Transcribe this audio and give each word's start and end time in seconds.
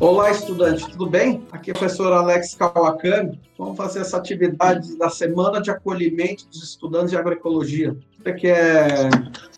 Olá, 0.00 0.30
estudante, 0.30 0.88
tudo 0.88 1.10
bem? 1.10 1.44
Aqui 1.50 1.70
é 1.70 1.74
o 1.74 1.76
professor 1.76 2.12
Alex 2.12 2.54
Kawakami. 2.54 3.40
Vamos 3.58 3.76
fazer 3.76 3.98
essa 3.98 4.16
atividade 4.16 4.96
da 4.96 5.10
Semana 5.10 5.60
de 5.60 5.72
Acolhimento 5.72 6.46
dos 6.46 6.62
Estudantes 6.62 7.10
de 7.10 7.16
Agroecologia. 7.16 7.96
Você 8.16 8.32
que 8.32 8.46
é 8.46 9.10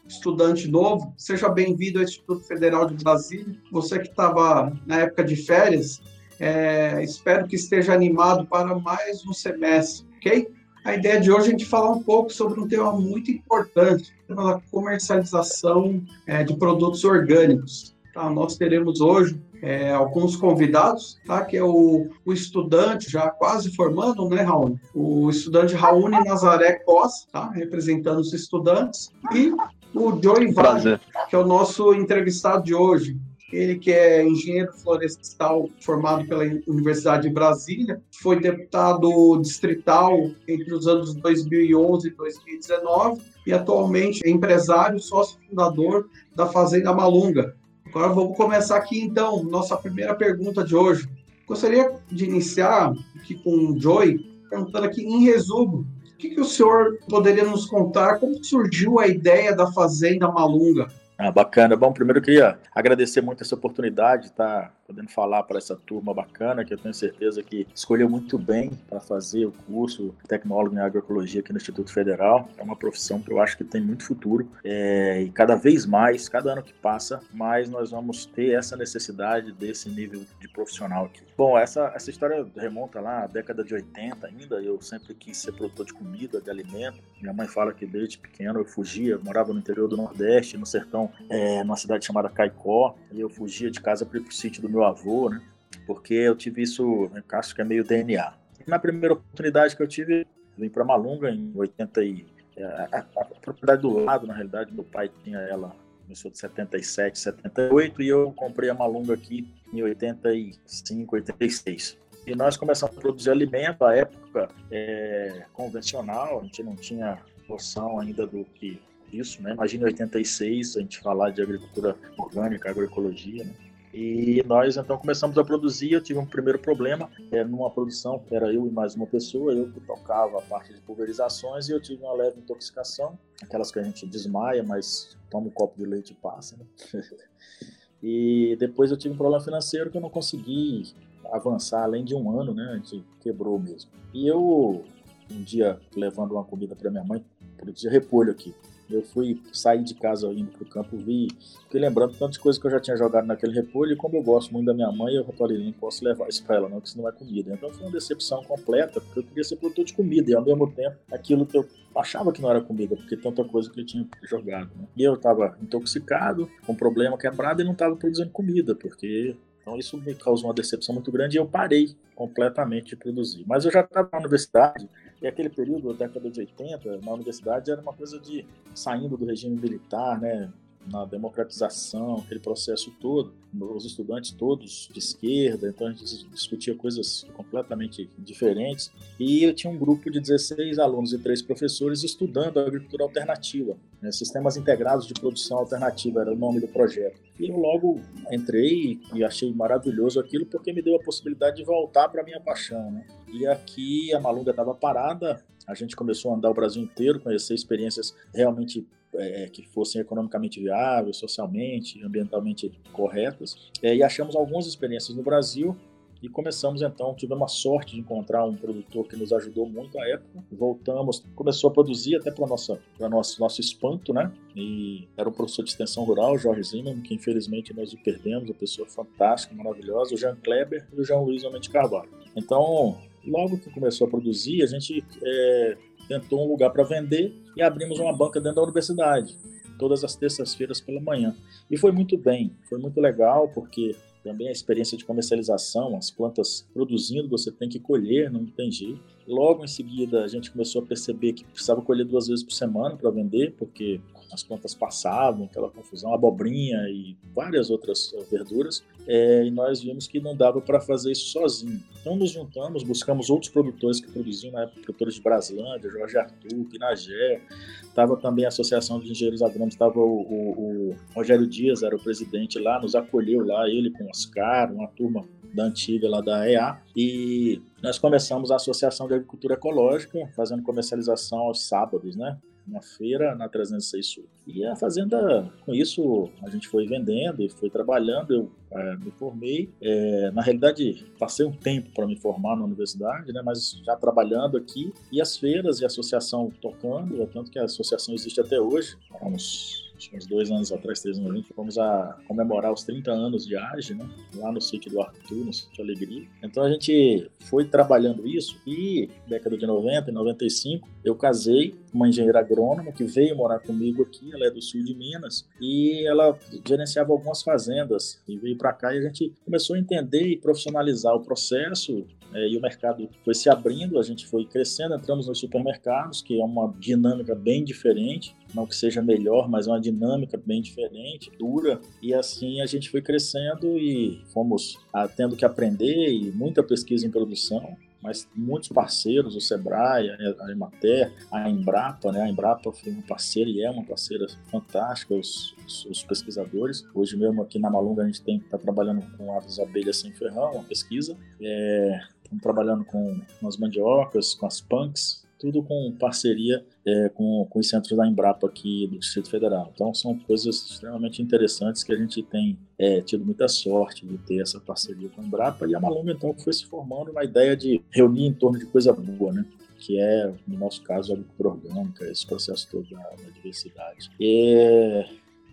estudante 0.09 0.67
novo, 0.67 1.13
seja 1.15 1.47
bem-vindo 1.51 1.99
ao 1.99 2.05
Instituto 2.05 2.43
Federal 2.43 2.87
de 2.87 3.05
Brasília. 3.05 3.55
Você 3.71 3.99
que 3.99 4.09
estava 4.09 4.73
na 4.87 5.01
época 5.01 5.25
de 5.25 5.37
férias, 5.37 6.01
é, 6.39 7.05
espero 7.05 7.47
que 7.47 7.57
esteja 7.57 7.93
animado 7.93 8.47
para 8.47 8.75
mais 8.79 9.23
um 9.27 9.35
semestre, 9.35 10.07
ok? 10.17 10.49
A 10.87 10.95
ideia 10.95 11.21
de 11.21 11.31
hoje 11.31 11.45
é 11.45 11.49
a 11.49 11.51
gente 11.51 11.67
falar 11.67 11.91
um 11.91 12.03
pouco 12.03 12.33
sobre 12.33 12.59
um 12.59 12.67
tema 12.67 12.91
muito 12.93 13.31
importante, 13.31 14.15
a 14.31 14.59
comercialização 14.71 16.03
é, 16.27 16.43
de 16.43 16.57
produtos 16.57 17.05
orgânicos. 17.05 17.95
Tá? 18.15 18.31
Nós 18.31 18.57
teremos 18.57 19.03
hoje 19.03 19.39
é, 19.63 19.91
alguns 19.93 20.37
convidados, 20.37 21.19
tá? 21.27 21.45
que 21.45 21.57
é 21.57 21.63
o, 21.63 22.09
o, 22.25 22.33
estudante 22.33 23.11
já 23.11 23.31
quase 23.31 23.75
formando, 23.75 24.29
né, 24.29 24.43
Raul? 24.43 24.79
O 24.95 25.29
estudante 25.31 25.75
Raul 25.75 26.09
Nazaré 26.09 26.75
Costa, 26.85 27.29
tá? 27.31 27.51
representando 27.51 28.21
os 28.21 28.33
estudantes, 28.33 29.13
e 29.35 29.53
o 29.95 30.21
Joey 30.23 30.53
Vale, 30.53 31.01
que 31.29 31.35
é 31.35 31.39
o 31.39 31.47
nosso 31.47 31.95
entrevistado 31.95 32.65
de 32.65 32.75
hoje. 32.75 33.19
Ele 33.53 33.77
que 33.77 33.91
é 33.91 34.25
engenheiro 34.25 34.73
florestal 34.73 35.69
formado 35.81 36.25
pela 36.29 36.45
Universidade 36.69 37.27
de 37.27 37.35
Brasília, 37.35 38.01
foi 38.23 38.39
deputado 38.39 39.41
distrital 39.41 40.31
entre 40.47 40.73
os 40.73 40.87
anos 40.87 41.15
2011 41.17 42.07
e 42.07 42.11
2019 42.13 43.21
e 43.45 43.53
atualmente 43.53 44.21
é 44.25 44.31
empresário, 44.31 45.01
sócio 45.01 45.37
fundador 45.49 46.09
da 46.35 46.47
Fazenda 46.47 46.95
Malunga, 46.95 47.57
Agora 47.87 48.13
vamos 48.13 48.37
começar 48.37 48.77
aqui 48.77 49.01
então, 49.01 49.43
nossa 49.45 49.77
primeira 49.77 50.15
pergunta 50.15 50.65
de 50.65 50.75
hoje. 50.77 51.09
Gostaria 51.47 51.93
de 52.11 52.25
iniciar 52.25 52.93
aqui 53.17 53.35
com 53.35 53.51
o 53.51 53.81
Joy, 53.81 54.19
perguntando 54.49 54.87
aqui 54.87 55.03
em 55.03 55.25
resumo, 55.25 55.87
o 56.13 56.17
que, 56.17 56.31
que 56.31 56.41
o 56.41 56.45
senhor 56.45 56.99
poderia 57.09 57.45
nos 57.45 57.67
contar, 57.67 58.19
como 58.19 58.45
surgiu 58.45 59.01
a 59.01 59.09
ideia 59.09 59.55
da 59.57 59.73
Fazenda 59.73 60.31
Malunga? 60.31 60.89
Ah, 61.23 61.31
bacana. 61.31 61.77
Bom, 61.77 61.93
primeiro 61.93 62.19
eu 62.19 62.23
queria 62.23 62.59
agradecer 62.75 63.21
muito 63.21 63.43
essa 63.43 63.55
oportunidade 63.55 64.23
de 64.23 64.29
estar 64.29 64.73
podendo 64.87 65.11
falar 65.11 65.43
para 65.43 65.59
essa 65.59 65.77
turma 65.77 66.15
bacana, 66.15 66.65
que 66.65 66.73
eu 66.73 66.79
tenho 66.79 66.95
certeza 66.95 67.43
que 67.43 67.67
escolheu 67.75 68.09
muito 68.09 68.39
bem 68.39 68.71
para 68.89 69.01
fazer 69.01 69.45
o 69.45 69.53
curso 69.53 70.15
tecnólogo 70.27 70.77
em 70.77 70.79
agroecologia 70.79 71.43
aqui 71.43 71.53
no 71.53 71.59
Instituto 71.59 71.93
Federal. 71.93 72.49
É 72.57 72.63
uma 72.63 72.75
profissão 72.75 73.21
que 73.21 73.31
eu 73.31 73.39
acho 73.39 73.59
que 73.59 73.65
tem 73.65 73.83
muito 73.83 74.05
futuro 74.05 74.51
é, 74.65 75.21
e 75.21 75.31
cada 75.31 75.57
vez 75.57 75.85
mais, 75.85 76.27
cada 76.27 76.53
ano 76.53 76.63
que 76.63 76.73
passa, 76.73 77.21
mais 77.35 77.69
nós 77.69 77.91
vamos 77.91 78.25
ter 78.25 78.55
essa 78.55 78.75
necessidade 78.75 79.53
desse 79.53 79.91
nível 79.91 80.25
de 80.41 80.49
profissional 80.49 81.05
aqui. 81.05 81.21
Bom, 81.41 81.57
essa, 81.57 81.91
essa 81.95 82.11
história 82.11 82.47
remonta 82.55 83.01
lá 83.01 83.25
à 83.25 83.27
década 83.27 83.65
de 83.65 83.73
80 83.73 84.27
ainda. 84.27 84.61
Eu 84.61 84.79
sempre 84.83 85.15
quis 85.15 85.39
ser 85.39 85.53
produtor 85.53 85.87
de 85.87 85.95
comida, 85.95 86.39
de 86.39 86.51
alimento. 86.51 87.03
Minha 87.19 87.33
mãe 87.33 87.49
fala 87.49 87.73
que 87.73 87.87
desde 87.87 88.19
pequeno 88.19 88.61
eu 88.61 88.65
fugia, 88.67 89.17
morava 89.17 89.51
no 89.51 89.59
interior 89.59 89.89
do 89.89 89.97
Nordeste, 89.97 90.59
no 90.59 90.67
sertão 90.67 91.11
é, 91.31 91.65
numa 91.65 91.79
cidade 91.79 92.05
chamada 92.05 92.29
Caicó, 92.29 92.95
e 93.11 93.23
eu 93.23 93.31
fugia 93.31 93.71
de 93.71 93.81
casa 93.81 94.05
para 94.05 94.19
ir 94.19 94.21
para 94.21 94.29
o 94.29 94.35
sítio 94.35 94.61
do 94.61 94.69
meu 94.69 94.85
avô, 94.85 95.31
né? 95.31 95.41
Porque 95.87 96.13
eu 96.13 96.37
tive 96.37 96.61
isso, 96.61 97.09
né, 97.09 97.25
acho 97.33 97.55
que 97.55 97.63
é 97.63 97.65
meio 97.65 97.85
DNA. 97.85 98.35
Na 98.67 98.79
primeira 98.79 99.15
oportunidade 99.15 99.75
que 99.75 99.83
eu 99.83 99.89
tive, 99.89 100.27
vim 100.59 100.69
para 100.69 100.85
Malunga 100.85 101.31
em 101.31 101.51
80 101.57 102.05
e 102.05 102.27
é, 102.55 102.65
a, 102.65 102.89
a, 102.93 102.99
a, 102.99 103.25
propriedade 103.25 103.81
do 103.81 104.05
lado, 104.05 104.27
na 104.27 104.35
realidade, 104.35 104.75
meu 104.75 104.85
pai 104.85 105.11
tinha 105.25 105.39
ela 105.39 105.75
começou 106.11 106.29
de 106.29 106.39
77, 106.39 107.19
78 107.21 108.03
e 108.03 108.09
eu 108.09 108.33
comprei 108.33 108.69
a 108.69 108.75
Malunga 108.75 109.15
aqui 109.15 109.47
em 109.73 109.81
85, 109.81 111.15
86. 111.15 111.97
E 112.27 112.35
nós 112.35 112.57
começamos 112.57 112.97
a 112.97 113.01
produzir 113.01 113.31
alimento 113.31 113.85
à 113.85 113.95
época 113.95 114.49
é, 114.73 115.45
convencional, 115.53 116.41
a 116.41 116.43
gente 116.43 116.65
não 116.65 116.75
tinha 116.75 117.17
noção 117.49 118.01
ainda 118.01 118.27
do 118.27 118.45
que 118.45 118.83
isso, 119.13 119.41
né? 119.41 119.53
Imagina 119.53 119.85
86, 119.85 120.77
a 120.77 120.81
gente 120.81 120.99
falar 120.99 121.31
de 121.31 121.43
agricultura 121.43 121.97
orgânica, 122.19 122.69
agroecologia, 122.69 123.45
né? 123.45 123.55
E 123.93 124.43
nós 124.47 124.77
então 124.77 124.97
começamos 124.97 125.37
a 125.37 125.45
produzir. 125.45 125.93
Eu 125.93 126.01
tive 126.01 126.19
um 126.19 126.27
primeiro 126.27 126.59
problema, 126.59 127.11
era 127.31 127.47
numa 127.47 127.71
produção, 127.71 128.23
era 128.31 128.53
eu 128.53 128.67
e 128.67 128.71
mais 128.71 128.95
uma 128.95 129.07
pessoa, 129.07 129.53
eu 129.53 129.71
que 129.71 129.81
tocava 129.81 130.39
a 130.39 130.43
parte 130.43 130.73
de 130.73 130.81
pulverizações 130.81 131.69
e 131.69 131.73
eu 131.73 131.81
tive 131.81 132.03
uma 132.05 132.15
leve 132.15 132.39
intoxicação, 132.39 133.19
aquelas 133.43 133.73
que 133.73 133.79
a 133.79 133.83
gente 133.83 134.07
desmaia, 134.07 134.63
mas 134.63 135.17
toma 135.29 135.49
um 135.49 135.51
copo 135.51 135.77
de 135.77 135.85
leite 135.85 136.13
e 136.13 136.15
passa, 136.15 136.57
né? 136.57 136.65
e 138.03 138.57
depois 138.61 138.91
eu 138.93 138.97
tive 138.97 139.15
um 139.15 139.19
problema 139.19 139.43
financeiro 139.43 139.91
que 139.91 139.97
eu 139.97 140.03
não 140.03 140.11
consegui 140.11 140.95
avançar 141.33 141.83
além 141.83 142.05
de 142.05 142.15
um 142.15 142.39
ano, 142.39 142.55
né? 142.55 142.71
A 142.73 142.77
gente 142.77 143.05
quebrou 143.21 143.59
mesmo. 143.59 143.91
E 144.15 144.27
eu, 144.27 144.85
um 145.31 145.43
dia, 145.43 145.81
levando 145.97 146.33
uma 146.33 146.45
comida 146.45 146.77
para 146.77 146.91
minha 146.91 147.05
mãe, 147.05 147.25
produzia 147.57 147.91
repolho 147.91 148.31
aqui. 148.31 148.55
Eu 148.91 149.03
fui 149.03 149.41
sair 149.53 149.83
de 149.83 149.95
casa 149.95 150.27
indo 150.33 150.51
pro 150.51 150.65
campo, 150.67 150.97
vi, 150.97 151.29
fiquei 151.63 151.81
lembrando 151.81 152.17
tantas 152.17 152.39
coisas 152.39 152.61
que 152.61 152.67
eu 152.67 152.71
já 152.71 152.81
tinha 152.81 152.97
jogado 152.97 153.27
naquele 153.27 153.55
repolho, 153.55 153.93
e 153.93 153.97
como 153.97 154.17
eu 154.17 154.23
gosto 154.23 154.53
muito 154.53 154.67
da 154.67 154.75
minha 154.75 154.91
mãe, 154.91 155.15
eu 155.15 155.25
falei, 155.25 155.63
não 155.65 155.73
posso 155.73 156.05
levar 156.05 156.29
isso 156.29 156.45
para 156.45 156.57
ela 156.57 156.69
não, 156.69 156.79
porque 156.79 156.91
senão 156.91 157.09
é 157.09 157.13
comida. 157.13 157.53
Então 157.53 157.71
foi 157.71 157.87
uma 157.87 157.93
decepção 157.93 158.43
completa, 158.45 159.01
porque 159.01 159.21
eu 159.21 159.25
queria 159.25 159.45
ser 159.45 159.57
produtor 159.57 159.85
de 159.85 159.95
comida, 159.95 160.31
e 160.31 160.35
ao 160.35 160.45
mesmo 160.45 160.71
tempo 160.71 160.97
aquilo 161.13 161.47
que 161.47 161.57
eu 161.57 161.67
achava 161.97 162.33
que 162.33 162.41
não 162.41 162.51
era 162.51 162.61
comida, 162.61 162.97
porque 162.97 163.17
tanta 163.17 163.45
coisa 163.45 163.71
que 163.71 163.81
eu 163.81 163.87
tinha 163.87 164.07
jogado. 164.23 164.71
Né? 164.77 164.87
E 164.97 165.03
eu 165.03 165.15
estava 165.15 165.57
intoxicado, 165.63 166.49
com 166.67 166.75
problema 166.75 167.19
quebrado, 167.19 167.63
e 167.63 167.65
não 167.65 167.73
estava 167.73 167.97
produzindo 167.97 168.31
comida, 168.31 168.75
porque 168.75 169.37
então 169.61 169.79
isso 169.79 169.97
me 169.99 170.15
causou 170.15 170.49
uma 170.49 170.55
decepção 170.55 170.95
muito 170.95 171.13
grande 171.13 171.37
e 171.37 171.39
eu 171.39 171.47
parei 171.47 171.95
completamente 172.15 172.91
de 172.91 172.97
produzir. 172.97 173.45
Mas 173.47 173.65
eu 173.65 173.71
já 173.71 173.81
estava 173.81 174.09
na 174.13 174.19
universidade, 174.19 174.89
e 175.21 175.27
aquele 175.27 175.51
período, 175.51 175.93
da 175.93 176.07
década 176.07 176.31
de 176.31 176.41
80, 176.41 176.99
na 176.99 177.13
universidade 177.13 177.71
era 177.71 177.81
uma 177.81 177.93
coisa 177.93 178.19
de 178.19 178.47
saindo 178.75 179.17
do 179.17 179.27
regime 179.27 179.61
militar, 179.61 180.21
né? 180.21 180.51
Na 180.87 181.05
democratização, 181.05 182.17
aquele 182.17 182.41
processo 182.41 182.91
todo, 183.01 183.33
os 183.59 183.85
estudantes 183.85 184.31
todos 184.31 184.89
de 184.93 184.99
esquerda, 184.99 185.69
então 185.69 185.87
a 185.87 185.93
gente 185.93 186.25
discutia 186.29 186.75
coisas 186.75 187.27
completamente 187.35 188.09
diferentes. 188.19 188.91
E 189.19 189.45
eu 189.45 189.55
tinha 189.55 189.73
um 189.73 189.79
grupo 189.79 190.11
de 190.11 190.21
16 190.21 190.79
alunos 190.79 191.13
e 191.13 191.19
três 191.19 191.43
professores 191.43 192.03
estudando 192.03 192.59
a 192.59 192.63
agricultura 192.63 193.05
alternativa, 193.05 193.77
né? 194.01 194.11
sistemas 194.11 194.57
integrados 194.57 195.07
de 195.07 195.15
produção 195.15 195.59
alternativa 195.59 196.23
era 196.23 196.33
o 196.33 196.37
nome 196.37 196.61
do 196.61 196.69
projeto. 196.69 197.21
E 197.39 197.49
eu 197.49 197.57
logo 197.57 198.01
entrei 198.31 199.01
e 199.15 199.25
achei 199.25 199.53
maravilhoso 199.53 200.19
aquilo 200.21 200.47
porque 200.47 200.73
me 200.73 200.83
deu 200.83 200.97
a 200.97 201.03
possibilidade 201.03 201.57
de 201.57 201.65
voltar 201.65 202.09
para 202.09 202.23
minha 202.23 202.41
paixão. 202.41 202.91
Né? 202.91 203.07
E 203.33 203.47
aqui 203.47 204.13
a 204.15 204.21
Malunga 204.21 204.51
estava 204.51 204.75
parada, 204.75 205.43
a 205.67 205.75
gente 205.75 205.95
começou 205.95 206.33
a 206.33 206.37
andar 206.37 206.51
o 206.51 206.55
Brasil 206.55 206.83
inteiro, 206.83 207.21
conhecer 207.21 207.55
experiências 207.55 208.15
realmente 208.35 208.87
é, 209.15 209.49
que 209.49 209.67
fossem 209.69 210.01
economicamente 210.01 210.61
viáveis, 210.61 211.17
socialmente, 211.17 212.03
ambientalmente 212.03 212.71
corretas. 212.93 213.71
É, 213.83 213.95
e 213.95 214.03
achamos 214.03 214.37
algumas 214.37 214.67
experiências 214.67 215.17
no 215.17 215.23
Brasil 215.23 215.77
e 216.23 216.29
começamos 216.29 216.83
então, 216.83 217.15
tivemos 217.15 217.45
a 217.45 217.49
sorte 217.49 217.95
de 217.95 218.01
encontrar 218.01 218.45
um 218.45 218.55
produtor 218.55 219.09
que 219.09 219.17
nos 219.17 219.33
ajudou 219.33 219.67
muito 219.67 219.99
à 219.99 220.07
época. 220.07 220.45
Voltamos, 220.53 221.25
começou 221.35 221.71
a 221.71 221.73
produzir 221.73 222.17
até 222.17 222.31
para 222.31 222.47
nossa 222.47 222.79
para 222.99 223.09
nosso 223.09 223.41
nosso 223.41 223.61
espanto, 223.61 224.13
né? 224.13 224.31
E 224.55 225.09
era 225.17 225.29
um 225.29 225.33
professor 225.33 225.65
de 225.65 225.71
extensão 225.71 226.05
rural, 226.05 226.37
Jorge 226.37 226.63
Zimmermann, 226.63 227.03
que 227.03 227.15
infelizmente 227.15 227.75
nós 227.75 227.93
o 227.95 227.99
perdemos, 228.03 228.51
uma 228.51 228.55
pessoa 228.55 228.87
fantástica, 228.87 229.55
maravilhosa, 229.55 230.15
o 230.15 230.19
Jean 230.19 230.37
Kleber 230.37 230.87
e 230.93 231.01
o 231.01 231.05
João 231.05 231.25
Luiz 231.25 231.43
Almente 231.43 231.71
Carvalho. 231.71 232.11
Então, 232.37 232.99
logo 233.27 233.59
que 233.59 233.71
começou 233.71 234.07
a 234.07 234.11
produzir, 234.11 234.63
a 234.63 234.67
gente 234.67 235.03
é, 235.25 235.79
tentou 236.11 236.45
um 236.45 236.49
lugar 236.49 236.71
para 236.71 236.83
vender 236.83 237.33
e 237.57 237.63
abrimos 237.63 238.01
uma 238.01 238.13
banca 238.13 238.41
dentro 238.41 238.57
da 238.57 238.63
universidade, 238.65 239.39
todas 239.79 240.03
as 240.03 240.17
terças-feiras 240.17 240.81
pela 240.81 241.01
manhã. 241.01 241.37
E 241.71 241.77
foi 241.77 241.93
muito 241.93 242.19
bem, 242.19 242.51
foi 242.69 242.81
muito 242.81 243.01
legal, 243.01 243.49
porque 243.49 243.95
também 244.25 244.49
a 244.49 244.51
experiência 244.51 244.99
de 244.99 245.05
comercialização, 245.05 245.97
as 245.97 246.11
plantas 246.11 246.69
produzindo, 246.75 247.29
você 247.29 247.53
tem 247.53 247.69
que 247.69 247.79
colher, 247.79 248.29
não 248.29 248.45
tem 248.45 248.73
jeito. 248.73 249.01
Logo 249.25 249.63
em 249.65 249.69
seguida, 249.69 250.25
a 250.25 250.27
gente 250.27 250.51
começou 250.51 250.83
a 250.83 250.87
perceber 250.87 251.33
que 251.33 251.45
precisava 251.45 251.81
colher 251.81 252.05
duas 252.05 252.27
vezes 252.27 252.43
por 252.43 252.53
semana 252.53 252.97
para 252.97 253.09
vender, 253.11 253.55
porque 253.57 254.01
as 254.33 254.43
plantas 254.43 254.75
passavam, 254.75 255.45
aquela 255.45 255.71
confusão, 255.71 256.15
abobrinha 256.15 256.79
e 256.89 257.17
várias 257.35 257.71
outras 257.71 258.13
eh, 258.15 258.25
verduras, 258.31 258.85
é, 259.07 259.45
e 259.45 259.51
nós 259.51 259.83
vimos 259.83 260.07
que 260.07 260.21
não 260.21 260.37
dava 260.37 260.61
para 260.61 260.81
fazer 260.81 261.13
isso 261.13 261.27
sozinho. 261.31 261.83
Então 262.01 262.17
nos 262.17 262.31
juntamos, 262.31 262.83
buscamos 262.83 263.29
outros 263.29 263.51
produtores 263.51 264.01
que 264.01 264.11
produziam 264.11 264.53
na 264.53 264.63
época, 264.63 264.83
produtores 264.83 265.15
de 265.15 265.23
Braslândia, 265.23 265.91
Jorge 265.91 266.17
Arthur, 266.17 266.65
Pinagé, 266.71 267.43
estava 267.83 268.17
também 268.17 268.45
a 268.45 268.49
Associação 268.49 269.01
de 269.01 269.11
Engenheiros 269.11 269.43
Agrônomos, 269.43 269.75
estava 269.75 269.99
o, 269.99 270.21
o, 270.21 270.91
o, 270.91 270.97
Rogério 271.15 271.47
Dias, 271.47 271.83
era 271.83 271.95
o 271.95 272.03
presidente 272.03 272.59
lá, 272.59 272.81
nos 272.81 272.95
acolheu 272.95 273.45
lá, 273.45 273.69
ele 273.69 273.91
com 273.91 274.09
Oscar, 274.09 274.73
uma 274.73 274.89
turma 274.89 275.25
da 275.53 275.65
antiga 275.65 276.09
lá 276.09 276.21
da 276.21 276.49
EA, 276.49 276.79
e 276.95 277.61
nós 277.83 277.99
começamos 277.99 278.51
a 278.51 278.57
Associação 278.57 279.09
de 279.09 279.15
Agricultura 279.15 279.55
Ecológica, 279.55 280.19
fazendo 280.37 280.63
comercialização 280.63 281.39
aos 281.41 281.67
sábados, 281.67 282.15
né? 282.17 282.39
Uma 282.71 282.81
feira 282.81 283.35
na 283.35 283.49
306 283.49 284.07
Sul. 284.07 284.25
E 284.47 284.65
a 284.65 284.77
fazenda, 284.77 285.53
com 285.65 285.75
isso, 285.75 286.31
a 286.43 286.49
gente 286.49 286.69
foi 286.69 286.87
vendendo 286.87 287.43
e 287.43 287.49
foi 287.49 287.69
trabalhando. 287.69 288.33
Eu 288.33 288.53
é, 288.71 288.97
me 288.97 289.11
formei. 289.13 289.69
É, 289.81 290.31
na 290.31 290.43
realidade, 290.43 291.05
passei 291.19 291.45
um 291.45 291.53
tempo 291.53 291.91
para 291.93 292.07
me 292.07 292.17
formar 292.17 292.57
na 292.57 292.65
universidade, 292.65 293.33
né, 293.33 293.43
mas 293.45 293.81
já 293.85 293.97
trabalhando 293.97 294.57
aqui. 294.57 294.93
E 295.11 295.21
as 295.21 295.37
feiras 295.37 295.81
e 295.81 295.85
a 295.85 295.89
associação 295.89 296.51
tocando, 296.61 297.27
tanto 297.27 297.51
que 297.51 297.59
a 297.59 297.65
associação 297.65 298.15
existe 298.15 298.41
até 298.41 298.61
hoje, 298.61 298.97
há 299.21 299.27
uns 299.27 299.90
uns 300.15 300.27
dois 300.27 300.51
anos 300.51 300.73
atrás, 300.73 301.01
três 301.01 301.19
anos, 301.19 301.47
fomos 301.55 301.79
a 301.79 302.19
comemorar 302.27 302.73
os 302.73 302.85
30 302.85 303.11
anos 303.11 303.47
de 303.47 303.57
AGE, 303.57 303.95
né? 303.95 304.09
Lá 304.37 304.53
no 304.53 304.61
sítio 304.61 304.91
do 304.91 305.01
Arthur, 305.01 305.45
no 305.45 305.53
sítio 305.53 305.83
Alegria. 305.83 306.27
Então 306.43 306.63
a 306.63 306.71
gente 306.71 307.31
foi 307.41 307.65
trabalhando 307.65 308.27
isso 308.27 308.61
e, 308.67 309.09
década 309.29 309.57
de 309.57 309.67
90 309.67 310.11
e 310.11 310.15
95, 310.15 310.89
eu 311.05 311.15
casei 311.15 311.75
com 311.91 311.99
uma 311.99 312.09
engenheira 312.09 312.41
agrônoma 312.41 312.93
que 312.93 313.05
veio 313.05 313.37
morar 313.37 313.59
comigo 313.59 314.03
aqui, 314.03 314.33
ela 314.33 314.47
é 314.47 314.51
do 314.51 314.63
sul 314.63 314.83
de 314.83 314.95
Minas, 314.95 315.49
e 315.61 316.07
ela 316.07 316.39
gerenciava 316.67 317.13
algumas 317.13 317.43
fazendas 317.43 318.23
e 318.29 318.37
veio 318.37 318.57
para 318.57 318.73
cá 318.73 318.95
e 318.95 318.99
a 318.99 319.03
gente 319.03 319.33
começou 319.45 319.77
a 319.77 319.79
entender 319.79 320.27
e 320.27 320.37
profissionalizar 320.37 321.15
o 321.15 321.21
processo 321.21 322.07
é, 322.33 322.49
e 322.49 322.57
o 322.57 322.61
mercado 322.61 323.09
foi 323.25 323.35
se 323.35 323.49
abrindo, 323.49 323.99
a 323.99 324.03
gente 324.03 324.27
foi 324.27 324.45
crescendo, 324.45 324.95
entramos 324.95 325.27
nos 325.27 325.39
supermercados, 325.39 326.23
que 326.23 326.41
é 326.41 326.45
uma 326.45 326.73
dinâmica 326.79 327.35
bem 327.35 327.65
diferente, 327.65 328.37
não 328.55 328.67
que 328.67 328.75
seja 328.75 329.03
melhor, 329.03 329.49
mas 329.49 329.67
uma 329.67 329.81
dinâmica 329.81 330.41
bem 330.45 330.61
diferente, 330.61 331.31
dura, 331.39 331.81
e 332.03 332.15
assim 332.15 332.61
a 332.61 332.67
gente 332.67 332.91
foi 332.91 333.03
crescendo 333.03 333.77
e 333.79 334.23
fomos 334.33 334.79
ah, 334.93 335.09
tendo 335.09 335.37
que 335.37 335.45
aprender 335.45 336.13
e 336.13 336.31
muita 336.33 336.63
pesquisa 336.63 337.07
em 337.07 337.11
produção, 337.11 337.77
mas 338.03 338.27
muitos 338.35 338.69
parceiros, 338.71 339.37
o 339.37 339.41
Sebrae, 339.41 340.09
a 340.11 340.51
Emater, 340.51 341.13
a 341.31 341.51
Embrapa, 341.51 342.11
né? 342.11 342.23
A 342.23 342.29
Embrapa 342.29 342.73
foi 342.73 342.93
uma 342.93 343.03
parceira 343.03 343.51
e 343.51 343.63
é 343.63 343.71
uma 343.71 343.85
parceira 343.85 344.27
fantástica, 344.51 345.15
os, 345.15 345.55
os, 345.67 345.85
os 345.85 346.03
pesquisadores. 346.03 346.83
Hoje 346.95 347.17
mesmo 347.17 347.43
aqui 347.43 347.59
na 347.59 347.69
Malunga 347.69 348.03
a 348.03 348.07
gente 348.07 348.23
está 348.27 348.57
trabalhando 348.57 349.03
com 349.17 349.37
aves 349.37 349.59
abelhas 349.59 349.99
sem 349.99 350.13
ferrão, 350.13 350.53
uma 350.53 350.65
pesquisa. 350.65 351.15
É, 351.41 352.01
estamos 352.23 352.43
trabalhando 352.43 352.85
com 352.85 353.21
as 353.47 353.59
mandiocas, 353.59 354.35
com 354.35 354.47
as 354.47 354.61
punks, 354.63 355.23
tudo 355.41 355.63
com 355.63 355.91
parceria 355.99 356.65
é, 356.87 357.09
com, 357.09 357.47
com 357.49 357.59
os 357.59 357.69
centros 357.69 357.97
da 357.97 358.07
Embrapa 358.07 358.47
aqui 358.47 358.87
do 358.87 358.99
Distrito 358.99 359.31
Federal. 359.31 359.73
Então 359.75 359.93
são 359.95 360.17
coisas 360.19 360.55
extremamente 360.71 361.23
interessantes 361.23 361.83
que 361.83 361.93
a 361.93 361.97
gente 361.97 362.23
tem 362.23 362.59
é, 362.79 363.01
tido 363.01 363.25
muita 363.25 363.49
sorte 363.49 364.07
de 364.07 364.19
ter 364.19 364.41
essa 364.41 364.61
parceria 364.61 365.09
com 365.09 365.23
a 365.23 365.25
Embrapa 365.25 365.67
e 365.67 365.75
a 365.75 365.81
Malunga 365.81 366.13
então 366.13 366.35
foi 366.35 366.53
se 366.53 366.67
formando 366.67 367.13
na 367.13 367.25
ideia 367.25 367.57
de 367.57 367.83
reunir 367.91 368.27
em 368.27 368.33
torno 368.35 368.59
de 368.59 368.67
coisa 368.67 368.93
boa, 368.93 369.33
né? 369.33 369.47
que 369.81 369.99
é, 369.99 370.31
no 370.47 370.59
nosso 370.59 370.83
caso, 370.83 371.11
a 371.11 371.15
agricultura 371.15 371.49
orgânica, 371.49 372.05
esse 372.05 372.27
processo 372.27 372.69
todo 372.71 372.89
da, 372.91 373.01
da 373.01 373.31
diversidade. 373.35 374.11
E, 374.21 375.07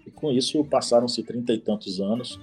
e 0.05 0.11
com 0.11 0.31
isso 0.31 0.63
passaram-se 0.65 1.23
trinta 1.23 1.53
e 1.53 1.57
tantos 1.57 2.01
anos, 2.01 2.37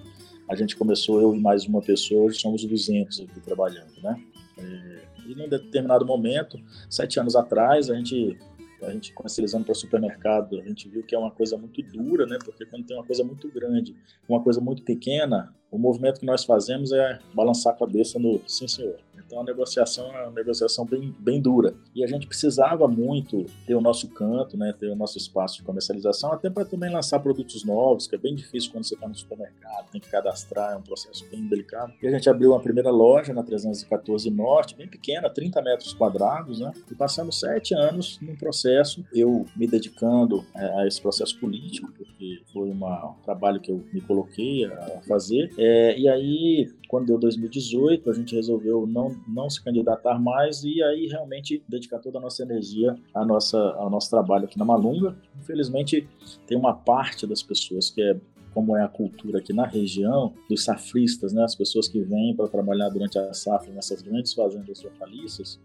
a 0.49 0.57
gente 0.57 0.77
começou, 0.77 1.21
eu 1.21 1.35
e 1.35 1.41
mais 1.41 1.67
uma 1.67 1.83
pessoa, 1.83 2.25
hoje 2.25 2.41
somos 2.41 2.65
200 2.65 3.21
aqui 3.21 3.41
trabalhando, 3.41 3.93
né? 4.03 4.19
É, 4.59 5.05
e 5.27 5.35
num 5.35 5.49
determinado 5.49 6.05
momento, 6.07 6.59
sete 6.89 7.19
anos 7.19 7.37
atrás, 7.37 7.91
a 7.91 7.95
gente 7.95 8.39
a 8.83 8.91
gente 8.91 9.15
comercializando 9.15 9.65
para 9.65 9.75
supermercado, 9.75 10.61
a 10.61 10.65
gente 10.65 10.89
viu 10.89 11.03
que 11.03 11.15
é 11.15 11.19
uma 11.19 11.31
coisa 11.31 11.57
muito 11.57 11.83
dura, 11.83 12.27
né? 12.27 12.39
Porque 12.45 12.67
quando 12.67 12.85
tem 12.85 12.95
uma 12.95 13.05
coisa 13.05 13.25
muito 13.25 13.49
grande, 13.49 13.97
uma 14.29 14.43
coisa 14.43 14.61
muito 14.61 14.83
pequena, 14.83 15.55
o 15.71 15.79
movimento 15.79 16.21
que 16.21 16.27
nós 16.27 16.45
fazemos 16.45 16.93
é 16.93 17.19
balançar 17.33 17.73
a 17.73 17.77
cabeça 17.77 18.19
no 18.19 18.43
sim, 18.47 18.69
senhor. 18.69 18.97
Então 19.27 19.41
a 19.41 19.45
negociação 19.45 20.15
é 20.15 20.23
uma 20.23 20.33
negociação 20.33 20.85
bem, 20.85 21.15
bem 21.19 21.41
dura. 21.41 21.75
E 21.95 22.05
a 22.05 22.07
gente 22.07 22.27
precisava 22.27 22.87
muito 22.87 23.47
ter 23.67 23.75
o 23.75 23.81
nosso 23.81 24.09
canto, 24.09 24.57
né, 24.57 24.75
ter 24.79 24.89
o 24.89 24.97
nosso 24.97 25.19
espaço 25.19 25.59
de 25.59 25.63
comercialização, 25.63 26.33
até 26.33 26.51
para 26.51 26.65
também 26.65 26.91
lançar 26.91 27.19
produtos 27.21 27.65
novos, 27.65 28.07
que 28.07 28.15
é 28.15 28.19
bem 28.19 28.35
difícil 28.35 28.71
quando 28.71 28.85
você 28.85 28.95
está 28.95 29.09
no 29.09 29.15
supermercado, 29.15 29.91
tem 29.91 30.01
que 30.01 30.11
cadastrar, 30.11 30.73
é 30.73 30.77
um 30.77 30.83
processo 30.83 31.29
bem 31.31 31.47
delicado. 31.47 31.93
E 32.03 32.07
a 32.07 32.11
gente 32.11 32.29
abriu 32.29 32.53
uma 32.53 32.61
primeira 32.61 32.91
loja 32.91 33.33
na 33.33 33.43
314 33.43 34.31
Norte, 34.31 34.77
bem 34.77 34.89
pequena, 34.89 35.31
30 35.31 35.63
metros 35.63 35.93
quadrados, 35.93 36.61
né? 36.61 36.73
E 36.91 36.95
passamos 36.95 37.41
sete 37.41 37.75
anos 37.75 38.19
num 38.21 38.37
processo, 38.37 39.05
eu 39.13 39.47
me 39.57 39.67
dedicando 39.67 40.45
a, 40.55 40.81
a 40.81 40.87
esse 40.87 41.01
processo 41.01 41.39
político, 41.39 41.93
porque 41.93 42.43
foi 42.53 42.71
uma, 42.71 43.11
um 43.11 43.23
trabalho 43.23 43.61
que 43.61 43.71
eu 43.71 43.85
me 43.93 44.01
coloquei 44.01 44.65
a 44.67 45.01
fazer. 45.07 45.53
É, 45.59 45.99
e 45.99 46.09
aí 46.09 46.73
quando 46.95 47.07
deu 47.07 47.19
2018, 47.19 48.09
a 48.09 48.15
gente 48.15 48.37
resolveu 48.37 48.87
não, 48.87 49.14
não 49.27 49.49
se 49.49 49.63
candidatar 49.63 50.19
mais 50.19 50.65
e 50.65 50.83
aí 50.83 51.07
realmente 51.07 51.63
dedicar 51.69 51.99
toda 51.99 52.19
a 52.19 52.21
nossa 52.21 52.43
energia 52.43 52.95
à 53.15 53.25
nossa, 53.25 53.59
ao 53.59 53.91
nosso 53.91 54.11
trabalho 54.11 54.45
aqui 54.45 54.59
na 54.59 54.65
Malunga. 54.65 55.17
Infelizmente, 55.41 56.09
tem 56.47 56.57
uma 56.57 56.75
parte 56.75 57.27
das 57.27 57.43
pessoas 57.43 57.91
que 57.91 58.03
é 58.03 58.17
como 58.55 58.77
é 58.77 58.85
a 58.85 58.89
cultura 58.89 59.41
aqui 59.41 59.53
na 59.53 59.67
região, 59.67 60.33
dos 60.49 60.63
safristas, 60.63 61.33
né, 61.33 61.43
as 61.43 61.57
pessoas 61.57 61.89
que 61.89 62.01
vêm 62.01 62.37
para 62.37 62.47
trabalhar 62.47 62.89
durante 62.89 63.19
a 63.19 63.35
safra 63.35 63.73
nessas 63.73 64.01
grandes 64.01 64.33
fazendas 64.33 64.83
hortaliças, 64.85 65.59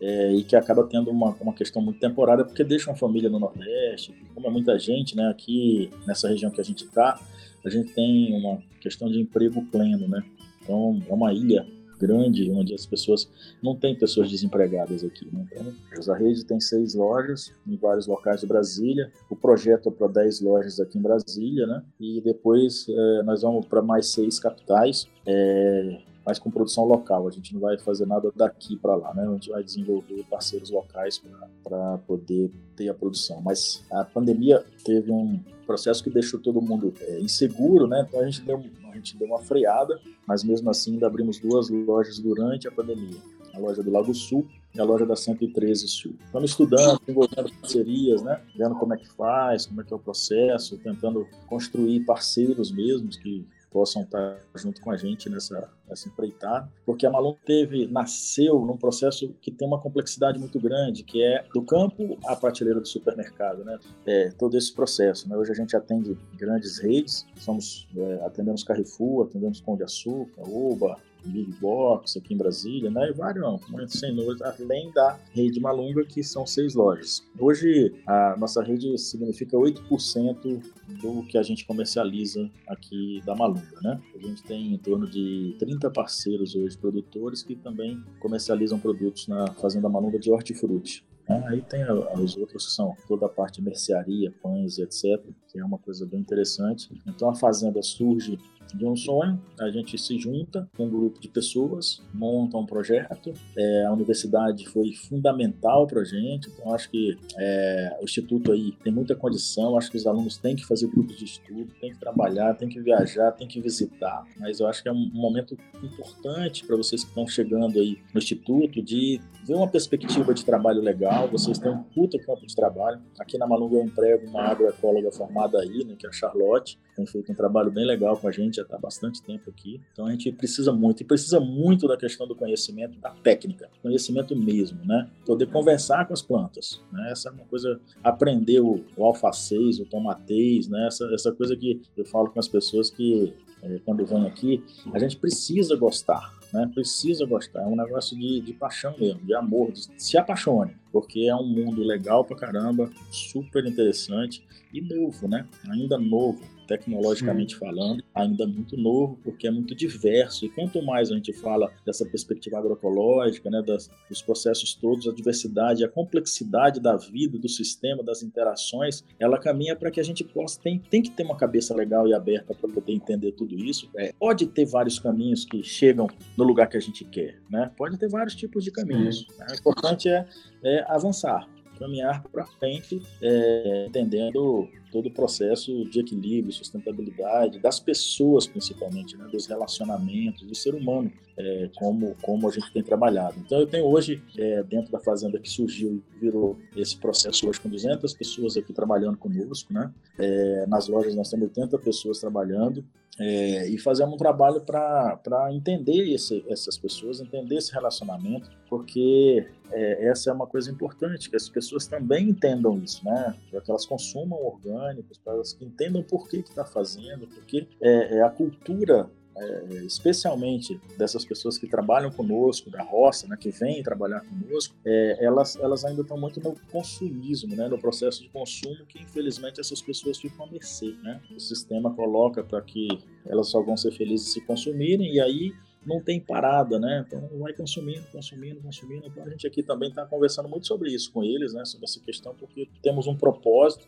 é, 0.00 0.32
e 0.34 0.42
que 0.42 0.56
acaba 0.56 0.84
tendo 0.84 1.12
uma, 1.12 1.30
uma 1.40 1.54
questão 1.54 1.80
muito 1.80 2.00
temporária, 2.00 2.44
porque 2.44 2.64
deixa 2.64 2.90
uma 2.90 2.96
família 2.96 3.30
no 3.30 3.38
Nordeste, 3.38 4.12
como 4.34 4.48
é 4.48 4.50
muita 4.50 4.76
gente, 4.80 5.16
né, 5.16 5.28
aqui 5.28 5.90
nessa 6.08 6.28
região 6.28 6.50
que 6.50 6.60
a 6.60 6.64
gente 6.64 6.84
está, 6.84 7.20
a 7.64 7.70
gente 7.70 7.94
tem 7.94 8.34
uma 8.34 8.58
questão 8.80 9.08
de 9.08 9.20
emprego 9.20 9.64
pleno, 9.66 10.08
né, 10.08 10.20
então, 10.60 11.00
é 11.08 11.12
uma 11.12 11.32
ilha 11.32 11.66
grande 12.04 12.50
onde 12.50 12.74
as 12.74 12.84
pessoas 12.84 13.28
não 13.62 13.74
tem 13.74 13.94
pessoas 13.94 14.28
desempregadas 14.28 15.02
aqui. 15.02 15.26
Né? 15.32 15.46
Então, 15.92 16.14
a 16.14 16.16
rede 16.16 16.44
tem 16.44 16.60
seis 16.60 16.94
lojas 16.94 17.52
em 17.66 17.76
vários 17.76 18.06
locais 18.06 18.40
de 18.40 18.46
Brasília. 18.46 19.10
O 19.30 19.36
projeto 19.36 19.88
é 19.88 19.92
para 19.92 20.08
dez 20.08 20.40
lojas 20.40 20.78
aqui 20.80 20.98
em 20.98 21.02
Brasília, 21.02 21.66
né? 21.66 21.82
E 21.98 22.20
depois 22.20 22.86
é, 22.88 23.22
nós 23.22 23.42
vamos 23.42 23.66
para 23.66 23.80
mais 23.80 24.08
seis 24.08 24.38
capitais. 24.38 25.06
É, 25.26 25.98
mas 26.24 26.38
com 26.38 26.50
produção 26.50 26.84
local. 26.84 27.28
A 27.28 27.30
gente 27.30 27.52
não 27.52 27.60
vai 27.60 27.78
fazer 27.78 28.06
nada 28.06 28.32
daqui 28.34 28.76
para 28.76 28.94
lá, 28.94 29.14
né? 29.14 29.26
A 29.26 29.32
gente 29.32 29.50
vai 29.50 29.62
desenvolver 29.62 30.24
parceiros 30.30 30.70
locais 30.70 31.22
para 31.62 31.98
poder 31.98 32.50
ter 32.74 32.88
a 32.88 32.94
produção. 32.94 33.40
Mas 33.42 33.84
a 33.92 34.04
pandemia 34.04 34.64
teve 34.84 35.12
um 35.12 35.38
processo 35.66 36.02
que 36.02 36.10
deixou 36.10 36.40
todo 36.40 36.60
mundo 36.62 36.92
é, 37.00 37.20
inseguro, 37.20 37.86
né? 37.86 38.06
Então 38.08 38.20
a 38.20 38.24
gente, 38.24 38.40
deu, 38.42 38.62
a 38.94 38.96
gente 38.96 39.16
deu 39.16 39.28
uma 39.28 39.40
freada, 39.40 40.00
mas 40.26 40.44
mesmo 40.44 40.70
assim 40.70 40.94
ainda 40.94 41.06
abrimos 41.06 41.38
duas 41.38 41.68
lojas 41.68 42.18
durante 42.18 42.68
a 42.68 42.72
pandemia. 42.72 43.18
A 43.52 43.58
loja 43.58 43.82
do 43.82 43.90
Lago 43.90 44.12
Sul 44.14 44.46
e 44.74 44.80
a 44.80 44.84
loja 44.84 45.06
da 45.06 45.14
113 45.14 45.86
Sul. 45.86 46.14
Estamos 46.24 46.50
estudando, 46.50 46.98
desenvolvendo 47.00 47.52
parcerias, 47.60 48.22
né? 48.22 48.40
Vendo 48.56 48.74
como 48.74 48.94
é 48.94 48.96
que 48.96 49.08
faz, 49.08 49.66
como 49.66 49.80
é 49.80 49.84
que 49.84 49.92
é 49.92 49.96
o 49.96 50.00
processo, 50.00 50.76
tentando 50.78 51.26
construir 51.46 52.00
parceiros 52.00 52.72
mesmos 52.72 53.16
que 53.16 53.46
possam 53.74 54.02
estar 54.02 54.38
junto 54.54 54.80
com 54.80 54.92
a 54.92 54.96
gente 54.96 55.28
nessa, 55.28 55.68
nessa 55.88 56.08
empreitada, 56.08 56.70
porque 56.86 57.04
a 57.04 57.10
Malon 57.10 57.34
teve, 57.44 57.88
nasceu 57.88 58.64
num 58.64 58.76
processo 58.76 59.34
que 59.42 59.50
tem 59.50 59.66
uma 59.66 59.80
complexidade 59.80 60.38
muito 60.38 60.60
grande, 60.60 61.02
que 61.02 61.20
é 61.20 61.44
do 61.52 61.60
campo 61.60 62.16
à 62.24 62.36
prateleira 62.36 62.80
do 62.80 62.86
supermercado, 62.86 63.64
né? 63.64 63.76
É, 64.06 64.30
todo 64.30 64.56
esse 64.56 64.72
processo, 64.72 65.28
né? 65.28 65.36
Hoje 65.36 65.50
a 65.50 65.54
gente 65.56 65.76
atende 65.76 66.16
grandes 66.36 66.78
redes, 66.78 67.26
somos, 67.40 67.88
é, 67.96 68.24
atendemos 68.24 68.62
Carrefour, 68.62 69.26
atendemos 69.26 69.60
Pão 69.60 69.76
de 69.76 69.82
Açúcar, 69.82 70.42
Oba, 70.48 70.96
Big 71.28 71.52
Box 71.60 72.16
aqui 72.16 72.34
em 72.34 72.36
Brasília, 72.36 72.90
né? 72.90 73.10
E 73.10 73.12
vários, 73.12 73.44
sem 73.88 74.14
números, 74.14 74.40
além 74.42 74.90
da 74.92 75.18
rede 75.32 75.60
Malunga, 75.60 76.04
que 76.04 76.22
são 76.22 76.46
seis 76.46 76.74
lojas. 76.74 77.22
Hoje, 77.38 77.94
a 78.06 78.36
nossa 78.36 78.62
rede 78.62 78.96
significa 78.98 79.56
8% 79.56 80.62
do 81.00 81.22
que 81.26 81.38
a 81.38 81.42
gente 81.42 81.66
comercializa 81.66 82.50
aqui 82.68 83.22
da 83.24 83.34
Malunga, 83.34 83.80
né? 83.82 84.00
A 84.14 84.18
gente 84.26 84.42
tem 84.42 84.74
em 84.74 84.78
torno 84.78 85.08
de 85.08 85.56
30 85.58 85.90
parceiros 85.90 86.54
hoje, 86.54 86.76
produtores, 86.76 87.42
que 87.42 87.54
também 87.56 88.02
comercializam 88.20 88.78
produtos 88.78 89.28
na 89.28 89.46
Fazenda 89.54 89.88
Malunga 89.88 90.18
de 90.18 90.30
hortifruti. 90.30 91.04
Né? 91.28 91.42
Aí 91.48 91.62
tem 91.62 91.82
os 91.90 92.36
outros 92.36 92.66
que 92.66 92.72
são 92.72 92.94
toda 93.08 93.26
a 93.26 93.28
parte 93.28 93.56
de 93.56 93.62
mercearia, 93.62 94.32
pães, 94.42 94.78
etc., 94.78 95.22
que 95.48 95.58
é 95.58 95.64
uma 95.64 95.78
coisa 95.78 96.04
bem 96.04 96.20
interessante. 96.20 96.90
Então 97.06 97.30
a 97.30 97.34
fazenda 97.34 97.82
surge 97.82 98.38
de 98.72 98.84
um 98.84 98.96
sonho, 98.96 99.40
a 99.58 99.70
gente 99.70 99.96
se 99.98 100.18
junta 100.18 100.68
com 100.76 100.86
um 100.86 100.90
grupo 100.90 101.20
de 101.20 101.28
pessoas, 101.28 102.02
monta 102.12 102.56
um 102.56 102.66
projeto. 102.66 103.32
É, 103.56 103.84
a 103.86 103.92
universidade 103.92 104.66
foi 104.68 104.92
fundamental 104.92 105.86
para 105.86 106.00
a 106.00 106.04
gente, 106.04 106.48
então 106.48 106.74
acho 106.74 106.90
que 106.90 107.16
é, 107.36 107.98
o 108.00 108.04
Instituto 108.04 108.52
aí 108.52 108.72
tem 108.82 108.92
muita 108.92 109.14
condição, 109.14 109.76
acho 109.76 109.90
que 109.90 109.96
os 109.96 110.06
alunos 110.06 110.38
têm 110.38 110.56
que 110.56 110.64
fazer 110.64 110.86
grupos 110.88 111.16
de 111.16 111.24
estudo, 111.24 111.68
têm 111.80 111.92
que 111.92 111.98
trabalhar, 111.98 112.54
têm 112.54 112.68
que 112.68 112.80
viajar, 112.80 113.32
têm 113.32 113.46
que 113.46 113.60
visitar. 113.60 114.24
Mas 114.38 114.60
eu 114.60 114.66
acho 114.66 114.82
que 114.82 114.88
é 114.88 114.92
um 114.92 115.10
momento 115.12 115.56
importante 115.82 116.64
para 116.64 116.76
vocês 116.76 117.02
que 117.02 117.08
estão 117.08 117.26
chegando 117.26 117.78
aí 117.78 117.98
no 118.12 118.18
Instituto 118.18 118.82
de 118.82 119.20
ver 119.46 119.54
uma 119.54 119.68
perspectiva 119.68 120.32
de 120.32 120.44
trabalho 120.44 120.80
legal, 120.80 121.28
vocês 121.28 121.58
têm 121.58 121.70
um 121.70 121.82
puta 121.82 122.18
campo 122.18 122.46
de 122.46 122.54
trabalho. 122.54 123.00
Aqui 123.18 123.36
na 123.38 123.46
Malunga 123.46 123.76
eu 123.76 123.84
emprego 123.84 124.26
uma 124.26 124.42
agroecóloga 124.44 125.10
formada 125.12 125.60
aí, 125.60 125.84
né, 125.84 125.94
que 125.98 126.06
é 126.06 126.08
a 126.08 126.12
Charlotte, 126.12 126.78
tem 126.96 127.06
feito 127.06 127.30
um 127.32 127.34
trabalho 127.34 127.70
bem 127.70 127.84
legal 127.84 128.16
com 128.16 128.28
a 128.28 128.32
gente 128.32 128.53
gente 128.54 128.56
já 128.56 128.62
está 128.62 128.76
há 128.76 128.78
bastante 128.78 129.20
tempo 129.22 129.50
aqui, 129.50 129.80
então 129.92 130.06
a 130.06 130.10
gente 130.10 130.30
precisa 130.32 130.72
muito, 130.72 131.02
e 131.02 131.04
precisa 131.04 131.40
muito 131.40 131.88
da 131.88 131.96
questão 131.96 132.26
do 132.26 132.34
conhecimento, 132.34 132.98
da 132.98 133.10
técnica, 133.10 133.68
conhecimento 133.82 134.36
mesmo, 134.36 134.78
né? 134.84 135.10
Poder 135.26 135.46
conversar 135.46 136.06
com 136.06 136.14
as 136.14 136.22
plantas, 136.22 136.80
né? 136.92 137.10
Essa 137.10 137.28
é 137.28 137.32
uma 137.32 137.44
coisa, 137.44 137.80
aprender 138.02 138.60
o, 138.60 138.84
o 138.96 139.04
alfacês, 139.04 139.80
o 139.80 139.84
tomatês, 139.84 140.68
né? 140.68 140.86
Essa, 140.86 141.12
essa 141.12 141.32
coisa 141.32 141.56
que 141.56 141.80
eu 141.96 142.04
falo 142.04 142.30
com 142.30 142.38
as 142.38 142.48
pessoas 142.48 142.90
que, 142.90 143.34
é, 143.62 143.80
quando 143.84 144.06
vêm 144.06 144.26
aqui, 144.26 144.62
a 144.92 144.98
gente 144.98 145.16
precisa 145.16 145.76
gostar, 145.76 146.32
né? 146.52 146.70
Precisa 146.72 147.26
gostar, 147.26 147.62
é 147.62 147.66
um 147.66 147.76
negócio 147.76 148.16
de, 148.16 148.40
de 148.40 148.52
paixão 148.52 148.94
mesmo, 148.98 149.20
de 149.20 149.34
amor, 149.34 149.72
de, 149.72 149.88
se 149.98 150.16
apaixone, 150.16 150.76
porque 150.92 151.26
é 151.26 151.34
um 151.34 151.46
mundo 151.46 151.82
legal 151.82 152.24
pra 152.24 152.36
caramba, 152.36 152.90
super 153.10 153.64
interessante 153.66 154.44
e 154.72 154.80
novo, 154.80 155.28
né? 155.28 155.46
Ainda 155.68 155.98
novo 155.98 156.53
tecnologicamente 156.66 157.54
Sim. 157.54 157.60
falando, 157.60 158.04
ainda 158.14 158.46
muito 158.46 158.76
novo, 158.76 159.18
porque 159.22 159.46
é 159.46 159.50
muito 159.50 159.74
diverso. 159.74 160.44
E 160.44 160.48
quanto 160.48 160.82
mais 160.82 161.10
a 161.10 161.14
gente 161.14 161.32
fala 161.32 161.72
dessa 161.84 162.04
perspectiva 162.04 162.58
agroecológica, 162.58 163.50
né, 163.50 163.62
das, 163.62 163.90
dos 164.08 164.22
processos 164.22 164.74
todos, 164.74 165.08
a 165.08 165.12
diversidade, 165.12 165.84
a 165.84 165.88
complexidade 165.88 166.80
da 166.80 166.96
vida, 166.96 167.38
do 167.38 167.48
sistema, 167.48 168.02
das 168.02 168.22
interações, 168.22 169.04
ela 169.18 169.38
caminha 169.38 169.76
para 169.76 169.90
que 169.90 170.00
a 170.00 170.04
gente 170.04 170.24
possa, 170.24 170.60
tem, 170.60 170.78
tem 170.78 171.02
que 171.02 171.10
ter 171.10 171.24
uma 171.24 171.36
cabeça 171.36 171.74
legal 171.74 172.08
e 172.08 172.14
aberta 172.14 172.54
para 172.54 172.68
poder 172.68 172.92
entender 172.92 173.32
tudo 173.32 173.54
isso. 173.54 173.88
É, 173.96 174.12
pode 174.18 174.46
ter 174.46 174.64
vários 174.64 174.98
caminhos 174.98 175.44
que 175.44 175.62
chegam 175.62 176.08
no 176.36 176.44
lugar 176.44 176.68
que 176.68 176.76
a 176.76 176.80
gente 176.80 177.04
quer, 177.04 177.40
né? 177.50 177.70
Pode 177.76 177.98
ter 177.98 178.08
vários 178.08 178.34
tipos 178.34 178.64
de 178.64 178.70
caminhos. 178.70 179.26
Né? 179.38 179.46
O 179.50 179.54
importante 179.54 180.08
é, 180.08 180.26
é 180.62 180.84
avançar, 180.88 181.48
caminhar 181.78 182.22
para 182.24 182.46
frente, 182.46 183.02
é, 183.22 183.86
entendendo 183.88 184.68
todo 184.90 185.06
o 185.06 185.10
processo 185.10 185.84
de 185.86 186.00
equilíbrio, 186.00 186.52
sustentabilidade, 186.52 187.58
das 187.58 187.80
pessoas 187.80 188.46
principalmente, 188.46 189.16
né, 189.16 189.26
dos 189.26 189.46
relacionamentos, 189.46 190.42
do 190.42 190.54
ser 190.54 190.74
humano, 190.74 191.10
é, 191.36 191.68
como, 191.76 192.14
como 192.22 192.48
a 192.48 192.52
gente 192.52 192.72
tem 192.72 192.82
trabalhado. 192.82 193.34
Então 193.44 193.58
eu 193.58 193.66
tenho 193.66 193.86
hoje, 193.86 194.22
é, 194.38 194.62
dentro 194.62 194.92
da 194.92 195.00
fazenda 195.00 195.38
que 195.38 195.50
surgiu 195.50 196.02
virou 196.20 196.56
esse 196.76 196.96
processo 196.96 197.48
hoje 197.48 197.60
com 197.60 197.68
200 197.68 198.14
pessoas 198.14 198.56
aqui 198.56 198.72
trabalhando 198.72 199.16
conosco, 199.16 199.72
né? 199.72 199.92
É, 200.18 200.66
nas 200.68 200.86
lojas 200.88 201.14
nós 201.14 201.28
temos 201.28 201.48
80 201.48 201.78
pessoas 201.78 202.20
trabalhando, 202.20 202.84
é, 203.18 203.68
e 203.68 203.78
fazemos 203.78 204.14
um 204.14 204.16
trabalho 204.16 204.60
para 204.60 205.48
entender 205.52 206.12
esse, 206.12 206.44
essas 206.48 206.76
pessoas, 206.76 207.20
entender 207.20 207.56
esse 207.56 207.72
relacionamento, 207.72 208.50
porque 208.68 209.46
é, 209.70 210.08
essa 210.08 210.30
é 210.30 210.32
uma 210.32 210.46
coisa 210.46 210.70
importante, 210.70 211.30
que 211.30 211.36
as 211.36 211.48
pessoas 211.48 211.86
também 211.86 212.30
entendam 212.30 212.78
isso, 212.78 213.04
né? 213.04 213.34
Para 213.50 213.60
que 213.60 213.70
elas 213.70 213.86
consumam 213.86 214.38
orgânicos, 214.44 215.18
para 215.18 215.34
elas 215.34 215.52
que 215.52 215.64
entendam 215.64 216.02
por 216.02 216.28
que 216.28 216.38
está 216.38 216.64
fazendo, 216.64 217.26
porque 217.28 217.68
é, 217.80 218.18
é 218.18 218.22
a 218.22 218.30
cultura 218.30 219.08
é, 219.36 219.64
especialmente 219.84 220.80
dessas 220.96 221.24
pessoas 221.24 221.58
que 221.58 221.66
trabalham 221.66 222.10
conosco, 222.10 222.70
da 222.70 222.82
roça, 222.82 223.26
né, 223.26 223.36
que 223.38 223.50
vêm 223.50 223.82
trabalhar 223.82 224.20
conosco, 224.20 224.74
é, 224.84 225.24
elas, 225.24 225.56
elas 225.56 225.84
ainda 225.84 226.02
estão 226.02 226.18
muito 226.18 226.40
no 226.40 226.54
consumismo, 226.70 227.54
né, 227.56 227.68
no 227.68 227.78
processo 227.78 228.22
de 228.22 228.28
consumo, 228.28 228.84
que 228.86 229.00
infelizmente 229.02 229.60
essas 229.60 229.82
pessoas 229.82 230.18
ficam 230.18 230.46
a 230.46 230.50
mercê. 230.50 230.94
Né? 231.02 231.20
O 231.34 231.40
sistema 231.40 231.94
coloca 231.94 232.42
para 232.42 232.62
que 232.62 232.88
elas 233.26 233.48
só 233.48 233.60
vão 233.60 233.76
ser 233.76 233.92
felizes 233.92 234.32
se 234.32 234.40
consumirem, 234.40 235.14
e 235.14 235.20
aí 235.20 235.52
não 235.86 236.00
tem 236.00 236.18
parada, 236.18 236.78
né? 236.78 237.04
Então 237.06 237.28
vai 237.38 237.52
consumindo, 237.52 238.02
consumindo, 238.10 238.60
consumindo. 238.60 239.06
Então 239.06 239.22
a 239.22 239.28
gente 239.28 239.46
aqui 239.46 239.62
também 239.62 239.90
está 239.90 240.06
conversando 240.06 240.48
muito 240.48 240.66
sobre 240.66 240.90
isso 240.90 241.12
com 241.12 241.22
eles, 241.22 241.52
né? 241.52 241.64
Sobre 241.64 241.84
essa 241.84 242.00
questão, 242.00 242.34
porque 242.34 242.68
temos 242.82 243.06
um 243.06 243.14
propósito 243.14 243.86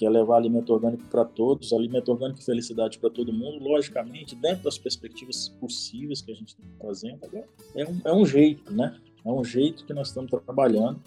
que 0.00 0.06
é 0.06 0.08
levar 0.08 0.38
alimento 0.38 0.72
orgânico 0.72 1.04
para 1.10 1.26
todos, 1.26 1.74
alimento 1.74 2.10
orgânico 2.10 2.40
e 2.40 2.42
felicidade 2.42 2.98
para 2.98 3.10
todo 3.10 3.30
mundo, 3.34 3.62
logicamente, 3.62 4.34
dentro 4.34 4.64
das 4.64 4.78
perspectivas 4.78 5.50
possíveis 5.60 6.22
que 6.22 6.32
a 6.32 6.34
gente 6.34 6.56
está. 6.56 7.18
Agora, 7.22 7.46
é 7.76 7.84
um, 7.84 8.00
é 8.06 8.14
um 8.14 8.24
jeito, 8.24 8.72
né? 8.72 8.98
É 9.22 9.28
um 9.28 9.44
jeito 9.44 9.84
que 9.84 9.92
nós 9.92 10.08
estamos 10.08 10.30
trabalhando, 10.30 10.98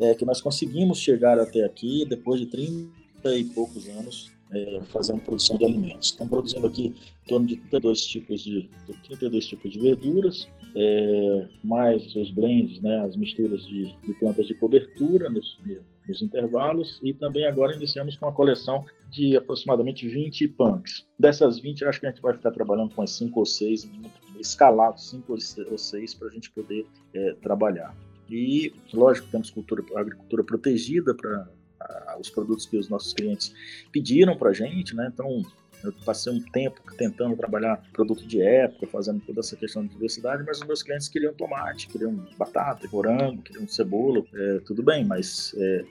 é, 0.00 0.12
que 0.16 0.24
nós 0.24 0.40
conseguimos 0.40 0.98
chegar 0.98 1.38
até 1.38 1.62
aqui 1.62 2.04
depois 2.04 2.40
de 2.40 2.46
30 2.46 3.36
e 3.36 3.44
poucos 3.44 3.88
anos 3.88 4.32
é, 4.50 4.80
fazendo 4.86 5.20
produção 5.20 5.56
de 5.56 5.64
alimentos. 5.64 6.08
Estamos 6.08 6.30
produzindo 6.32 6.66
aqui 6.66 6.86
em 6.86 7.28
torno 7.28 7.46
de 7.46 7.58
32 7.58 8.04
tipos 8.04 8.42
de, 8.42 8.68
32 9.04 9.46
tipos 9.46 9.70
de 9.70 9.78
verduras, 9.78 10.48
é, 10.74 11.48
mais 11.62 12.12
os 12.16 12.32
blends, 12.32 12.80
né, 12.82 13.04
as 13.04 13.14
misturas 13.14 13.64
de, 13.68 13.96
de 14.04 14.14
plantas 14.14 14.48
de 14.48 14.54
cobertura 14.54 15.30
nos, 15.30 15.60
nos 16.08 16.22
intervalos 16.22 17.00
e 17.02 17.14
também 17.14 17.46
agora 17.46 17.74
iniciamos 17.74 18.16
com 18.16 18.26
uma 18.26 18.32
coleção 18.32 18.84
de 19.10 19.36
aproximadamente 19.36 20.08
20 20.08 20.48
punks. 20.48 21.06
Dessas 21.18 21.58
20, 21.58 21.84
acho 21.84 22.00
que 22.00 22.06
a 22.06 22.10
gente 22.10 22.22
vai 22.22 22.34
ficar 22.34 22.50
trabalhando 22.50 22.94
com 22.94 23.02
as 23.02 23.10
5 23.12 23.38
ou 23.38 23.46
6, 23.46 23.90
escalados 24.38 25.10
5 25.10 25.32
ou 25.70 25.78
6 25.78 26.14
para 26.14 26.28
a 26.28 26.30
gente 26.30 26.50
poder 26.50 26.86
é, 27.14 27.34
trabalhar. 27.34 27.94
E, 28.28 28.72
lógico, 28.92 29.28
temos 29.30 29.50
cultura, 29.50 29.84
agricultura 29.96 30.42
protegida 30.42 31.14
para 31.14 31.48
os 32.18 32.30
produtos 32.30 32.66
que 32.66 32.76
os 32.76 32.88
nossos 32.88 33.12
clientes 33.12 33.54
pediram 33.90 34.36
para 34.36 34.50
a 34.50 34.52
gente, 34.52 34.94
né? 34.94 35.10
Então, 35.12 35.42
eu 35.84 35.92
passei 36.04 36.32
um 36.32 36.40
tempo 36.40 36.80
tentando 36.96 37.36
trabalhar 37.36 37.82
produto 37.92 38.26
de 38.26 38.40
época, 38.40 38.86
fazendo 38.86 39.20
toda 39.20 39.40
essa 39.40 39.56
questão 39.56 39.82
de 39.82 39.88
diversidade, 39.90 40.44
mas 40.46 40.60
os 40.60 40.66
meus 40.66 40.82
clientes 40.82 41.08
queriam 41.08 41.34
tomate, 41.34 41.88
queriam 41.88 42.14
batata, 42.38 42.88
morango, 42.92 43.42
queriam 43.42 43.66
cebola. 43.66 44.22
É, 44.34 44.60
tudo 44.64 44.82
bem, 44.82 45.04
mas 45.04 45.54
é, 45.56 45.84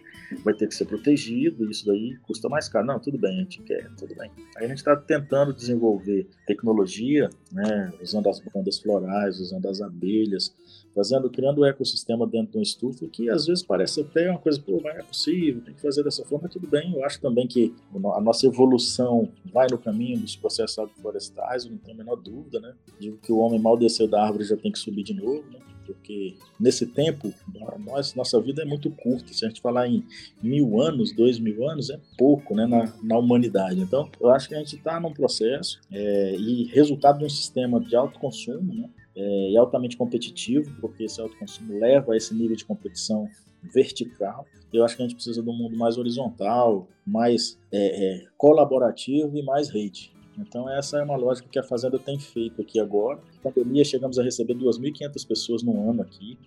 vai 0.43 0.53
ter 0.53 0.67
que 0.67 0.75
ser 0.75 0.86
protegido, 0.86 1.69
isso 1.69 1.86
daí 1.86 2.17
custa 2.24 2.48
mais 2.48 2.69
caro. 2.69 2.86
Não, 2.86 3.00
tudo 3.00 3.17
bem, 3.17 3.38
a 3.38 3.39
gente 3.41 3.62
quer, 3.62 3.89
tudo 3.98 4.15
bem. 4.15 4.31
Aí 4.57 4.65
a 4.65 4.67
gente 4.67 4.77
está 4.77 4.95
tentando 4.95 5.53
desenvolver 5.53 6.27
tecnologia, 6.45 7.29
né, 7.51 7.91
usando 8.01 8.29
as 8.29 8.39
bandas 8.39 8.79
florais, 8.79 9.39
usando 9.39 9.67
as 9.67 9.81
abelhas, 9.81 10.55
fazendo, 10.93 11.29
criando 11.29 11.62
um 11.62 11.65
ecossistema 11.65 12.27
dentro 12.27 12.51
de 12.51 12.57
uma 12.57 12.63
estufa 12.63 13.07
que 13.07 13.29
às 13.29 13.45
vezes 13.45 13.63
parece 13.63 14.01
até 14.01 14.29
uma 14.29 14.39
coisa, 14.39 14.60
pô, 14.62 14.79
mas 14.83 14.98
é 14.98 15.03
possível, 15.03 15.62
tem 15.62 15.74
que 15.74 15.81
fazer 15.81 16.03
dessa 16.03 16.24
forma, 16.25 16.50
tudo 16.50 16.67
bem. 16.67 16.93
Eu 16.93 17.05
acho 17.05 17.19
também 17.19 17.48
que 17.48 17.74
a 17.93 18.21
nossa 18.21 18.45
evolução 18.45 19.29
vai 19.51 19.67
no 19.69 19.77
caminho 19.81 20.19
dos 20.19 20.35
processos 20.35 20.77
agroflorestais, 20.79 21.65
não 21.65 21.77
tenho 21.77 21.95
a 21.95 21.97
menor 21.97 22.15
dúvida, 22.15 22.59
né? 22.59 22.73
Digo 23.00 23.17
que 23.17 23.31
o 23.31 23.38
homem 23.39 23.59
mal 23.59 23.77
desceu 23.77 24.07
da 24.07 24.23
árvore 24.23 24.45
já 24.45 24.55
tem 24.55 24.71
que 24.71 24.79
subir 24.79 25.03
de 25.03 25.13
novo, 25.13 25.43
né? 25.51 25.59
Porque 25.85 26.35
nesse 26.59 26.85
tempo, 26.85 27.33
nós, 27.79 28.13
nossa 28.15 28.39
vida 28.39 28.61
é 28.61 28.65
muito 28.65 28.89
curta. 28.91 29.33
Se 29.33 29.43
a 29.43 29.50
gente 29.50 29.59
falar 29.59 29.88
em 29.88 30.05
mil 30.41 30.79
anos, 30.79 31.11
dois 31.11 31.38
mil 31.39 31.67
anos, 31.67 31.89
é 31.89 32.00
pouco 32.17 32.55
né, 32.55 32.65
na, 32.65 32.93
na 33.03 33.17
humanidade. 33.17 33.81
Então, 33.81 34.09
eu 34.21 34.29
acho 34.29 34.47
que 34.47 34.55
a 34.55 34.59
gente 34.59 34.77
está 34.77 35.00
num 35.00 35.11
processo 35.11 35.81
é, 35.91 36.35
e 36.38 36.65
resultado 36.65 37.19
de 37.19 37.25
um 37.25 37.29
sistema 37.29 37.79
de 37.79 37.95
alto 37.95 38.19
consumo, 38.19 38.73
né? 38.73 38.89
é, 39.15 39.51
e 39.51 39.57
altamente 39.57 39.97
competitivo, 39.97 40.71
porque 40.79 41.03
esse 41.03 41.19
alto 41.19 41.38
consumo 41.38 41.77
leva 41.77 42.13
a 42.13 42.17
esse 42.17 42.33
nível 42.33 42.55
de 42.55 42.65
competição 42.65 43.27
vertical. 43.62 44.46
Eu 44.72 44.86
acho 44.86 44.96
que 44.96 45.03
a 45.03 45.06
gente 45.06 45.15
precisa 45.15 45.41
de 45.41 45.50
um 45.50 45.53
mundo 45.53 45.77
mais 45.77 45.98
horizontal, 45.98 46.88
mais 47.06 47.60
é, 47.72 48.22
é, 48.22 48.25
colaborativo 48.38 49.38
e 49.38 49.44
mais 49.44 49.70
rede. 49.70 50.13
Então 50.38 50.70
essa 50.70 50.98
é 50.98 51.03
uma 51.03 51.15
lógica 51.15 51.48
que 51.50 51.60
a 51.60 51.63
Fazenda 51.63 52.00
tem 52.00 52.20
feito 52.20 52.62
aqui 52.62 52.80
agora. 52.80 53.20
Na 53.44 53.51
pandemia 53.51 53.84
chegamos 53.84 54.18
a 54.18 54.24
receber 54.24 54.56
2.500 54.56 55.27
pessoas 55.27 55.63
no 55.63 55.89
ano 55.89 56.01
aqui, 56.01 56.38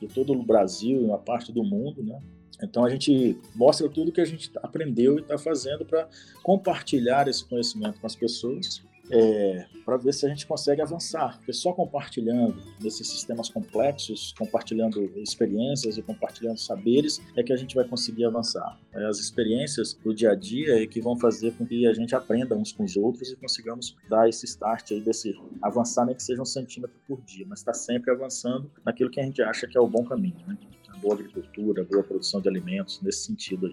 de 0.00 0.08
todo 0.08 0.32
o 0.32 0.42
Brasil 0.42 1.02
e 1.02 1.04
uma 1.04 1.18
parte 1.18 1.52
do 1.52 1.62
mundo, 1.62 2.02
né? 2.02 2.20
Então 2.62 2.84
a 2.84 2.90
gente 2.90 3.38
mostra 3.54 3.88
tudo 3.88 4.12
que 4.12 4.20
a 4.20 4.24
gente 4.24 4.50
aprendeu 4.62 5.18
e 5.18 5.22
está 5.22 5.38
fazendo 5.38 5.84
para 5.84 6.08
compartilhar 6.42 7.26
esse 7.28 7.44
conhecimento 7.44 8.00
com 8.00 8.06
as 8.06 8.14
pessoas 8.14 8.82
é, 9.10 9.66
para 9.84 9.96
ver 9.96 10.14
se 10.14 10.24
a 10.24 10.28
gente 10.28 10.46
consegue 10.46 10.80
avançar. 10.80 11.36
Porque 11.38 11.52
só 11.52 11.72
compartilhando 11.72 12.56
nesses 12.80 13.08
sistemas 13.08 13.48
complexos, 13.48 14.32
compartilhando 14.38 15.02
experiências 15.16 15.98
e 15.98 16.02
compartilhando 16.02 16.58
saberes, 16.58 17.20
é 17.36 17.42
que 17.42 17.52
a 17.52 17.56
gente 17.56 17.74
vai 17.74 17.84
conseguir 17.84 18.24
avançar. 18.24 18.78
É, 18.92 19.04
as 19.06 19.18
experiências 19.18 19.94
do 19.94 20.14
dia 20.14 20.30
a 20.30 20.34
dia 20.34 20.82
é 20.82 20.86
que 20.86 21.00
vão 21.00 21.18
fazer 21.18 21.52
com 21.52 21.66
que 21.66 21.86
a 21.86 21.92
gente 21.92 22.14
aprenda 22.14 22.54
uns 22.54 22.72
com 22.72 22.84
os 22.84 22.96
outros 22.96 23.30
e 23.30 23.36
consigamos 23.36 23.96
dar 24.08 24.28
esse 24.28 24.46
start 24.46 24.92
aí 24.92 25.00
desse 25.00 25.34
avançar, 25.60 26.06
nem 26.06 26.14
que 26.14 26.22
seja 26.22 26.40
um 26.40 26.46
centímetro 26.46 26.96
por 27.06 27.20
dia, 27.22 27.44
mas 27.48 27.60
está 27.60 27.74
sempre 27.74 28.10
avançando 28.10 28.70
naquilo 28.84 29.10
que 29.10 29.20
a 29.20 29.24
gente 29.24 29.42
acha 29.42 29.66
que 29.66 29.76
é 29.76 29.80
o 29.80 29.88
bom 29.88 30.04
caminho, 30.04 30.36
né? 30.46 30.56
A 30.88 30.96
boa 30.98 31.14
agricultura, 31.14 31.82
a 31.82 31.84
boa 31.84 32.02
produção 32.02 32.40
de 32.40 32.48
alimentos, 32.48 33.00
nesse 33.02 33.26
sentido 33.26 33.66
aí. 33.66 33.72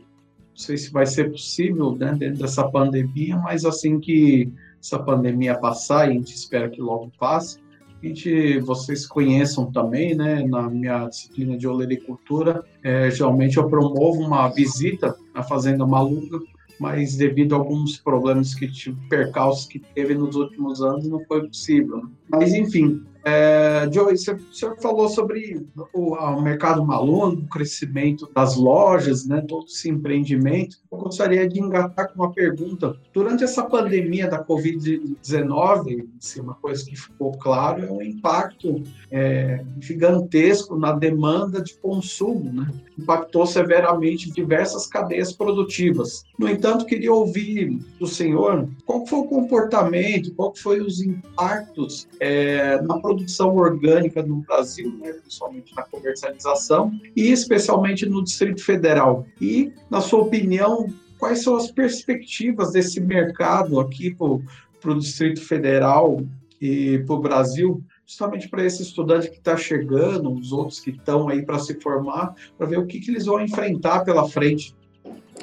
Não 0.58 0.63
sei 0.63 0.77
se 0.77 0.91
vai 0.91 1.06
ser 1.06 1.29
possível, 1.29 1.96
né, 1.96 2.15
dentro 2.17 2.39
dessa 2.39 2.67
pandemia, 2.67 3.38
mas 3.38 3.63
assim 3.63 4.00
que 4.00 4.51
essa 4.88 5.03
pandemia 5.03 5.56
passar, 5.56 6.08
e 6.08 6.12
a 6.12 6.13
gente 6.13 6.34
espera 6.34 6.70
que 6.70 6.82
logo 6.82 7.12
passe, 7.20 7.60
a 8.01 8.06
gente, 8.06 8.60
vocês 8.60 9.08
conheçam 9.08 9.72
também, 9.72 10.15
né, 10.15 10.46
na 10.48 10.70
minha 10.70 11.08
disciplina 11.08 11.58
de 11.58 11.67
olericultura, 11.67 12.63
é, 12.84 13.10
geralmente 13.10 13.58
eu 13.58 13.67
promovo 13.67 14.22
uma 14.22 14.48
visita 14.50 15.15
à 15.34 15.44
Fazenda 15.44 15.86
Maluca, 15.86 16.39
mas 16.79 17.15
devido 17.15 17.56
a 17.56 17.58
alguns 17.58 17.98
problemas 17.98 18.53
que 18.53 18.72
tive, 18.72 18.96
percalços 19.10 19.65
que 19.65 19.79
teve 19.79 20.13
nos 20.13 20.36
últimos 20.36 20.82
anos, 20.82 21.08
não 21.08 21.24
foi 21.25 21.48
possível. 21.48 22.03
Mas, 22.29 22.53
enfim, 22.53 23.01
É, 23.29 23.89
Joey, 23.91 24.17
você, 24.17 24.38
falou 24.81 25.10
sobre 25.10 25.67
o, 25.93 26.13
o 26.13 26.41
mercado 26.41 26.86
malônico, 26.86 27.41
o 27.41 27.50
crescimento 27.50 28.29
das 28.34 28.55
lojas, 28.55 29.27
né, 29.27 29.43
todo 29.46 29.65
esse 29.65 29.89
empreendimento. 29.89 30.77
Eu 30.89 31.00
gostaria 31.00 31.46
de 31.46 31.60
engatar 31.60 32.07
com 32.07 32.24
uma 32.24 32.31
pergunta. 32.31 32.98
Durante 33.13 33.43
essa 33.43 33.65
pandemia 33.65 34.29
da 34.29 34.41
Covid-19, 34.41 36.07
assim, 36.17 36.39
uma 36.39 36.53
coisa 36.53 36.86
que 36.86 36.96
ficou 36.96 37.34
claro 37.34 37.84
é 37.84 37.91
um 37.91 38.01
impacto 38.01 38.81
é, 39.12 39.62
gigantesco 39.77 40.77
na 40.77 40.93
demanda 40.93 41.62
de 41.62 41.74
consumo, 41.74 42.53
né? 42.53 42.72
impactou 42.98 43.46
severamente 43.46 44.31
diversas 44.31 44.88
cadeias 44.88 45.34
produtivas. 45.34 46.24
No 46.39 46.50
entanto, 46.50 46.86
queria 46.86 47.13
ouvir 47.13 47.77
do 48.00 48.07
senhor 48.07 48.67
qual 48.86 49.05
foi 49.05 49.19
o 49.19 49.25
comportamento, 49.25 50.34
qual 50.34 50.55
foi 50.55 50.79
os 50.79 51.01
impactos 51.01 52.07
é, 52.19 52.81
na 52.81 52.98
produção 53.00 53.16
orgânica 53.45 54.21
no 54.21 54.38
Brasil, 54.38 54.97
né, 55.00 55.13
principalmente 55.13 55.75
na 55.75 55.83
comercialização 55.83 56.91
e 57.15 57.31
especialmente 57.31 58.05
no 58.05 58.24
Distrito 58.24 58.63
Federal. 58.63 59.25
E, 59.41 59.71
na 59.89 60.01
sua 60.01 60.21
opinião, 60.21 60.88
quais 61.17 61.43
são 61.43 61.55
as 61.55 61.71
perspectivas 61.71 62.71
desse 62.71 63.00
mercado 63.00 63.79
aqui 63.79 64.15
para 64.15 64.91
o 64.91 65.00
Distrito 65.00 65.41
Federal 65.41 66.21
e 66.62 67.00
para 67.00 67.15
o 67.15 67.19
Brasil 67.19 67.83
justamente 68.07 68.47
para 68.47 68.63
esse 68.63 68.81
estudante 68.81 69.29
que 69.29 69.38
está 69.38 69.57
chegando, 69.57 70.31
os 70.31 70.53
outros 70.53 70.79
que 70.79 70.91
estão 70.91 71.27
aí 71.27 71.45
para 71.45 71.59
se 71.59 71.79
formar, 71.81 72.33
para 72.57 72.65
ver 72.65 72.79
o 72.79 72.88
que, 72.88 73.01
que 73.01 73.12
eles 73.12 73.25
vão 73.25 73.41
enfrentar 73.41 74.05
pela 74.05 74.29
frente. 74.29 74.74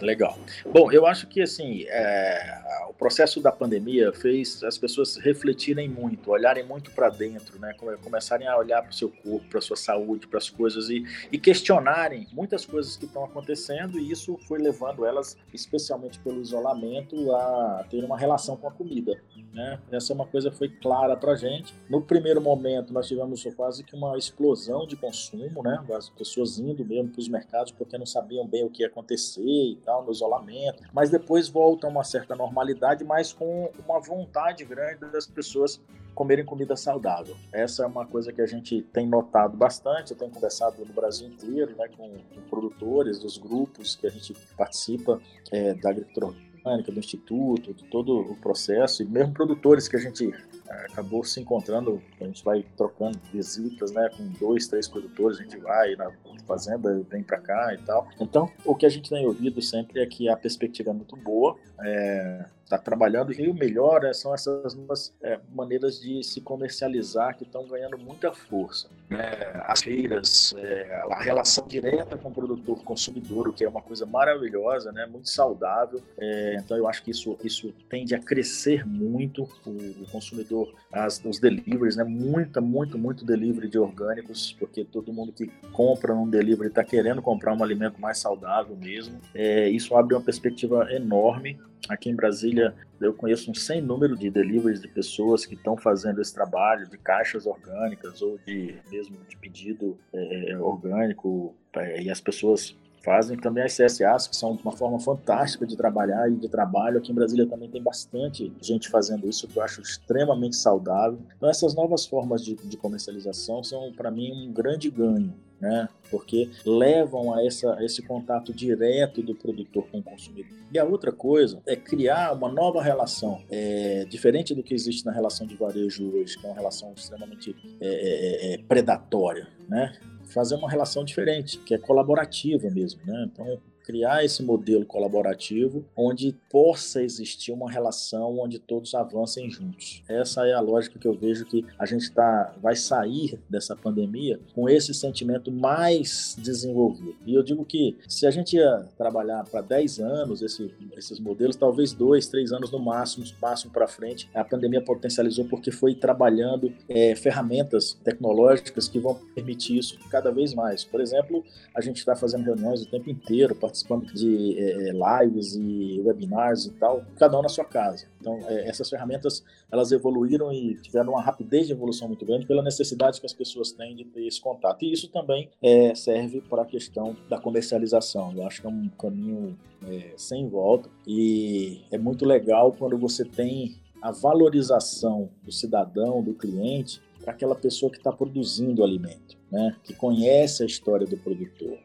Legal. 0.01 0.37
Bom, 0.73 0.91
eu 0.91 1.07
acho 1.07 1.27
que 1.27 1.41
assim 1.41 1.85
é, 1.89 2.63
o 2.89 2.93
processo 2.93 3.41
da 3.41 3.53
pandemia 3.53 4.13
fez 4.13 4.63
as 4.63 4.77
pessoas 4.77 5.17
refletirem 5.17 5.89
muito, 5.89 6.31
olharem 6.31 6.65
muito 6.65 6.91
para 6.91 7.09
dentro, 7.09 7.59
né? 7.59 7.75
Começarem 8.03 8.47
a 8.47 8.57
olhar 8.57 8.83
para 8.83 8.91
o 8.91 8.95
seu 8.95 9.09
corpo, 9.09 9.47
para 9.49 9.61
sua 9.61 9.77
saúde, 9.77 10.27
para 10.27 10.39
as 10.39 10.51
coisas 10.51 10.91
e, 10.91 11.05
e, 11.31 11.39
questionarem 11.39 12.27
muitas 12.33 12.65
coisas 12.65 12.97
que 12.97 13.05
estão 13.05 13.25
acontecendo 13.25 13.99
e 13.99 14.11
isso 14.11 14.39
foi 14.47 14.59
levando 14.59 15.05
elas, 15.05 15.37
especialmente 15.53 16.19
pelo 16.21 16.41
isolamento, 16.41 17.33
a 17.33 17.87
ter 17.89 18.03
uma 18.05 18.19
relação 18.19 18.57
com 18.57 18.69
a 18.69 18.73
comida, 18.73 19.21
né? 19.53 19.79
Essa 19.91 20.13
é 20.13 20.15
uma 20.15 20.27
coisa 20.27 20.51
que 20.51 20.57
foi 20.57 20.69
clara 20.69 21.17
para 21.17 21.35
gente. 21.37 21.75
No 21.89 22.01
primeiro 22.01 22.41
momento 22.41 22.93
nós 22.93 23.07
tivemos 23.07 23.45
quase 23.57 23.85
que 23.85 23.95
uma 23.95 24.17
explosão 24.17 24.87
de 24.87 24.97
consumo, 24.97 25.63
né? 25.63 25.85
As 25.97 26.09
pessoas 26.11 26.59
indo 26.59 26.85
mesmo 26.85 27.11
para 27.11 27.21
os 27.21 27.29
mercados 27.29 27.73
porque 27.73 27.97
não 27.99 28.07
sabiam 28.07 28.47
bem 28.47 28.65
o 28.65 28.71
que 28.71 28.83
ia 28.83 28.89
acontecer 28.89 29.79
tal, 29.85 30.05
no 30.05 30.13
isolamento, 30.13 30.83
mas 30.93 31.11
depois 31.11 31.49
volta 31.49 31.87
a 31.87 31.91
uma 31.91 32.05
certa 32.05 32.35
normalidade, 32.35 33.05
mas 33.05 33.33
com 33.33 33.71
uma 33.85 34.01
vontade 34.01 34.65
grande 34.65 35.01
das 35.11 35.27
pessoas 35.27 35.81
comerem 36.15 36.45
comida 36.45 36.77
saudável. 36.77 37.37
Essa 37.53 37.83
é 37.83 37.87
uma 37.87 38.07
coisa 38.07 38.33
que 38.33 38.41
a 38.41 38.47
gente 38.47 38.83
tem 38.83 39.07
notado 39.07 39.57
bastante, 39.57 40.13
eu 40.13 40.17
tenho 40.17 40.31
conversado 40.31 40.85
no 40.85 40.93
Brasil 40.93 41.27
inteiro, 41.29 41.75
né, 41.77 41.89
com, 41.97 42.09
com 42.09 42.41
produtores 42.49 43.19
dos 43.19 43.37
grupos 43.37 43.97
que 43.97 44.07
a 44.07 44.11
gente 44.11 44.33
participa 44.57 45.21
é, 45.51 45.75
da 45.75 45.91
agricultura 45.91 46.33
orgânica, 46.65 46.91
do 46.91 46.99
instituto, 46.99 47.75
de 47.75 47.85
todo 47.85 48.21
o 48.21 48.37
processo, 48.37 49.03
e 49.03 49.07
mesmo 49.07 49.33
produtores 49.33 49.87
que 49.87 49.97
a 49.97 50.01
gente 50.01 50.33
acabou 50.69 51.23
se 51.23 51.41
encontrando, 51.41 52.03
a 52.21 52.25
gente 52.25 52.43
vai 52.43 52.65
trocando 52.77 53.19
visitas, 53.33 53.93
né, 53.93 54.09
com 54.17 54.27
dois, 54.41 54.67
três 54.67 54.89
produtores, 54.89 55.39
a 55.39 55.43
gente 55.43 55.59
vai 55.59 55.95
na 55.95 56.11
fazenda, 56.47 57.05
vem 57.09 57.23
para 57.23 57.39
cá 57.39 57.75
e 57.75 57.79
tal. 57.79 58.09
Então, 58.21 58.51
o 58.65 58.75
que 58.75 58.87
a 58.87 58.89
gente 58.89 59.09
tem 59.11 59.27
ouvido 59.27 59.61
sempre 59.61 60.01
é 60.01 60.07
que 60.07 60.29
a 60.29 60.37
perspectiva 60.37 60.91
é 60.91 60.93
muito 60.93 61.17
boa, 61.17 61.57
é, 61.81 62.47
está 62.65 62.79
trabalhando. 62.79 63.33
E 63.33 63.49
o 63.49 63.55
melhor 63.55 64.05
é, 64.05 64.13
são 64.13 64.35
essas 64.35 64.75
novas 64.75 65.15
é, 65.23 65.39
maneiras 65.55 66.01
de 66.01 66.23
se 66.25 66.41
comercializar 66.41 67.37
que 67.37 67.45
estão 67.45 67.67
ganhando 67.67 67.97
muita 67.99 68.33
força. 68.33 68.89
É, 69.11 69.63
as 69.67 69.83
feiras, 69.83 70.55
é, 70.57 71.03
a 71.11 71.23
relação 71.23 71.67
direta 71.67 72.17
com 72.17 72.31
o 72.31 72.33
produtor 72.33 72.83
consumidor, 72.83 73.49
o 73.49 73.53
que 73.53 73.65
é 73.65 73.69
uma 73.69 73.83
coisa 73.83 74.07
maravilhosa, 74.07 74.91
né, 74.91 75.07
muito 75.07 75.29
saudável. 75.29 76.03
É, 76.19 76.57
então 76.59 76.77
eu 76.77 76.89
acho 76.89 77.03
que 77.03 77.11
isso, 77.11 77.39
isso 77.45 77.73
tende 77.89 78.15
a 78.15 78.19
crescer 78.19 78.87
muito 78.87 79.49
o, 79.65 79.71
o 80.03 80.07
consumidor, 80.11 80.75
as, 80.91 81.23
os 81.25 81.39
deliveries, 81.39 81.97
né, 81.97 82.05
muita, 82.05 82.61
muito, 82.61 82.99
muito 82.99 83.25
delivery 83.25 83.69
de 83.69 83.79
orgânicos, 83.79 84.57
porque 84.59 84.85
todo 84.85 85.13
mundo 85.13 85.33
que 85.33 85.49
compra 85.73 86.15
num 86.15 86.29
delivery 86.29 86.69
está 86.69 86.83
querendo 86.83 87.21
comprar 87.21 87.55
um 87.55 87.63
alimento 87.63 88.01
mais 88.01 88.19
saudável 88.19 88.75
mesmo. 88.75 89.21
É, 89.35 89.69
isso 89.69 89.95
abre 89.97 90.15
uma 90.15 90.23
perspectiva 90.23 90.91
enorme 90.91 91.59
Aqui 91.89 92.09
em 92.09 92.15
Brasília, 92.15 92.75
eu 93.01 93.13
conheço 93.13 93.51
um 93.51 93.55
sem 93.55 93.81
número 93.81 94.17
de 94.17 94.31
deliveries 94.31 94.81
de 94.81 94.89
pessoas 94.89 95.45
que 95.45 95.55
estão 95.55 95.77
fazendo 95.77 96.21
esse 96.21 96.33
trabalho 96.33 96.89
de 96.89 96.97
caixas 96.97 97.47
orgânicas 97.47 98.23
ou 98.23 98.39
de 98.47 98.77
mesmo 98.91 99.19
de 99.29 99.37
pedido 99.37 99.99
é, 100.13 100.57
orgânico 100.59 101.55
é, 101.75 102.03
e 102.03 102.11
as 102.11 102.21
pessoas 102.21 102.77
fazem 103.05 103.37
também 103.37 103.63
as 103.63 103.77
CSAs, 103.77 104.27
que 104.27 104.35
são 104.35 104.53
uma 104.53 104.73
forma 104.73 104.99
fantástica 104.99 105.67
de 105.67 105.77
trabalhar 105.77 106.31
e 106.31 106.37
de 106.37 106.49
trabalho. 106.49 106.97
Aqui 106.97 107.13
em 107.13 107.15
Brasília 107.15 107.47
também 107.47 107.69
tem 107.69 107.83
bastante 107.83 108.51
gente 108.63 108.89
fazendo 108.89 109.29
isso, 109.29 109.47
que 109.47 109.59
eu 109.59 109.63
acho 109.63 109.83
extremamente 109.83 110.57
saudável. 110.57 111.19
Então, 111.37 111.51
essas 111.51 111.75
novas 111.75 112.07
formas 112.07 112.43
de, 112.43 112.55
de 112.55 112.77
comercialização 112.79 113.63
são, 113.63 113.93
para 113.93 114.11
mim, 114.11 114.49
um 114.49 114.53
grande 114.53 114.91
ganho 114.91 115.35
né? 115.65 115.89
Porque 116.11 116.51
levam 116.67 117.33
a, 117.33 117.43
essa, 117.43 117.75
a 117.75 117.83
esse 117.83 118.03
contato 118.03 118.53
direto 118.53 119.23
do 119.23 119.35
produtor 119.35 119.87
com 119.91 119.99
o 119.99 120.03
consumidor. 120.03 120.53
E 120.71 120.79
a 120.79 120.85
outra 120.85 121.11
coisa 121.11 121.63
é 121.67 121.75
criar 121.75 122.35
uma 122.35 122.53
nova 122.53 122.83
relação, 122.83 123.43
é, 123.51 124.05
diferente 124.05 124.55
do 124.55 124.63
que 124.63 124.75
existe 124.75 125.07
na 125.07 125.13
relação 125.13 125.47
de 125.47 125.57
varejo 125.57 126.15
hoje, 126.15 126.39
que 126.39 126.45
é 126.45 126.51
uma 126.51 126.55
relação 126.55 126.93
extremamente 126.95 127.57
é, 127.81 127.87
é, 127.87 128.53
é, 128.53 128.55
é 128.55 128.59
predatória, 128.59 129.49
né? 129.67 129.97
Fazer 130.27 130.55
uma 130.57 130.71
relação 130.71 131.03
diferente, 131.03 131.59
que 131.59 131.75
é 131.75 131.79
colaborativa 131.79 132.69
mesmo, 132.69 133.01
né? 133.07 133.27
Então, 133.33 133.59
criar 133.85 134.25
esse 134.25 134.43
modelo 134.43 134.85
colaborativo 134.85 135.85
onde 135.97 136.35
possa 136.51 137.03
existir 137.03 137.53
uma 137.53 137.71
relação 137.71 138.39
onde 138.39 138.59
todos 138.59 138.95
avancem 138.95 139.51
juntos. 139.51 140.03
Essa 140.09 140.47
é 140.47 140.53
a 140.53 140.61
lógica 140.61 140.99
que 140.99 141.07
eu 141.07 141.15
vejo 141.15 141.45
que 141.45 141.65
a 141.79 141.87
gente 141.87 142.11
tá, 142.11 142.55
vai 142.61 142.75
sair 142.75 143.39
dessa 143.49 143.77
pandemia 143.77 144.41
com 144.55 144.69
esse 144.69 144.93
sentimento 144.95 145.53
mais 145.53 146.37
desenvolvido. 146.39 147.17
E 147.27 147.35
eu 147.35 147.43
digo 147.43 147.65
que 147.65 147.97
se 148.09 148.27
a 148.27 148.31
gente 148.31 148.57
ia 148.57 148.87
trabalhar 148.97 149.45
para 149.45 149.61
10 149.61 150.01
anos 150.01 150.43
esse, 150.43 150.73
esses 150.97 151.21
modelos, 151.21 151.57
talvez 151.57 151.93
dois, 151.93 152.27
três 152.27 152.53
anos 152.53 152.71
no 152.71 152.79
máximo, 152.79 153.25
máximo 153.41 153.73
para 153.73 153.87
frente, 153.87 154.29
a 154.35 154.45
pandemia 154.45 154.83
potencializou 154.83 155.45
porque 155.45 155.71
foi 155.71 155.95
trabalhando 155.95 156.73
é, 156.89 157.15
ferramentas 157.15 157.95
tecnológicas 158.03 158.89
que 158.89 158.99
vão 158.99 159.15
permitir 159.35 159.79
isso 159.79 159.99
cada 160.11 160.31
vez 160.31 160.55
mais. 160.55 160.85
Por 160.85 161.01
exemplo, 161.01 161.45
a 161.75 161.81
gente 161.81 161.99
está 161.99 162.17
fazendo 162.17 162.45
reuniões 162.45 162.83
o 162.83 162.87
tempo 162.87 163.11
inteiro, 163.11 163.55
participando 163.75 164.13
de 164.15 164.57
é, 164.57 164.93
lives 164.93 165.57
e 165.57 166.01
webinars 166.05 166.67
e 166.67 166.71
tal, 166.71 167.05
cada 167.17 167.39
um 167.39 167.43
na 167.43 167.49
sua 167.49 167.65
casa. 167.65 168.07
Então, 168.21 168.39
é, 168.47 168.69
essas 168.69 168.89
ferramentas, 168.89 169.45
elas 169.71 169.91
evoluíram 169.91 170.53
e 170.53 170.77
tiveram 170.77 171.13
uma 171.13 171.23
rapidez 171.23 171.67
de 171.67 171.73
evolução 171.73 172.07
muito 172.07 172.25
grande 172.25 172.47
pela 172.47 172.63
necessidade 172.63 173.21
que 173.21 173.27
as 173.27 173.33
pessoas 173.33 173.73
têm 173.73 173.97
de 173.97 174.05
ter 174.05 174.27
esse 174.27 174.41
contato. 174.41 174.85
E 174.85 174.93
isso 174.93 175.09
também 175.09 175.51
é, 175.61 175.95
serve 175.95 176.41
para 176.41 176.63
a 176.63 176.65
questão 176.65 177.17
da 177.29 177.39
comercialização. 177.39 178.33
Eu 178.37 178.47
acho 178.47 178.61
que 178.61 178.67
é 178.67 178.71
um 178.71 178.89
caminho 178.91 179.59
é, 179.87 180.13
sem 180.17 180.49
volta 180.49 180.89
e 181.07 181.81
é 181.91 181.99
muito 181.99 182.25
legal 182.25 182.73
quando 182.73 182.97
você 182.97 183.25
tem 183.25 183.77
a 184.01 184.11
valorização 184.13 185.31
do 185.43 185.51
cidadão, 185.51 186.23
do 186.23 186.35
cliente, 186.35 187.01
para 187.23 187.33
aquela 187.33 187.55
pessoa 187.55 187.91
que 187.91 187.97
está 187.97 188.13
produzindo 188.13 188.83
o 188.83 188.85
alimento, 188.85 189.39
né? 189.51 189.75
que 189.83 189.95
conhece 189.95 190.63
a 190.63 190.67
história 190.67 191.07
do 191.07 191.17
produtor, 191.17 191.79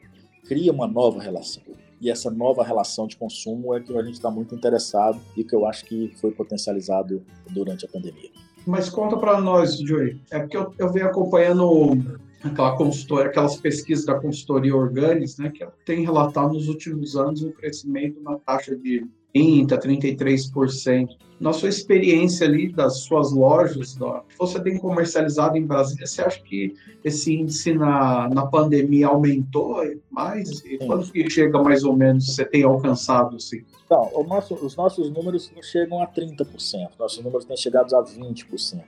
cria 0.50 0.72
uma 0.72 0.86
nova 0.86 1.22
relação. 1.22 1.62
E 2.00 2.10
essa 2.10 2.30
nova 2.30 2.64
relação 2.64 3.06
de 3.06 3.16
consumo 3.16 3.74
é 3.74 3.80
que 3.80 3.96
a 3.96 4.02
gente 4.02 4.14
está 4.14 4.30
muito 4.30 4.54
interessado 4.54 5.20
e 5.36 5.44
que 5.44 5.54
eu 5.54 5.66
acho 5.66 5.84
que 5.84 6.12
foi 6.16 6.30
potencializado 6.30 7.22
durante 7.50 7.84
a 7.84 7.88
pandemia. 7.88 8.30
Mas 8.66 8.88
conta 8.88 9.16
para 9.16 9.40
nós, 9.40 9.78
Joey. 9.78 10.20
É 10.30 10.38
porque 10.38 10.56
eu, 10.56 10.72
eu 10.78 10.92
venho 10.92 11.06
acompanhando 11.06 12.18
aquela 12.42 12.76
consultoria, 12.76 13.26
aquelas 13.26 13.56
pesquisas 13.56 14.04
da 14.04 14.18
consultoria 14.18 14.74
Organis, 14.74 15.36
né, 15.38 15.50
que 15.50 15.66
tem 15.84 16.04
relatado 16.04 16.54
nos 16.54 16.68
últimos 16.68 17.16
anos 17.16 17.42
um 17.42 17.52
crescimento 17.52 18.20
na 18.22 18.38
taxa 18.38 18.74
de 18.74 19.06
30%, 19.34 19.78
33%. 19.78 21.16
Na 21.40 21.54
sua 21.54 21.70
experiência 21.70 22.46
ali 22.46 22.70
das 22.70 22.98
suas 23.04 23.32
lojas, 23.32 23.96
você 24.38 24.60
tem 24.62 24.76
comercializado 24.76 25.56
em 25.56 25.64
Brasília, 25.64 26.06
você 26.06 26.20
acha 26.20 26.38
que 26.42 26.74
esse 27.02 27.34
índice 27.34 27.72
na, 27.72 28.28
na 28.28 28.46
pandemia 28.46 29.06
aumentou 29.06 29.76
mais? 30.10 30.62
E 30.66 30.76
quanto 30.76 31.10
que 31.10 31.30
chega 31.30 31.62
mais 31.62 31.82
ou 31.82 31.96
menos, 31.96 32.26
você 32.26 32.44
tem 32.44 32.62
alcançado 32.62 33.36
assim? 33.36 33.64
Então, 33.86 34.10
nosso, 34.28 34.54
os 34.54 34.76
nossos 34.76 35.10
números 35.10 35.50
não 35.56 35.62
chegam 35.62 36.02
a 36.02 36.06
30%, 36.06 36.90
nossos 36.98 37.24
números 37.24 37.46
têm 37.46 37.56
chegado 37.56 37.96
a 37.96 38.04
20%, 38.04 38.44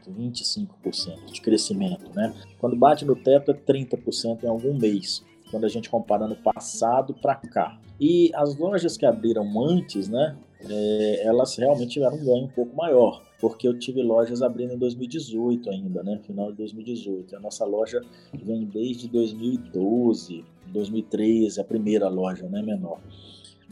25% 0.09 1.33
de 1.33 1.41
crescimento, 1.41 2.15
né? 2.15 2.35
Quando 2.59 2.77
bate 2.77 3.05
no 3.05 3.17
teto 3.17 3.51
é 3.51 3.55
30% 3.55 4.45
em 4.45 4.47
algum 4.47 4.75
mês, 4.75 5.25
quando 5.53 5.65
a 5.65 5.69
gente 5.69 5.91
compara 5.91 6.27
no 6.27 6.35
passado 6.35 7.15
para 7.15 7.37
cá. 7.37 7.79
E 8.01 8.33
as 8.35 8.57
lojas 8.57 8.97
que 8.97 9.05
abriram 9.05 9.47
antes, 9.63 10.09
né, 10.09 10.35
é, 10.69 11.27
elas 11.27 11.55
realmente 11.57 11.93
tiveram 11.93 12.17
um 12.17 12.25
ganho 12.25 12.45
um 12.47 12.49
pouco 12.49 12.75
maior, 12.75 13.23
porque 13.39 13.69
eu 13.69 13.79
tive 13.79 14.03
lojas 14.03 14.43
abrindo 14.43 14.73
em 14.73 14.79
2018 14.79 15.71
ainda, 15.71 16.03
né? 16.03 16.19
Final 16.25 16.51
de 16.53 16.59
2018. 16.59 17.37
A 17.37 17.41
nossa 17.41 17.65
loja 17.65 18.01
vem 18.33 18.65
desde 18.65 19.09
2012, 19.09 20.45
2013, 20.67 21.61
a 21.61 21.65
primeira 21.65 22.09
loja, 22.09 22.49
né, 22.49 22.63
menor. 22.63 22.99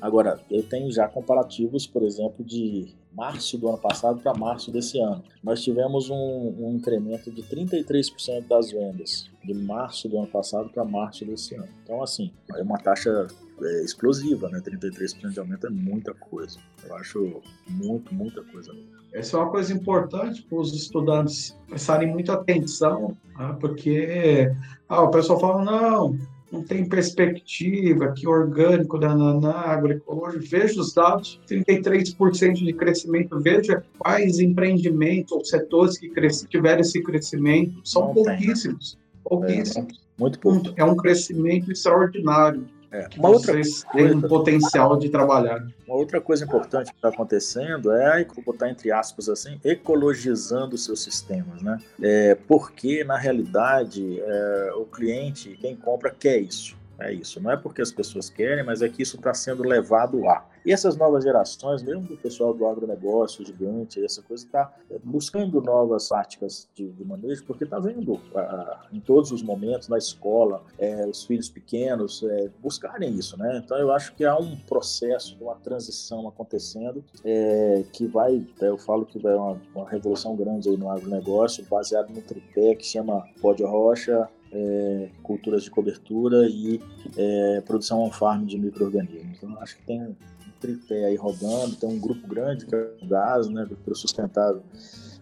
Agora, 0.00 0.40
eu 0.50 0.62
tenho 0.62 0.90
já 0.90 1.06
comparativos, 1.08 1.86
por 1.86 2.02
exemplo, 2.02 2.44
de 2.44 2.94
março 3.12 3.58
do 3.58 3.68
ano 3.68 3.78
passado 3.78 4.20
para 4.20 4.32
março 4.34 4.70
desse 4.70 4.98
ano. 4.98 5.22
Nós 5.42 5.62
tivemos 5.62 6.08
um, 6.10 6.54
um 6.58 6.76
incremento 6.76 7.30
de 7.30 7.42
33% 7.42 8.46
das 8.46 8.70
vendas 8.70 9.30
de 9.44 9.54
março 9.54 10.08
do 10.08 10.18
ano 10.18 10.26
passado 10.26 10.68
para 10.70 10.84
março 10.84 11.24
desse 11.24 11.54
ano. 11.54 11.68
Então, 11.82 12.02
assim, 12.02 12.32
é 12.56 12.62
uma 12.62 12.78
taxa 12.78 13.26
é, 13.62 13.84
explosiva, 13.84 14.48
né? 14.48 14.60
33% 14.60 15.30
de 15.30 15.40
aumento 15.40 15.66
é 15.66 15.70
muita 15.70 16.14
coisa. 16.14 16.58
Eu 16.86 16.94
acho 16.96 17.42
muito, 17.68 18.14
muita 18.14 18.42
coisa. 18.44 18.72
Essa 19.12 19.36
é 19.36 19.40
uma 19.40 19.50
coisa 19.50 19.72
importante 19.72 20.42
para 20.42 20.58
os 20.58 20.72
estudantes 20.72 21.56
prestarem 21.68 22.08
muita 22.08 22.34
atenção, 22.34 23.16
né? 23.36 23.56
porque 23.60 24.52
ah, 24.88 25.02
o 25.02 25.10
pessoal 25.10 25.40
fala, 25.40 25.64
não, 25.64 26.16
não 26.50 26.62
tem 26.62 26.84
perspectiva, 26.84 28.12
que 28.12 28.26
orgânico, 28.26 28.98
na 28.98 29.50
agroecológico. 29.50 30.44
Veja 30.44 30.80
os 30.80 30.92
dados, 30.92 31.40
33% 31.48 32.54
de 32.54 32.72
crescimento. 32.72 33.38
Veja 33.40 33.84
quais 33.98 34.40
empreendimentos 34.40 35.32
ou 35.32 35.44
setores 35.44 35.96
que 35.96 36.10
tiveram 36.48 36.80
esse 36.80 37.02
crescimento. 37.02 37.80
São 37.84 38.08
não 38.08 38.14
pouquíssimos. 38.14 38.94
Né? 38.94 39.00
Pouquíssimos. 39.22 39.94
É, 39.94 40.20
muito 40.20 40.40
pouco. 40.40 40.72
É 40.76 40.84
um 40.84 40.96
crescimento 40.96 41.70
extraordinário. 41.70 42.66
É. 42.92 43.08
Uma 43.16 43.28
outra 43.28 43.52
coisa, 43.52 43.86
têm 43.92 44.12
um 44.12 44.20
potencial 44.20 44.96
de 44.96 45.08
trabalhar. 45.08 45.64
Uma 45.86 45.96
outra 45.96 46.20
coisa 46.20 46.44
importante 46.44 46.90
que 46.90 46.96
está 46.96 47.08
acontecendo 47.08 47.92
é, 47.92 48.24
vou 48.24 48.42
botar 48.44 48.68
entre 48.68 48.90
aspas 48.90 49.28
assim, 49.28 49.60
ecologizando 49.64 50.74
os 50.74 50.84
seus 50.84 51.02
sistemas, 51.02 51.62
né? 51.62 51.78
É, 52.02 52.34
porque, 52.34 53.04
na 53.04 53.16
realidade, 53.16 54.20
é, 54.20 54.72
o 54.74 54.84
cliente, 54.84 55.56
quem 55.60 55.76
compra, 55.76 56.10
quer 56.10 56.38
isso. 56.38 56.79
É 57.00 57.12
isso. 57.12 57.40
Não 57.40 57.50
é 57.50 57.56
porque 57.56 57.80
as 57.80 57.90
pessoas 57.90 58.28
querem, 58.28 58.62
mas 58.62 58.82
é 58.82 58.88
que 58.88 59.02
isso 59.02 59.16
está 59.16 59.32
sendo 59.32 59.62
levado 59.62 60.20
lá. 60.20 60.46
E 60.64 60.72
essas 60.72 60.96
novas 60.96 61.24
gerações, 61.24 61.82
mesmo 61.82 62.02
do 62.02 62.16
pessoal 62.16 62.52
do 62.52 62.66
agronegócio 62.66 63.44
gigante, 63.44 64.04
essa 64.04 64.22
coisa 64.22 64.44
está 64.44 64.74
é, 64.90 64.98
buscando 65.02 65.60
novas 65.62 66.08
práticas 66.08 66.68
de, 66.74 66.90
de 66.90 67.04
manejo, 67.04 67.44
porque 67.44 67.64
está 67.64 67.78
vendo 67.78 68.20
a, 68.34 68.86
em 68.92 69.00
todos 69.00 69.32
os 69.32 69.42
momentos, 69.42 69.88
na 69.88 69.96
escola, 69.96 70.62
é, 70.78 71.06
os 71.06 71.24
filhos 71.24 71.48
pequenos 71.48 72.22
é, 72.22 72.50
buscarem 72.60 73.10
isso, 73.14 73.38
né? 73.38 73.62
Então 73.64 73.78
eu 73.78 73.90
acho 73.90 74.14
que 74.14 74.24
há 74.24 74.36
um 74.36 74.54
processo, 74.56 75.36
uma 75.40 75.54
transição 75.54 76.28
acontecendo 76.28 77.02
é, 77.24 77.82
que 77.92 78.06
vai, 78.06 78.46
eu 78.60 78.76
falo 78.76 79.06
que 79.06 79.18
vai 79.18 79.34
uma, 79.34 79.60
uma 79.74 79.88
revolução 79.88 80.36
grande 80.36 80.68
aí 80.68 80.76
no 80.76 80.90
agronegócio, 80.90 81.64
baseado 81.70 82.10
no 82.10 82.20
tripé 82.20 82.74
que 82.74 82.84
chama 82.84 83.24
pó 83.40 83.54
de 83.54 83.64
rocha, 83.64 84.28
é, 84.52 85.08
culturas 85.22 85.62
de 85.62 85.70
cobertura 85.70 86.48
e 86.48 86.80
é, 87.16 87.62
produção 87.66 88.00
on-farm 88.00 88.44
de 88.44 88.58
micro-organismos. 88.58 89.38
Então, 89.38 89.56
acho 89.60 89.76
que 89.76 89.82
tem 89.84 90.02
um 90.02 90.14
tripé 90.60 91.06
aí 91.06 91.16
rodando, 91.16 91.76
tem 91.76 91.88
um 91.88 91.98
grupo 91.98 92.26
grande 92.26 92.66
que 92.66 92.74
é 92.74 92.90
o 93.02 93.06
gás, 93.06 93.48
né, 93.48 93.62
agricultura 93.62 93.96
sustentável, 93.96 94.62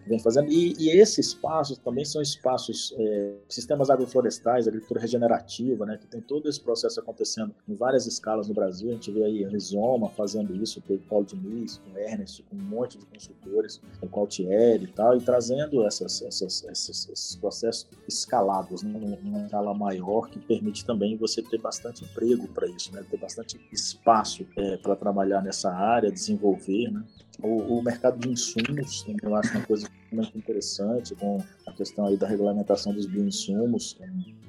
vem 0.07 0.19
fazendo. 0.19 0.49
E, 0.49 0.75
e 0.79 0.89
esses 0.89 1.27
espaços 1.27 1.77
também 1.77 2.05
são 2.05 2.21
espaços, 2.21 2.93
é, 2.97 3.33
sistemas 3.47 3.89
agroflorestais, 3.89 4.67
agricultura 4.67 4.99
regenerativa, 4.99 5.85
né, 5.85 5.97
que 5.97 6.07
tem 6.07 6.21
todo 6.21 6.49
esse 6.49 6.59
processo 6.59 6.99
acontecendo 6.99 7.53
em 7.67 7.75
várias 7.75 8.05
escalas 8.07 8.47
no 8.47 8.53
Brasil. 8.53 8.89
A 8.89 8.93
gente 8.93 9.11
vê 9.11 9.23
aí 9.23 9.43
Rizoma 9.45 10.09
fazendo 10.09 10.55
isso, 10.55 10.81
com 10.81 10.95
o 10.95 10.99
Paulo 10.99 11.25
Diniz, 11.25 11.77
com 11.77 11.91
o 11.91 11.97
Ernest, 11.97 12.43
com 12.43 12.55
um 12.55 12.59
monte 12.59 12.97
de 12.97 13.05
consultores, 13.05 13.81
com 13.99 14.07
o 14.07 14.19
Altieri 14.19 14.83
e 14.83 14.87
tal, 14.87 15.17
e 15.17 15.21
trazendo 15.21 15.85
essas, 15.85 16.21
essas, 16.21 16.63
esses, 16.63 17.09
esses 17.09 17.35
processos 17.35 17.87
escalados, 18.07 18.83
né, 18.83 18.99
numa 19.21 19.45
escala 19.45 19.73
maior, 19.73 20.29
que 20.29 20.39
permite 20.39 20.85
também 20.85 21.17
você 21.17 21.41
ter 21.41 21.59
bastante 21.59 22.03
emprego 22.03 22.47
para 22.47 22.67
isso, 22.67 22.93
né, 22.93 23.03
ter 23.09 23.17
bastante 23.17 23.59
espaço 23.71 24.45
é, 24.57 24.77
para 24.77 24.95
trabalhar 24.95 25.41
nessa 25.41 25.71
área, 25.71 26.11
desenvolver, 26.11 26.91
né. 26.91 27.03
O, 27.41 27.77
o, 27.77 27.83
mercado 27.83 28.19
de 28.19 28.29
insumos, 28.29 29.05
eu 29.21 29.35
acho 29.35 29.51
uma 29.55 29.65
coisa 29.65 29.89
muito 30.11 30.37
interessante, 30.37 31.15
com 31.15 31.37
a 31.65 31.71
questão 31.71 32.05
aí 32.05 32.17
da 32.17 32.27
regulamentação 32.27 32.93
dos 32.93 33.05
bioinsumos, 33.05 33.97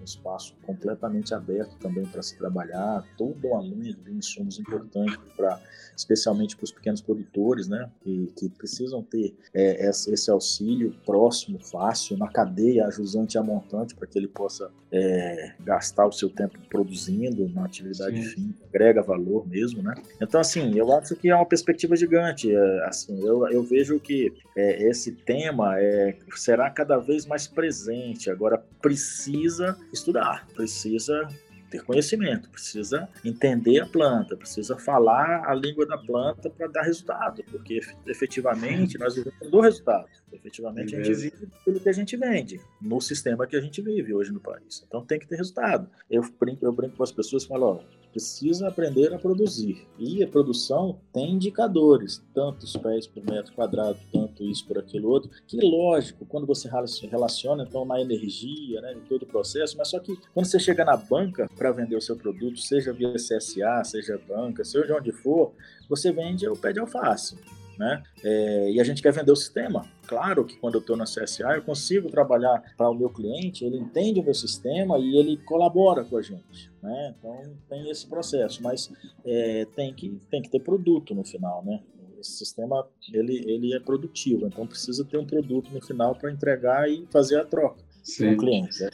um 0.01 0.05
espaço 0.05 0.55
completamente 0.63 1.35
aberto 1.35 1.77
também 1.79 2.05
para 2.07 2.23
se 2.23 2.37
trabalhar, 2.37 3.05
toda 3.17 3.47
uma 3.47 3.63
linha 3.63 3.93
de 3.93 4.01
bioinsumos 4.01 4.59
importante 4.59 5.19
para, 5.37 5.61
especialmente 5.97 6.57
para 6.57 6.65
os 6.65 6.73
pequenos 6.73 7.01
produtores, 7.01 7.69
né, 7.69 7.91
que, 8.01 8.33
que 8.37 8.49
precisam 8.49 9.03
ter 9.03 9.35
é, 9.53 9.89
esse, 9.89 10.31
auxílio 10.31 10.95
próximo, 11.05 11.59
fácil, 11.59 12.17
na 12.17 12.29
cadeia 12.29 12.87
a 12.87 12.91
jusante 12.91 13.37
e 13.37 13.39
a 13.39 13.43
montante, 13.43 13.95
para 13.95 14.07
que 14.07 14.19
ele 14.19 14.29
possa 14.29 14.71
é, 14.93 15.53
gastar 15.61 16.07
o 16.07 16.13
seu 16.13 16.31
tempo 16.31 16.59
produzindo 16.69 17.49
na 17.51 17.65
atividade 17.65 18.23
Sim. 18.23 18.31
fim, 18.31 18.55
agrega 18.69 19.03
valor 19.03 19.47
mesmo, 19.47 19.83
né. 19.83 19.95
Então, 20.21 20.41
assim, 20.41 20.77
eu 20.77 20.93
acho 20.95 21.15
que 21.17 21.29
é 21.29 21.35
uma 21.35 21.47
perspectiva 21.47 21.95
gigante, 21.95 22.55
é, 22.55 22.85
assim, 22.87 23.21
eu, 23.25 23.47
eu 23.49 23.63
vejo 23.63 24.01
que 24.01 24.33
é, 24.57 24.83
esse 24.89 25.13
tema 25.13 25.50
é, 25.79 26.17
será 26.35 26.71
cada 26.71 26.99
vez 26.99 27.27
mais 27.27 27.47
presente, 27.47 28.31
agora 28.31 28.59
precisa 28.81 29.79
estudar, 29.93 30.47
precisa 30.55 31.29
ter 31.71 31.83
conhecimento, 31.85 32.51
precisa 32.51 33.09
entender 33.25 33.81
a 33.81 33.87
planta, 33.87 34.37
precisa 34.37 34.77
falar 34.77 35.49
a 35.49 35.55
língua 35.55 35.87
da 35.87 35.97
planta 35.97 36.51
para 36.51 36.67
dar 36.67 36.83
resultado, 36.83 37.45
porque 37.51 37.81
efetivamente 38.07 38.99
nós 38.99 39.15
vivemos 39.15 39.51
do 39.51 39.61
resultado. 39.61 40.09
Efetivamente 40.33 40.97
a 40.97 41.03
gente 41.03 41.15
vive 41.15 41.49
pelo 41.65 41.81
que 41.81 41.89
a 41.89 41.93
gente 41.93 42.17
vende, 42.17 42.61
no 42.83 43.01
sistema 43.01 43.47
que 43.47 43.57
a 43.57 43.61
gente 43.61 43.81
vive 43.81 44.13
hoje 44.13 44.33
no 44.33 44.41
país. 44.41 44.85
Então 44.87 45.05
tem 45.05 45.19
que 45.19 45.27
ter 45.27 45.37
resultado. 45.37 45.89
Eu 46.11 46.23
brinco, 46.39 46.65
eu 46.65 46.73
brinco 46.73 46.97
com 46.97 47.03
as 47.05 47.13
pessoas 47.13 47.45
e 47.45 47.49
falo, 47.49 47.67
ó, 47.67 47.81
precisa 48.11 48.69
aprender 48.69 49.13
a 49.13 49.19
produzir. 49.19 49.87
E 49.99 50.23
a 50.23 50.29
produção 50.29 51.01
tem 51.13 51.33
indicadores, 51.33 52.23
tantos 52.35 52.77
pés 52.77 53.07
por 53.07 53.25
metro 53.25 53.53
quadrado, 53.55 53.99
tanto 54.13 54.45
isso 54.45 54.67
por 54.67 54.79
aquilo 54.79 55.09
outro, 55.09 55.31
que 55.47 55.59
lógico, 55.61 56.27
quando 56.27 56.47
você 56.47 56.69
relaciona 57.11 57.65
então 57.65 57.85
na 57.85 58.01
energia, 58.01 58.81
né, 58.81 58.97
todo 59.09 59.23
o 59.23 59.27
processo, 59.27 59.77
mas 59.77 59.89
só 59.89 59.99
que 59.99 60.17
quando 60.35 60.47
você 60.47 60.59
chega 60.59 60.85
na 60.85 60.97
banca 60.97 61.49
para 61.57 61.73
vender 61.73 61.97
o 61.97 62.01
seu 62.01 62.17
produto, 62.17 62.59
seja 62.59 62.93
via 62.93 63.15
CSA, 63.15 63.83
seja 63.85 64.21
banca, 64.29 64.65
seja 64.65 64.97
onde 64.97 65.13
for, 65.13 65.53
você 65.89 66.13
vende 66.13 66.49
o 66.49 66.57
pé 66.57 66.73
de 66.73 66.81
alface 66.81 67.37
né? 67.81 68.03
É, 68.23 68.71
e 68.73 68.79
a 68.79 68.85
gente 68.85 69.01
quer 69.01 69.11
vender 69.11 69.33
o 69.33 69.37
sistema. 69.37 69.87
Claro 70.07 70.45
que 70.45 70.55
quando 70.59 70.75
eu 70.75 70.81
estou 70.83 70.99
na 70.99 71.05
CSA, 71.05 71.57
eu 71.57 71.63
consigo 71.63 72.11
trabalhar 72.11 72.63
para 72.77 72.91
o 72.91 72.95
meu 72.95 73.09
cliente, 73.09 73.65
ele 73.65 73.79
entende 73.79 74.21
o 74.21 74.23
meu 74.23 74.35
sistema 74.35 74.99
e 74.99 75.17
ele 75.17 75.39
colabora 75.39 76.05
com 76.05 76.19
a 76.19 76.23
gente, 76.23 76.71
né? 76.83 77.15
Então 77.19 77.43
tem 77.71 77.91
esse 77.91 78.07
processo, 78.07 78.63
mas 78.63 78.93
é, 79.25 79.67
tem, 79.75 79.95
que, 79.95 80.21
tem 80.31 80.43
que 80.43 80.51
ter 80.51 80.61
produto 80.61 81.15
no 81.15 81.25
final, 81.25 81.65
né? 81.65 81.81
Esse 82.21 82.33
sistema 82.33 82.87
ele, 83.15 83.43
ele 83.51 83.75
é 83.75 83.81
produtivo, 83.81 84.47
então 84.47 84.67
precisa 84.67 85.03
ter 85.03 85.17
um 85.17 85.25
produto 85.25 85.71
no 85.73 85.81
final 85.81 86.15
para 86.15 86.31
entregar 86.31 86.87
e 86.87 87.07
fazer 87.11 87.41
a 87.41 87.47
troca. 87.47 87.83
Sim. 88.03 88.31
com 88.35 88.39
cliente, 88.39 88.83
é. 88.83 88.91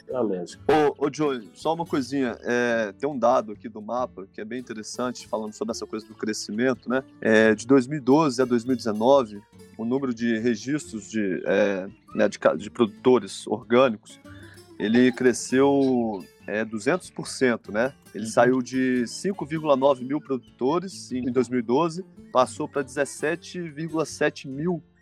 Ô, 0.67 1.05
ô 1.05 1.09
Joey, 1.11 1.49
só 1.53 1.73
uma 1.73 1.85
coisinha. 1.85 2.37
É, 2.41 2.93
tem 2.97 3.09
um 3.09 3.17
dado 3.17 3.51
aqui 3.51 3.69
do 3.69 3.81
mapa 3.81 4.27
que 4.33 4.41
é 4.41 4.45
bem 4.45 4.59
interessante, 4.59 5.27
falando 5.27 5.53
sobre 5.53 5.71
essa 5.71 5.85
coisa 5.85 6.05
do 6.05 6.13
crescimento, 6.13 6.89
né? 6.89 7.03
É, 7.21 7.55
de 7.55 7.65
2012 7.65 8.41
a 8.41 8.45
2019, 8.45 9.41
o 9.77 9.85
número 9.85 10.13
de 10.13 10.37
registros 10.39 11.09
de, 11.09 11.41
é, 11.45 11.87
né, 12.13 12.27
de, 12.27 12.39
de, 12.57 12.69
produtores 12.69 13.47
orgânicos, 13.47 14.19
ele 14.79 15.11
cresceu 15.11 16.23
é, 16.45 16.63
200%, 16.65 17.71
né? 17.71 17.93
Ele 18.13 18.25
uhum. 18.25 18.31
saiu 18.31 18.61
de 18.61 19.03
5,9 19.05 20.01
mil 20.01 20.19
produtores 20.19 21.11
em 21.11 21.31
2012, 21.31 22.03
passou 22.31 22.67
para 22.67 22.83
17,7 22.83 24.47
mil 24.47 24.81
produtores 24.81 24.96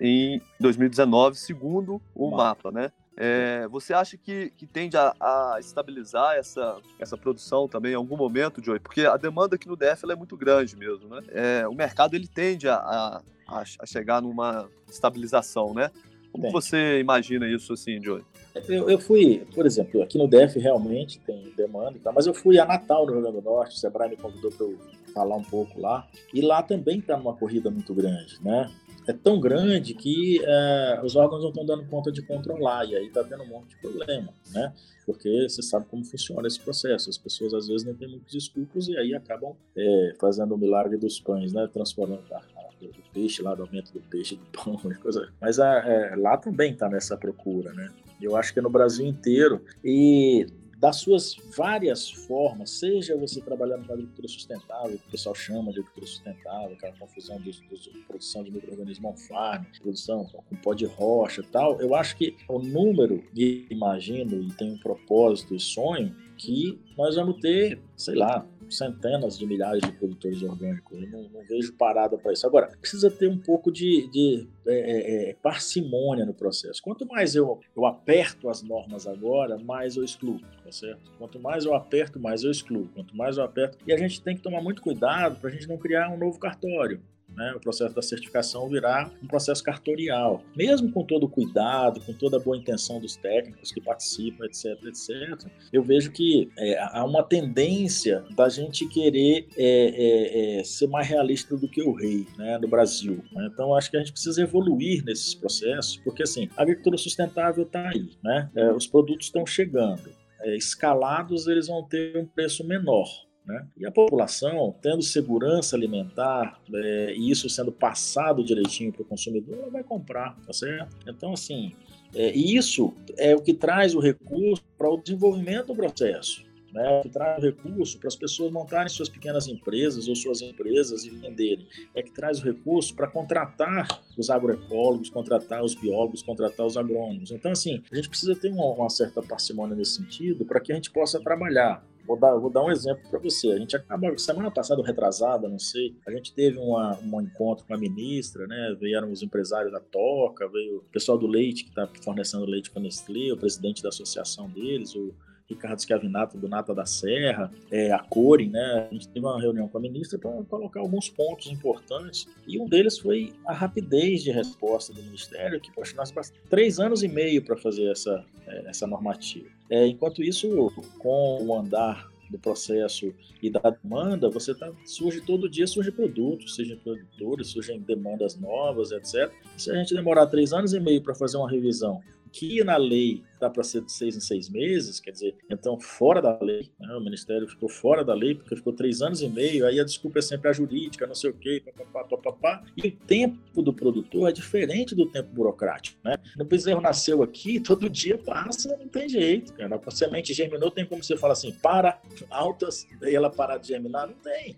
em 0.00 0.40
2019, 0.60 1.36
segundo 1.36 2.00
o 2.14 2.30
mapa, 2.30 2.70
né? 2.70 2.90
É, 3.16 3.68
você 3.68 3.92
acha 3.92 4.16
que, 4.16 4.50
que 4.56 4.66
tende 4.66 4.96
a, 4.96 5.14
a, 5.20 5.56
estabilizar 5.60 6.34
essa, 6.36 6.78
essa 6.98 7.16
produção 7.16 7.68
também 7.68 7.92
em 7.92 7.96
algum 7.96 8.16
momento, 8.16 8.64
Joey? 8.64 8.80
Porque 8.80 9.02
a 9.02 9.16
demanda 9.16 9.56
aqui 9.56 9.68
no 9.68 9.76
DF 9.76 10.10
é 10.10 10.16
muito 10.16 10.36
grande 10.36 10.76
mesmo, 10.76 11.08
né? 11.08 11.20
É, 11.28 11.68
o 11.68 11.74
mercado 11.74 12.14
ele 12.14 12.26
tende 12.26 12.68
a, 12.68 12.76
a, 12.76 13.22
a, 13.48 13.86
chegar 13.86 14.22
numa 14.22 14.68
estabilização, 14.88 15.74
né? 15.74 15.90
Como 16.32 16.50
você 16.50 16.98
imagina 16.98 17.46
isso 17.46 17.74
assim, 17.74 18.02
Joey? 18.02 18.24
Eu, 18.68 18.88
eu, 18.88 18.98
fui, 18.98 19.46
por 19.54 19.66
exemplo, 19.66 20.02
aqui 20.02 20.16
no 20.16 20.26
DF 20.26 20.58
realmente 20.58 21.18
tem 21.20 21.52
demanda, 21.56 21.98
tá? 22.02 22.12
mas 22.12 22.26
eu 22.26 22.34
fui 22.34 22.58
a 22.58 22.64
Natal, 22.64 23.06
no 23.06 23.12
Rio 23.12 23.22
Grande 23.22 23.40
do 23.40 23.42
Norte, 23.42 23.76
o 23.76 23.78
Sebrae 23.78 24.10
me 24.10 24.16
convidou 24.16 24.50
para 24.50 24.66
eu 24.66 24.78
falar 25.12 25.36
um 25.36 25.44
pouco 25.44 25.80
lá. 25.80 26.06
E 26.32 26.40
lá 26.40 26.62
também 26.62 26.98
está 26.98 27.16
numa 27.16 27.34
corrida 27.34 27.70
muito 27.70 27.94
grande, 27.94 28.38
né? 28.42 28.70
É 29.06 29.12
tão 29.12 29.40
grande 29.40 29.94
que 29.94 30.40
é, 30.44 31.00
os 31.02 31.16
órgãos 31.16 31.42
não 31.42 31.50
estão 31.50 31.64
dando 31.64 31.84
conta 31.86 32.12
de 32.12 32.22
controlar, 32.22 32.84
e 32.84 32.96
aí 32.96 33.06
está 33.06 33.24
tendo 33.24 33.42
um 33.42 33.48
monte 33.48 33.70
de 33.70 33.76
problema, 33.76 34.32
né? 34.52 34.72
Porque 35.04 35.48
você 35.48 35.62
sabe 35.62 35.86
como 35.86 36.04
funciona 36.04 36.46
esse 36.46 36.60
processo. 36.60 37.10
As 37.10 37.18
pessoas 37.18 37.52
às 37.54 37.66
vezes 37.66 37.84
não 37.84 37.94
têm 37.94 38.08
muitos 38.08 38.34
escrúpulos 38.34 38.88
e 38.88 38.96
aí 38.96 39.14
acabam 39.14 39.56
é, 39.76 40.14
fazendo 40.20 40.54
o 40.54 40.58
milagre 40.58 40.96
dos 40.96 41.18
pães, 41.18 41.52
né? 41.52 41.68
Transformando 41.72 42.22
a, 42.30 42.36
a, 42.36 42.72
peixe 43.12 43.42
lá, 43.42 43.54
do 43.54 43.62
aumento 43.62 43.92
do 43.92 44.00
peixe, 44.00 44.36
do 44.36 44.46
pão, 44.52 44.78
coisa. 45.02 45.28
Mas 45.40 45.58
a, 45.58 45.78
é, 45.78 46.16
lá 46.16 46.36
também 46.36 46.72
está 46.72 46.88
nessa 46.88 47.16
procura, 47.16 47.72
né? 47.72 47.90
Eu 48.20 48.36
acho 48.36 48.52
que 48.52 48.60
é 48.60 48.62
no 48.62 48.70
Brasil 48.70 49.04
inteiro. 49.04 49.64
E 49.84 50.46
das 50.82 50.96
suas 50.96 51.36
várias 51.56 52.10
formas, 52.10 52.70
seja 52.70 53.16
você 53.16 53.40
trabalhando 53.40 53.86
com 53.86 53.92
agricultura 53.92 54.26
sustentável, 54.26 54.98
que 54.98 55.06
o 55.06 55.10
pessoal 55.12 55.32
chama 55.32 55.70
de 55.70 55.78
agricultura 55.78 56.06
sustentável, 56.08 56.72
aquela 56.72 56.92
confusão 56.98 57.40
de, 57.40 57.52
de 57.52 57.90
produção 58.08 58.42
de 58.42 58.50
micro-organismo 58.50 59.10
on 59.10 59.16
farm, 59.16 59.62
produção 59.80 60.24
com 60.24 60.56
pó 60.56 60.74
de 60.74 60.84
rocha 60.84 61.40
e 61.40 61.46
tal, 61.46 61.80
eu 61.80 61.94
acho 61.94 62.16
que 62.16 62.36
o 62.48 62.58
número, 62.58 63.22
e 63.32 63.64
imagino, 63.70 64.42
e 64.42 64.52
tem 64.54 64.72
um 64.72 64.78
propósito 64.78 65.54
e 65.54 65.60
sonho, 65.60 66.16
que 66.36 66.76
nós 66.98 67.14
vamos 67.14 67.40
ter, 67.40 67.80
sei 67.96 68.16
lá, 68.16 68.44
centenas 68.76 69.38
de 69.38 69.46
milhares 69.46 69.80
de 69.82 69.92
produtores 69.92 70.42
orgânicos. 70.42 71.00
Eu 71.00 71.08
não, 71.08 71.22
não 71.28 71.42
vejo 71.46 71.72
parada 71.74 72.16
para 72.18 72.32
isso. 72.32 72.46
Agora, 72.46 72.70
precisa 72.80 73.10
ter 73.10 73.28
um 73.28 73.38
pouco 73.38 73.70
de, 73.70 74.08
de 74.10 74.48
é, 74.66 74.74
é, 74.74 75.30
é, 75.30 75.34
parcimônia 75.34 76.24
no 76.24 76.34
processo. 76.34 76.82
Quanto 76.82 77.06
mais 77.06 77.34
eu, 77.34 77.60
eu 77.76 77.86
aperto 77.86 78.48
as 78.48 78.62
normas 78.62 79.06
agora, 79.06 79.58
mais 79.58 79.96
eu 79.96 80.04
excluo, 80.04 80.40
tá 80.64 80.72
certo? 80.72 81.10
Quanto 81.18 81.38
mais 81.38 81.64
eu 81.64 81.74
aperto, 81.74 82.18
mais 82.18 82.42
eu 82.42 82.50
excluo. 82.50 82.88
Quanto 82.94 83.16
mais 83.16 83.36
eu 83.36 83.44
aperto. 83.44 83.78
E 83.86 83.92
a 83.92 83.96
gente 83.96 84.20
tem 84.20 84.36
que 84.36 84.42
tomar 84.42 84.62
muito 84.62 84.82
cuidado 84.82 85.38
para 85.38 85.50
a 85.50 85.52
gente 85.52 85.68
não 85.68 85.78
criar 85.78 86.10
um 86.10 86.18
novo 86.18 86.38
cartório 86.38 87.00
né, 87.36 87.52
o 87.56 87.60
processo 87.60 87.94
da 87.94 88.02
certificação 88.02 88.68
virar 88.68 89.12
um 89.22 89.26
processo 89.26 89.62
cartorial. 89.62 90.42
Mesmo 90.56 90.90
com 90.92 91.04
todo 91.04 91.24
o 91.24 91.28
cuidado, 91.28 92.00
com 92.00 92.12
toda 92.12 92.36
a 92.36 92.40
boa 92.40 92.56
intenção 92.56 93.00
dos 93.00 93.16
técnicos 93.16 93.72
que 93.72 93.80
participam, 93.80 94.44
etc, 94.44 94.78
etc, 94.84 95.50
eu 95.72 95.82
vejo 95.82 96.10
que 96.12 96.50
é, 96.58 96.78
há 96.78 97.04
uma 97.04 97.22
tendência 97.22 98.24
da 98.36 98.48
gente 98.48 98.86
querer 98.88 99.48
é, 99.56 100.58
é, 100.58 100.60
é 100.60 100.64
ser 100.64 100.86
mais 100.86 101.08
realista 101.08 101.56
do 101.56 101.68
que 101.68 101.82
o 101.82 101.92
rei 101.92 102.26
né, 102.36 102.58
no 102.58 102.68
Brasil. 102.68 103.22
Né? 103.32 103.48
Então, 103.52 103.74
acho 103.74 103.90
que 103.90 103.96
a 103.96 104.00
gente 104.00 104.12
precisa 104.12 104.42
evoluir 104.42 105.04
nesses 105.04 105.34
processos, 105.34 105.96
porque 105.98 106.22
assim, 106.22 106.48
a 106.56 106.62
agricultura 106.62 106.96
sustentável 106.96 107.64
está 107.64 107.88
aí, 107.88 108.10
né? 108.22 108.50
É, 108.54 108.72
os 108.72 108.86
produtos 108.86 109.26
estão 109.26 109.46
chegando. 109.46 110.10
É, 110.40 110.56
escalados, 110.56 111.46
eles 111.46 111.68
vão 111.68 111.82
ter 111.84 112.16
um 112.16 112.26
preço 112.26 112.66
menor. 112.66 113.06
Né? 113.44 113.66
E 113.76 113.84
a 113.84 113.90
população, 113.90 114.74
tendo 114.80 115.02
segurança 115.02 115.74
alimentar 115.74 116.60
é, 116.72 117.14
e 117.16 117.30
isso 117.30 117.48
sendo 117.48 117.72
passado 117.72 118.44
direitinho 118.44 118.92
para 118.92 119.02
o 119.02 119.04
consumidor, 119.04 119.58
ela 119.58 119.70
vai 119.70 119.82
comprar, 119.82 120.36
tá 120.46 120.52
certo? 120.52 120.96
Então, 121.08 121.32
assim, 121.32 121.74
é, 122.14 122.30
isso 122.32 122.94
é 123.18 123.34
o 123.34 123.40
que 123.40 123.52
traz 123.52 123.94
o 123.94 124.00
recurso 124.00 124.62
para 124.78 124.88
o 124.88 124.96
desenvolvimento 124.96 125.68
do 125.68 125.74
processo. 125.74 126.44
Né, 126.72 127.02
que 127.02 127.10
traz 127.10 127.36
o 127.36 127.42
recurso 127.42 127.98
para 127.98 128.08
as 128.08 128.16
pessoas 128.16 128.50
montarem 128.50 128.88
suas 128.88 129.10
pequenas 129.10 129.46
empresas 129.46 130.08
ou 130.08 130.16
suas 130.16 130.40
empresas 130.40 131.04
e 131.04 131.10
venderem. 131.10 131.66
É 131.94 132.02
que 132.02 132.10
traz 132.10 132.40
o 132.40 132.44
recurso 132.44 132.94
para 132.94 133.06
contratar 133.06 133.86
os 134.16 134.30
agroecólogos, 134.30 135.10
contratar 135.10 135.62
os 135.62 135.74
biólogos, 135.74 136.22
contratar 136.22 136.64
os 136.64 136.78
agrônomos. 136.78 137.30
Então, 137.30 137.52
assim, 137.52 137.82
a 137.92 137.94
gente 137.94 138.08
precisa 138.08 138.34
ter 138.34 138.50
uma, 138.50 138.64
uma 138.64 138.88
certa 138.88 139.20
parcimônia 139.20 139.76
nesse 139.76 139.96
sentido 139.96 140.46
para 140.46 140.60
que 140.60 140.72
a 140.72 140.74
gente 140.74 140.90
possa 140.90 141.20
trabalhar 141.20 141.84
Vou 142.06 142.18
dar, 142.18 142.36
vou 142.36 142.50
dar 142.50 142.64
um 142.64 142.70
exemplo 142.70 143.08
para 143.08 143.18
você. 143.18 143.52
A 143.52 143.58
gente 143.58 143.76
acaba, 143.76 144.16
semana 144.18 144.50
passada, 144.50 144.82
retrasada, 144.82 145.48
não 145.48 145.58
sei, 145.58 145.96
a 146.06 146.10
gente 146.10 146.32
teve 146.32 146.58
uma, 146.58 146.98
um 147.00 147.20
encontro 147.20 147.64
com 147.64 147.74
a 147.74 147.78
ministra, 147.78 148.46
né? 148.46 148.76
Vieram 148.78 149.10
os 149.10 149.22
empresários 149.22 149.72
da 149.72 149.80
Toca, 149.80 150.48
veio 150.48 150.78
o 150.78 150.82
pessoal 150.92 151.16
do 151.16 151.26
leite, 151.26 151.64
que 151.64 151.70
está 151.70 151.88
fornecendo 152.02 152.44
leite 152.44 152.70
para 152.70 152.82
Nestlé, 152.82 153.32
o 153.32 153.36
presidente 153.36 153.82
da 153.82 153.88
associação 153.90 154.48
deles, 154.48 154.94
o 154.94 155.14
Ricardo 155.52 155.80
Schiavinato 155.80 156.38
do 156.38 156.48
Nata 156.48 156.74
da 156.74 156.84
Serra, 156.86 157.52
é, 157.70 157.92
a 157.92 157.98
Corin, 157.98 158.50
né? 158.50 158.88
A 158.90 158.92
gente 158.92 159.08
teve 159.08 159.24
uma 159.24 159.40
reunião 159.40 159.68
com 159.68 159.78
a 159.78 159.80
ministra 159.80 160.18
para 160.18 160.30
colocar 160.44 160.80
alguns 160.80 161.08
pontos 161.08 161.46
importantes 161.46 162.26
e 162.46 162.58
um 162.58 162.66
deles 162.66 162.98
foi 162.98 163.32
a 163.46 163.52
rapidez 163.52 164.22
de 164.22 164.30
resposta 164.30 164.92
do 164.92 165.02
Ministério, 165.02 165.60
que, 165.60 165.72
poxa, 165.72 165.94
nós 165.96 166.12
três 166.48 166.78
anos 166.78 167.02
e 167.02 167.08
meio 167.08 167.42
para 167.42 167.56
fazer 167.56 167.90
essa, 167.90 168.24
é, 168.46 168.68
essa 168.68 168.86
normativa. 168.86 169.48
É, 169.70 169.86
enquanto 169.86 170.22
isso, 170.22 170.70
com 170.98 171.44
o 171.44 171.58
andar 171.58 172.10
do 172.30 172.38
processo 172.38 173.12
e 173.42 173.50
da 173.50 173.60
demanda, 173.60 174.30
você 174.30 174.54
tá, 174.54 174.72
surge 174.86 175.20
todo 175.20 175.48
dia, 175.48 175.66
surge 175.66 175.92
produtos, 175.92 176.54
surgem 176.54 176.76
produtores, 176.78 177.48
surgem 177.48 177.78
demandas 177.80 178.36
novas, 178.36 178.90
etc. 178.90 179.30
Se 179.56 179.70
a 179.70 179.74
gente 179.74 179.94
demorar 179.94 180.26
três 180.26 180.52
anos 180.52 180.72
e 180.72 180.80
meio 180.80 181.02
para 181.02 181.14
fazer 181.14 181.36
uma 181.36 181.50
revisão 181.50 182.00
que 182.32 182.64
na 182.64 182.76
lei 182.76 183.22
dá 183.38 183.50
para 183.50 183.62
ser 183.62 183.82
de 183.82 183.92
seis 183.92 184.16
em 184.16 184.20
seis 184.20 184.48
meses, 184.48 184.98
quer 184.98 185.10
dizer, 185.10 185.34
então 185.50 185.78
fora 185.78 186.22
da 186.22 186.38
lei, 186.40 186.70
né? 186.80 186.94
o 186.94 187.00
Ministério 187.00 187.46
ficou 187.46 187.68
fora 187.68 188.04
da 188.04 188.14
lei 188.14 188.34
porque 188.34 188.56
ficou 188.56 188.72
três 188.72 189.02
anos 189.02 189.20
e 189.20 189.28
meio, 189.28 189.66
aí 189.66 189.78
a 189.78 189.84
desculpa 189.84 190.20
é 190.20 190.22
sempre 190.22 190.48
a 190.48 190.52
jurídica, 190.52 191.06
não 191.06 191.14
sei 191.14 191.30
o 191.30 191.34
quê, 191.34 191.62
papapá, 191.64 192.04
papapá, 192.04 192.64
e 192.76 192.88
o 192.88 192.92
tempo 192.92 193.62
do 193.62 193.72
produtor 193.72 194.28
é 194.28 194.32
diferente 194.32 194.94
do 194.94 195.06
tempo 195.06 195.28
burocrático, 195.32 195.98
né? 196.04 196.16
O 196.38 196.44
bezerro 196.44 196.80
nasceu 196.80 197.22
aqui, 197.22 197.58
todo 197.60 197.90
dia 197.90 198.16
passa, 198.16 198.76
não 198.78 198.88
tem 198.88 199.08
jeito, 199.08 199.52
cara. 199.54 199.80
A 199.84 199.90
semente 199.90 200.32
germinou, 200.32 200.70
tem 200.70 200.86
como 200.86 201.02
você 201.02 201.16
falar 201.16 201.34
assim, 201.34 201.52
para 201.62 202.00
altas, 202.30 202.86
e 203.02 203.14
ela 203.14 203.28
parar 203.28 203.58
de 203.58 203.68
germinar, 203.68 204.06
não 204.06 204.14
tem. 204.14 204.56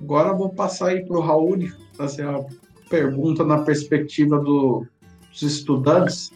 Agora 0.00 0.32
vou 0.32 0.50
passar 0.50 0.90
aí 0.90 1.04
para 1.04 1.16
o 1.16 1.20
Raul, 1.20 1.58
fazer 1.94 2.24
uma 2.24 2.46
pergunta 2.88 3.44
na 3.44 3.62
perspectiva 3.62 4.38
do, 4.38 4.86
dos 5.30 5.42
estudantes. 5.42 6.32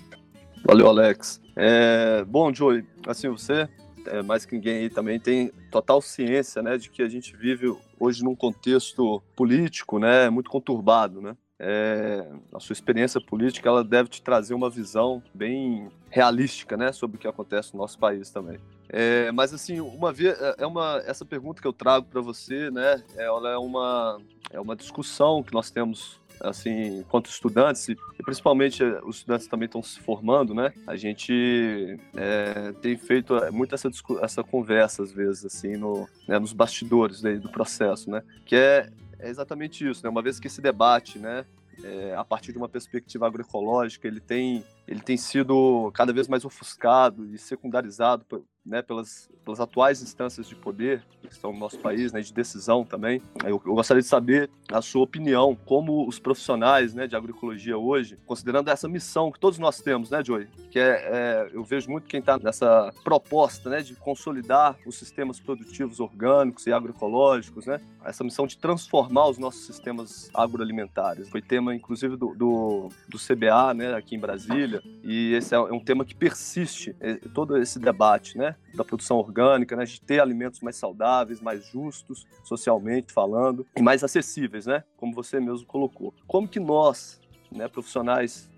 Valeu, 0.65 0.89
Alex. 0.89 1.41
É, 1.57 2.25
bom, 2.25 2.53
Joey, 2.55 2.85
assim, 3.07 3.29
você, 3.29 3.69
é, 4.07 4.23
mais 4.23 4.45
que 4.45 4.55
ninguém 4.55 4.79
aí 4.79 4.91
também, 4.91 5.19
tem 5.19 5.49
total 5.71 6.01
ciência, 6.01 6.63
né, 6.63 6.79
de 6.79 6.89
que 6.89 7.03
a 7.03 7.09
gente 7.09 7.37
vive 7.37 7.75
hoje 7.99 8.23
num 8.23 8.35
contexto 8.35 9.23
político, 9.37 9.99
né, 9.99 10.31
muito 10.31 10.51
conturbado, 10.51 11.21
né? 11.21 11.37
É, 11.65 12.27
a 12.53 12.59
sua 12.59 12.73
experiência 12.73 13.21
política, 13.21 13.69
ela 13.69 13.85
deve 13.85 14.09
te 14.09 14.21
trazer 14.21 14.53
uma 14.53 14.69
visão 14.69 15.23
bem 15.33 15.89
realística, 16.11 16.77
né, 16.77 16.91
sobre 16.93 17.17
o 17.17 17.21
que 17.21 17.29
acontece 17.29 17.73
no 17.75 17.81
nosso 17.81 17.99
país 17.99 18.31
também. 18.31 18.59
É, 18.89 19.31
mas 19.33 19.55
assim, 19.55 19.81
uma 19.81 20.13
vez, 20.13 20.41
é, 20.41 20.57
é 20.59 20.67
uma 20.67 21.03
essa 21.07 21.25
pergunta 21.25 21.63
que 21.63 21.69
eu 21.69 21.73
trago 21.73 22.07
para 22.07 22.21
você, 22.21 22.71
né, 22.71 23.03
ela 23.17 23.51
é 23.51 23.57
uma 23.57 24.19
é 24.51 24.61
uma 24.61 24.77
discussão 24.77 25.43
que 25.43 25.53
nós 25.53 25.71
temos 25.71 26.21
assim, 26.43 26.99
enquanto 26.99 27.31
estudantes, 27.31 27.89
e 27.89 27.97
principalmente 28.25 28.83
eh, 28.83 29.01
os 29.05 29.17
estudantes 29.17 29.47
também 29.47 29.67
estão 29.67 29.83
se 29.83 30.01
formando, 30.01 30.55
né? 30.55 30.73
A 30.87 30.97
gente 30.97 31.99
é, 32.15 32.73
tem 32.81 32.97
feito 32.97 33.37
eh, 33.37 33.51
muito 33.51 33.75
essa, 33.75 33.89
essa 34.21 34.43
conversa, 34.43 35.03
às 35.03 35.13
vezes, 35.13 35.45
assim, 35.45 35.77
no, 35.77 36.09
né, 36.27 36.39
nos 36.39 36.53
bastidores 36.53 37.23
do 37.23 37.49
processo, 37.49 38.11
né? 38.11 38.23
Que 38.45 38.57
é, 38.57 38.91
é 39.19 39.29
exatamente 39.29 39.89
isso, 39.89 40.03
né? 40.03 40.11
Uma 40.11 40.23
vez 40.23 40.41
que 40.41 40.49
esse 40.49 40.61
debate, 40.61 41.19
né, 41.19 41.45
é, 41.83 42.15
a 42.17 42.25
partir 42.25 42.53
de 42.53 42.59
uma 42.59 42.69
perspectiva 42.69 43.27
agroecológica, 43.27 44.07
ele 44.07 44.21
tem, 44.21 44.65
ele 44.87 45.01
tem 45.01 45.17
sido 45.17 45.91
cada 45.95 46.13
vez 46.13 46.29
mais 46.29 46.45
ofuscado 46.45 47.27
e 47.27 47.39
secundarizado 47.39 48.25
né, 48.65 48.81
pelas, 48.81 49.29
pelas 49.45 49.61
atuais 49.61 50.03
instâncias 50.03 50.49
de 50.49 50.55
poder 50.55 51.05
que 51.21 51.33
estão 51.33 51.53
no 51.53 51.59
nosso 51.59 51.79
país, 51.79 52.13
né, 52.13 52.21
de 52.21 52.33
decisão 52.33 52.85
também. 52.85 53.21
Eu, 53.45 53.61
eu, 53.65 53.75
gostaria 53.75 54.01
de 54.01 54.09
saber 54.09 54.49
a 54.71 54.81
sua 54.81 55.03
opinião, 55.03 55.57
como 55.67 56.07
os 56.07 56.19
profissionais 56.19 56.95
né, 56.95 57.07
de 57.07 57.17
agroecologia 57.17 57.77
hoje, 57.77 58.17
considerando 58.25 58.69
essa 58.69 58.89
missão 58.89 59.33
que 59.33 59.41
todos 59.41 59.59
nós 59.59 59.81
temos, 59.81 60.11
né, 60.11 60.23
Joey? 60.25 60.47
Que 60.71 60.79
é, 60.79 60.91
é 60.91 61.51
eu 61.53 61.65
vejo 61.65 61.91
muito 61.91 62.07
quem 62.07 62.21
está 62.21 62.39
nessa 62.39 62.93
proposta 63.03 63.69
né, 63.69 63.83
de 63.83 63.95
consolidar 63.97 64.77
os 64.87 64.97
sistemas 64.97 65.41
produtivos 65.41 65.99
orgânicos 65.99 66.67
e 66.67 66.73
agroecológicos, 66.73 67.67
né? 67.67 67.81
Essa 68.05 68.25
missão 68.25 68.47
de 68.47 68.59
transformar 68.59 69.29
os 69.29 69.39
nossos 69.39 69.67
sistemas 69.67 70.31
agroalimentares. 70.35 71.29
Foi 71.29 71.41
tema, 71.41 71.75
inclusive, 71.75 72.17
do, 72.17 72.35
do, 72.35 72.89
do 73.09 73.19
CBA, 73.19 73.75
né, 73.75 73.95
aqui 73.95 74.17
em 74.17 74.19
Brasília, 74.19 74.72
e 75.03 75.35
esse 75.35 75.55
é 75.55 75.59
um 75.59 75.81
tema 75.81 76.05
que 76.05 76.15
persiste, 76.15 76.95
é, 77.01 77.15
todo 77.35 77.57
esse 77.57 77.79
debate, 77.79 78.39
né? 78.39 78.55
Da 78.75 78.85
produção 78.85 79.17
orgânica, 79.17 79.75
né? 79.75 79.85
De 79.85 80.01
ter 80.01 80.21
alimentos 80.21 80.61
mais 80.61 80.77
saudáveis, 80.77 81.41
mais 81.41 81.67
justos, 81.67 82.27
socialmente 82.45 83.13
falando, 83.13 83.67
e 83.77 83.83
mais 83.83 84.05
acessíveis, 84.05 84.67
né? 84.67 84.85
Como 84.97 85.15
você 85.15 85.41
mesmo 85.41 85.67
colocou. 85.67 86.15
Como 86.27 86.47
que 86.47 86.61
nós, 86.61 87.21
né, 87.51 87.69
profissionais 87.69 88.51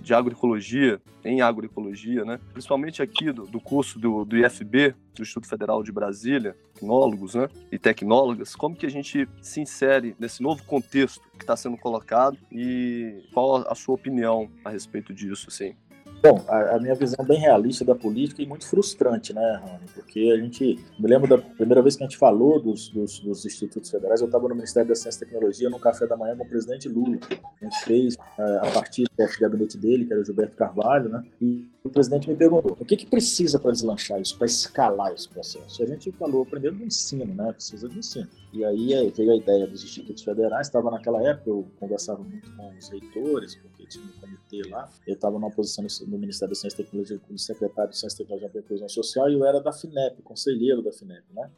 de 0.00 0.14
agroecologia, 0.14 1.00
em 1.24 1.40
agroecologia, 1.40 2.24
né? 2.24 2.40
principalmente 2.52 3.02
aqui 3.02 3.32
do, 3.32 3.46
do 3.46 3.60
curso 3.60 3.98
do, 3.98 4.24
do, 4.24 4.36
IFB, 4.36 4.94
do 5.14 5.22
Instituto 5.22 5.48
Federal 5.48 5.82
de 5.82 5.92
Brasília, 5.92 6.56
tecnólogos 6.74 7.34
né? 7.34 7.48
e 7.70 7.78
tecnólogas, 7.78 8.56
como 8.56 8.74
que 8.74 8.86
a 8.86 8.90
gente 8.90 9.28
se 9.40 9.60
insere 9.60 10.16
nesse 10.18 10.42
novo 10.42 10.64
contexto 10.64 11.22
que 11.36 11.44
está 11.44 11.56
sendo 11.56 11.76
colocado 11.76 12.38
e 12.50 13.22
qual 13.32 13.56
a 13.70 13.74
sua 13.74 13.94
opinião 13.94 14.50
a 14.64 14.70
respeito 14.70 15.12
disso? 15.12 15.46
Assim? 15.48 15.74
Bom, 16.22 16.44
a, 16.48 16.76
a, 16.76 16.78
minha 16.78 16.94
visão 16.94 17.24
bem 17.24 17.38
realista 17.38 17.82
da 17.82 17.94
política 17.94 18.42
e 18.42 18.46
muito 18.46 18.66
frustrante, 18.66 19.32
né, 19.32 19.60
Rony? 19.62 19.86
Porque 19.94 20.30
a 20.30 20.36
gente. 20.36 20.78
Me 20.98 21.08
lembro 21.08 21.26
da 21.26 21.38
primeira 21.38 21.80
vez 21.80 21.96
que 21.96 22.02
a 22.02 22.06
gente 22.06 22.18
falou 22.18 22.60
dos, 22.60 22.90
dos, 22.90 23.20
dos 23.20 23.46
institutos 23.46 23.90
federais, 23.90 24.20
eu 24.20 24.26
estava 24.26 24.46
no 24.46 24.54
Ministério 24.54 24.90
da 24.90 24.94
Ciência 24.94 25.24
e 25.24 25.26
Tecnologia, 25.26 25.70
no 25.70 25.78
café 25.78 26.06
da 26.06 26.18
manhã 26.18 26.36
com 26.36 26.44
o 26.44 26.48
presidente 26.48 26.90
Lula. 26.90 27.18
A 27.60 27.64
gente 27.64 27.84
fez 27.84 28.16
é, 28.38 28.56
a 28.58 28.70
partir 28.70 29.04
do 29.04 29.40
gabinete 29.40 29.78
dele, 29.78 30.04
que 30.04 30.12
era 30.12 30.20
o 30.20 30.24
Gilberto 30.24 30.56
Carvalho, 30.56 31.08
né? 31.08 31.24
E 31.40 31.66
o 31.82 31.88
presidente 31.88 32.28
me 32.28 32.36
perguntou: 32.36 32.76
o 32.78 32.84
que, 32.84 32.98
que 32.98 33.06
precisa 33.06 33.58
para 33.58 33.72
deslanchar 33.72 34.20
isso, 34.20 34.36
para 34.36 34.46
escalar 34.46 35.14
esse 35.14 35.26
processo? 35.26 35.80
E 35.80 35.84
a 35.84 35.88
gente 35.88 36.12
falou 36.12 36.44
primeiro 36.44 36.76
do 36.76 36.84
ensino, 36.84 37.34
né? 37.34 37.50
Precisa 37.52 37.88
de 37.88 37.98
ensino. 37.98 38.28
E 38.52 38.62
aí 38.62 39.10
veio 39.16 39.32
a 39.32 39.36
ideia 39.36 39.66
dos 39.66 39.82
institutos 39.82 40.22
federais. 40.22 40.66
Estava 40.66 40.90
naquela 40.90 41.22
época, 41.26 41.48
eu 41.48 41.66
conversava 41.78 42.22
muito 42.22 42.54
com 42.54 42.76
os 42.76 42.90
reitores, 42.90 43.54
porque 43.56 43.79
um 43.98 44.20
comitê 44.20 44.68
lá. 44.68 44.88
Eu 45.06 45.14
estava 45.14 45.38
numa 45.38 45.50
posição 45.50 45.84
no 46.06 46.18
Ministério 46.18 46.54
da 46.54 46.60
Ciência 46.60 46.80
e 46.80 46.84
Tecnologia 46.84 47.18
como 47.26 47.38
secretário 47.38 47.90
de 47.90 47.98
Ciência 47.98 48.16
e 48.16 48.18
Tecnologia 48.18 48.50
a 48.54 48.58
Inclusão 48.58 48.88
Social 48.88 49.28
e 49.30 49.34
eu 49.34 49.44
era 49.44 49.60
da 49.60 49.72
FINEP, 49.72 50.22
conselheiro 50.22 50.82
da 50.82 50.92
FINEP, 50.92 51.24
né? 51.34 51.50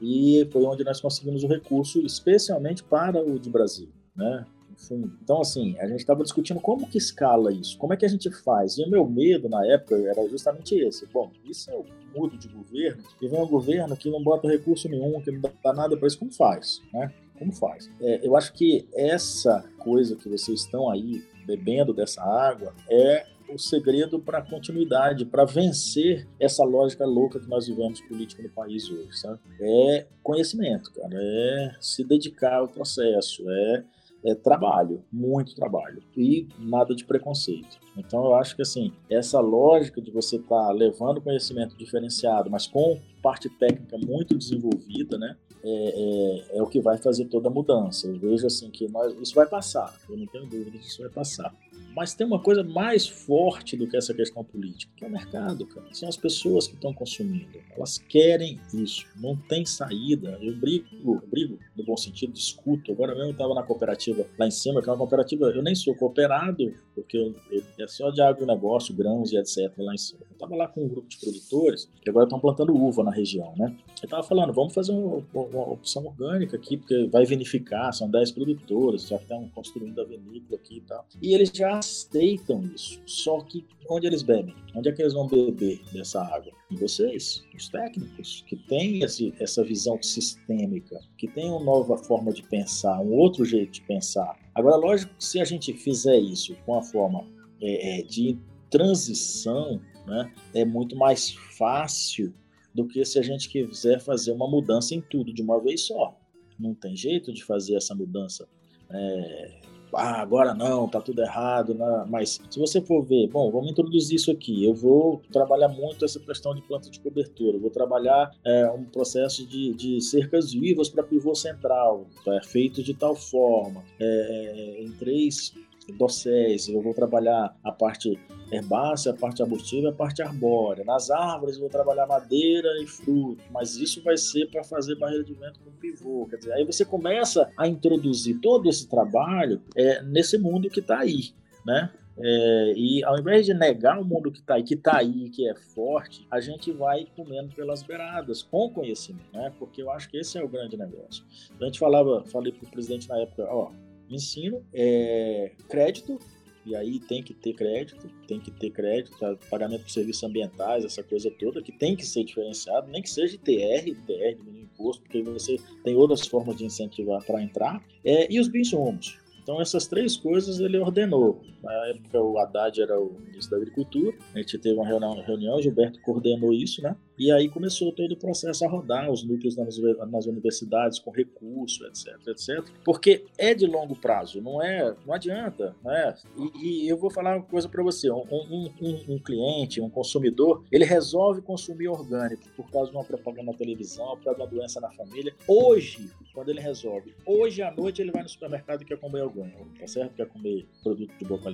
E 0.00 0.48
foi 0.52 0.64
onde 0.64 0.84
nós 0.84 1.00
conseguimos 1.00 1.44
o 1.44 1.46
recurso, 1.46 2.00
especialmente 2.04 2.82
para 2.82 3.22
o 3.22 3.38
de 3.38 3.48
Brasil, 3.48 3.88
né? 4.16 4.44
Então, 4.90 5.40
assim, 5.40 5.78
a 5.78 5.86
gente 5.86 6.00
estava 6.00 6.22
discutindo 6.22 6.60
como 6.60 6.88
que 6.88 6.98
escala 6.98 7.52
isso, 7.52 7.78
como 7.78 7.92
é 7.92 7.96
que 7.96 8.04
a 8.04 8.08
gente 8.08 8.30
faz. 8.30 8.78
E 8.78 8.82
o 8.82 8.90
meu 8.90 9.08
medo 9.08 9.48
na 9.48 9.64
época 9.66 9.96
era 9.96 10.28
justamente 10.28 10.74
esse. 10.74 11.06
Bom, 11.06 11.30
isso 11.44 11.70
é 11.70 11.74
o 11.76 11.84
mudo 12.14 12.36
de 12.36 12.48
governo, 12.48 13.02
e 13.20 13.28
vem 13.28 13.40
um 13.40 13.46
governo 13.46 13.96
que 13.96 14.10
não 14.10 14.22
bota 14.22 14.48
recurso 14.48 14.88
nenhum, 14.88 15.20
que 15.20 15.30
não 15.30 15.40
dá 15.62 15.72
nada 15.72 15.96
para 15.96 16.08
isso, 16.08 16.18
como 16.18 16.32
faz, 16.32 16.82
né? 16.92 17.12
Como 17.38 17.52
faz? 17.52 17.90
É, 18.00 18.26
eu 18.26 18.36
acho 18.36 18.52
que 18.52 18.86
essa 18.94 19.64
coisa 19.78 20.16
que 20.16 20.28
vocês 20.28 20.60
estão 20.60 20.90
aí 20.90 21.24
bebendo 21.44 21.92
dessa 21.92 22.22
água 22.22 22.74
é 22.90 23.26
o 23.48 23.58
segredo 23.58 24.18
para 24.18 24.38
a 24.38 24.42
continuidade, 24.42 25.26
para 25.26 25.44
vencer 25.44 26.26
essa 26.40 26.64
lógica 26.64 27.04
louca 27.04 27.38
que 27.38 27.48
nós 27.48 27.66
vivemos 27.66 28.00
política 28.00 28.42
no 28.42 28.48
país 28.48 28.90
hoje, 28.90 29.12
sabe? 29.12 29.38
É 29.60 30.06
conhecimento, 30.22 30.90
cara, 30.92 31.14
é 31.14 31.74
se 31.80 32.02
dedicar 32.02 32.58
ao 32.58 32.68
processo, 32.68 33.42
é 33.48 33.84
é 34.24 34.34
trabalho, 34.34 35.04
muito 35.12 35.54
trabalho 35.54 36.02
e 36.16 36.46
nada 36.58 36.94
de 36.94 37.04
preconceito. 37.04 37.78
Então 37.96 38.24
eu 38.24 38.34
acho 38.34 38.54
que 38.54 38.62
assim 38.62 38.92
essa 39.10 39.40
lógica 39.40 40.00
de 40.00 40.10
você 40.10 40.36
estar 40.36 40.66
tá 40.66 40.72
levando 40.72 41.20
conhecimento 41.20 41.76
diferenciado, 41.76 42.50
mas 42.50 42.66
com 42.66 43.00
parte 43.20 43.48
técnica 43.48 43.98
muito 43.98 44.36
desenvolvida, 44.38 45.18
né, 45.18 45.36
é, 45.64 46.54
é, 46.54 46.58
é, 46.58 46.62
o 46.62 46.66
que 46.66 46.80
vai 46.80 46.98
fazer 46.98 47.26
toda 47.26 47.48
a 47.48 47.50
mudança. 47.50 48.06
Eu 48.08 48.18
vejo 48.18 48.46
assim 48.46 48.70
que 48.70 48.88
nós, 48.88 49.14
isso 49.20 49.34
vai 49.34 49.46
passar. 49.46 49.94
Eu 50.08 50.16
não 50.16 50.26
tenho 50.26 50.46
dúvida 50.46 50.76
que 50.78 50.86
isso 50.86 51.00
vai 51.02 51.10
passar. 51.10 51.54
Mas 51.94 52.14
tem 52.14 52.26
uma 52.26 52.38
coisa 52.38 52.62
mais 52.62 53.06
forte 53.06 53.76
do 53.76 53.86
que 53.86 53.96
essa 53.96 54.14
questão 54.14 54.42
política, 54.42 54.92
que 54.96 55.04
é 55.04 55.08
o 55.08 55.10
mercado, 55.10 55.66
cara. 55.66 55.86
São 55.92 56.08
as 56.08 56.16
pessoas 56.16 56.66
que 56.66 56.74
estão 56.74 56.92
consumindo. 56.92 57.58
Elas 57.76 57.98
querem 57.98 58.58
isso. 58.72 59.06
Não 59.16 59.36
tem 59.36 59.64
saída. 59.66 60.38
Eu 60.40 60.56
brigo, 60.56 60.86
eu 61.04 61.22
brigo 61.28 61.58
no 61.76 61.84
bom 61.84 61.96
sentido, 61.96 62.32
discuto. 62.32 62.92
Agora 62.92 63.14
mesmo 63.14 63.28
eu 63.28 63.32
estava 63.32 63.54
na 63.54 63.62
cooperativa 63.62 64.26
lá 64.38 64.46
em 64.46 64.50
cima, 64.50 64.82
que 64.82 64.88
é 64.88 64.92
uma 64.92 64.98
cooperativa. 64.98 65.46
Eu 65.46 65.62
nem 65.62 65.74
sou 65.74 65.94
cooperado, 65.94 66.74
porque 66.94 67.16
eu, 67.16 67.34
eu, 67.50 67.62
é 67.78 67.86
só 67.86 68.10
de 68.10 68.22
agronegócio, 68.22 68.94
grãos 68.94 69.32
e 69.32 69.36
etc. 69.36 69.72
lá 69.78 69.94
em 69.94 69.98
cima. 69.98 70.20
Eu 70.30 70.32
estava 70.32 70.56
lá 70.56 70.68
com 70.68 70.84
um 70.84 70.88
grupo 70.88 71.08
de 71.08 71.18
produtores 71.18 71.88
que 72.00 72.08
agora 72.08 72.24
estão 72.24 72.40
plantando 72.40 72.74
uva 72.74 73.04
na 73.04 73.10
região, 73.10 73.52
né? 73.56 73.76
Eu 74.02 74.06
estava 74.06 74.22
falando, 74.22 74.52
vamos 74.52 74.74
fazer 74.74 74.92
uma, 74.92 75.22
uma, 75.32 75.72
opção 75.72 76.06
orgânica 76.06 76.56
aqui, 76.56 76.76
porque 76.76 77.06
vai 77.06 77.24
vinificar, 77.24 77.92
são 77.92 78.10
10 78.10 78.32
produtores, 78.32 79.06
já 79.06 79.16
estão 79.16 79.48
construindo 79.54 80.00
a 80.00 80.04
vinícola 80.04 80.58
aqui 80.58 80.78
e 80.78 80.80
tal. 80.80 81.06
E 81.20 81.34
eles 81.34 81.50
já 81.54 81.81
aceitam 81.82 82.64
isso. 82.74 83.00
Só 83.04 83.40
que 83.40 83.66
onde 83.90 84.06
eles 84.06 84.22
bebem? 84.22 84.54
Onde 84.74 84.88
é 84.88 84.92
que 84.92 85.02
eles 85.02 85.12
vão 85.12 85.26
beber 85.26 85.82
dessa 85.92 86.22
água? 86.22 86.52
Em 86.70 86.76
vocês, 86.76 87.44
os 87.54 87.68
técnicos, 87.68 88.44
que 88.46 88.56
têm 88.56 89.02
esse, 89.02 89.34
essa 89.38 89.62
visão 89.62 90.00
sistêmica, 90.02 91.00
que 91.18 91.28
têm 91.28 91.50
uma 91.50 91.62
nova 91.62 91.98
forma 91.98 92.32
de 92.32 92.42
pensar, 92.42 93.00
um 93.00 93.12
outro 93.12 93.44
jeito 93.44 93.72
de 93.72 93.82
pensar. 93.82 94.38
Agora, 94.54 94.76
lógico 94.76 95.14
que 95.16 95.24
se 95.24 95.40
a 95.40 95.44
gente 95.44 95.72
fizer 95.74 96.18
isso 96.18 96.56
com 96.64 96.76
a 96.76 96.82
forma 96.82 97.26
é, 97.60 98.00
é, 98.00 98.02
de 98.02 98.38
transição, 98.70 99.80
né, 100.06 100.32
é 100.54 100.64
muito 100.64 100.96
mais 100.96 101.32
fácil 101.58 102.32
do 102.74 102.86
que 102.86 103.04
se 103.04 103.18
a 103.18 103.22
gente 103.22 103.48
quiser 103.48 104.00
fazer 104.00 104.32
uma 104.32 104.48
mudança 104.48 104.94
em 104.94 105.00
tudo 105.00 105.32
de 105.32 105.42
uma 105.42 105.60
vez 105.60 105.82
só. 105.82 106.16
Não 106.58 106.74
tem 106.74 106.96
jeito 106.96 107.32
de 107.32 107.44
fazer 107.44 107.76
essa 107.76 107.94
mudança 107.94 108.48
é, 108.90 109.60
ah, 109.94 110.20
agora 110.20 110.54
não, 110.54 110.88
tá 110.88 111.00
tudo 111.00 111.22
errado, 111.22 111.74
né? 111.74 112.04
mas 112.08 112.40
se 112.50 112.58
você 112.58 112.80
for 112.80 113.02
ver, 113.02 113.28
bom, 113.28 113.50
vamos 113.50 113.70
introduzir 113.70 114.16
isso 114.16 114.30
aqui, 114.30 114.64
eu 114.64 114.74
vou 114.74 115.22
trabalhar 115.32 115.68
muito 115.68 116.04
essa 116.04 116.18
questão 116.20 116.54
de 116.54 116.62
planta 116.62 116.90
de 116.90 117.00
cobertura, 117.00 117.58
vou 117.58 117.70
trabalhar 117.70 118.30
é, 118.44 118.68
um 118.70 118.84
processo 118.84 119.46
de, 119.46 119.72
de 119.74 120.00
cercas 120.00 120.52
vivas 120.52 120.88
para 120.88 121.02
pivô 121.02 121.34
central, 121.34 122.06
é 122.26 122.42
feito 122.42 122.82
de 122.82 122.94
tal 122.94 123.14
forma, 123.14 123.82
é, 124.00 124.76
é 124.78 124.82
em 124.82 124.90
três 124.92 125.52
dosséis, 125.98 126.68
eu 126.68 126.80
vou 126.80 126.94
trabalhar 126.94 127.56
a 127.62 127.72
parte 127.72 128.18
herbácea, 128.50 129.12
a 129.12 129.16
parte 129.16 129.42
arbustiva 129.42 129.88
a 129.88 129.92
parte 129.92 130.22
arbórea. 130.22 130.84
Nas 130.84 131.10
árvores 131.10 131.56
eu 131.56 131.62
vou 131.62 131.70
trabalhar 131.70 132.06
madeira 132.06 132.68
e 132.82 132.86
fruto, 132.86 133.42
mas 133.50 133.76
isso 133.76 134.02
vai 134.02 134.16
ser 134.16 134.50
para 134.50 134.62
fazer 134.62 134.96
barreira 134.96 135.24
de 135.24 135.34
vento 135.34 135.60
com 135.60 135.70
pivô. 135.72 136.26
Quer 136.28 136.36
dizer, 136.36 136.52
aí 136.52 136.64
você 136.64 136.84
começa 136.84 137.50
a 137.56 137.66
introduzir 137.66 138.38
todo 138.40 138.68
esse 138.68 138.88
trabalho 138.88 139.62
é, 139.74 140.02
nesse 140.02 140.38
mundo 140.38 140.68
que 140.68 140.80
está 140.80 141.00
aí, 141.00 141.30
né? 141.64 141.90
É, 142.18 142.72
e 142.76 143.02
ao 143.04 143.18
invés 143.18 143.46
de 143.46 143.54
negar 143.54 143.98
o 143.98 144.04
mundo 144.04 144.30
que 144.30 144.40
está 144.40 144.54
aí, 144.54 144.62
que 144.62 144.74
está 144.74 144.98
aí, 144.98 145.30
que 145.30 145.48
é 145.48 145.54
forte, 145.54 146.26
a 146.30 146.40
gente 146.40 146.70
vai 146.70 147.06
comendo 147.16 147.54
pelas 147.54 147.82
beiradas, 147.82 148.42
com 148.42 148.70
conhecimento, 148.70 149.24
né? 149.32 149.52
Porque 149.58 149.82
eu 149.82 149.90
acho 149.90 150.10
que 150.10 150.18
esse 150.18 150.36
é 150.38 150.44
o 150.44 150.48
grande 150.48 150.76
negócio. 150.76 151.24
A 151.58 151.64
gente 151.64 151.78
falava, 151.78 152.22
falei 152.26 152.52
para 152.52 152.66
o 152.66 152.70
presidente 152.70 153.08
na 153.08 153.18
época, 153.18 153.46
ó, 153.48 153.70
ensino, 154.16 154.64
é, 154.72 155.52
crédito, 155.68 156.18
e 156.64 156.76
aí 156.76 157.00
tem 157.00 157.22
que 157.22 157.34
ter 157.34 157.54
crédito, 157.54 158.08
tem 158.26 158.38
que 158.38 158.50
ter 158.50 158.70
crédito, 158.70 159.18
tá? 159.18 159.36
pagamento 159.50 159.82
por 159.82 159.90
serviços 159.90 160.22
ambientais, 160.22 160.84
essa 160.84 161.02
coisa 161.02 161.30
toda, 161.30 161.60
que 161.60 161.72
tem 161.72 161.96
que 161.96 162.06
ser 162.06 162.24
diferenciado, 162.24 162.88
nem 162.88 163.02
que 163.02 163.10
seja 163.10 163.36
TR, 163.36 163.84
TR, 164.06 164.36
diminuir 164.36 164.62
imposto, 164.62 165.02
porque 165.02 165.22
você 165.22 165.56
tem 165.82 165.96
outras 165.96 166.26
formas 166.26 166.56
de 166.56 166.64
incentivar 166.64 167.24
para 167.24 167.42
entrar, 167.42 167.84
é, 168.04 168.32
e 168.32 168.38
os 168.38 168.52
insumos. 168.54 169.18
Então, 169.42 169.60
essas 169.60 169.88
três 169.88 170.16
coisas 170.16 170.60
ele 170.60 170.78
ordenou. 170.78 171.42
Na 171.62 171.72
época, 171.88 172.20
o 172.20 172.38
Haddad 172.38 172.80
era 172.80 173.00
o 173.00 173.12
ministro 173.20 173.52
da 173.52 173.56
Agricultura, 173.58 174.16
a 174.34 174.38
gente 174.38 174.58
teve 174.58 174.74
uma 174.74 174.86
reunião, 174.86 175.14
reunião 175.22 175.62
Gilberto 175.62 176.00
coordenou 176.00 176.52
isso, 176.52 176.82
né? 176.82 176.96
E 177.18 177.30
aí 177.30 177.48
começou 177.48 177.92
todo 177.92 178.12
o 178.12 178.16
processo 178.16 178.64
a 178.64 178.68
rodar, 178.68 179.08
os 179.10 179.22
núcleos 179.22 179.56
nas, 179.56 180.26
universidades 180.26 180.98
com 180.98 181.10
recurso, 181.10 181.86
etc, 181.86 182.08
etc. 182.26 182.64
Porque 182.84 183.24
é 183.38 183.54
de 183.54 183.66
longo 183.66 183.94
prazo, 183.94 184.40
não 184.40 184.62
é, 184.62 184.94
não 185.06 185.14
adianta, 185.14 185.76
né? 185.84 186.14
E, 186.36 186.84
e 186.84 186.88
eu 186.88 186.96
vou 186.96 187.10
falar 187.10 187.36
uma 187.36 187.44
coisa 187.44 187.68
para 187.68 187.82
você, 187.82 188.10
um, 188.10 188.24
um, 188.32 188.70
um, 189.08 189.18
cliente, 189.18 189.80
um 189.80 189.90
consumidor, 189.90 190.64
ele 190.72 190.84
resolve 190.84 191.42
consumir 191.42 191.88
orgânico 191.88 192.42
por 192.56 192.68
causa 192.70 192.90
de 192.90 192.96
uma 192.96 193.04
propaganda 193.04 193.52
na 193.52 193.56
televisão, 193.56 194.16
por 194.16 194.24
causa 194.24 194.38
de 194.38 194.42
uma 194.42 194.50
doença 194.50 194.80
na 194.80 194.90
família. 194.90 195.34
Hoje, 195.46 196.10
quando 196.34 196.48
ele 196.48 196.60
resolve, 196.60 197.14
hoje 197.26 197.62
à 197.62 197.70
noite 197.70 198.00
ele 198.00 198.10
vai 198.10 198.22
no 198.22 198.28
supermercado 198.28 198.82
e 198.82 198.84
quer 198.84 198.98
comer 198.98 199.22
orgânico, 199.22 199.64
tá 199.78 199.86
certo? 199.86 200.14
Quer 200.14 200.26
comer 200.26 200.66
produto 200.82 201.12
de 201.18 201.24
boa 201.24 201.40
qualidade, 201.40 201.51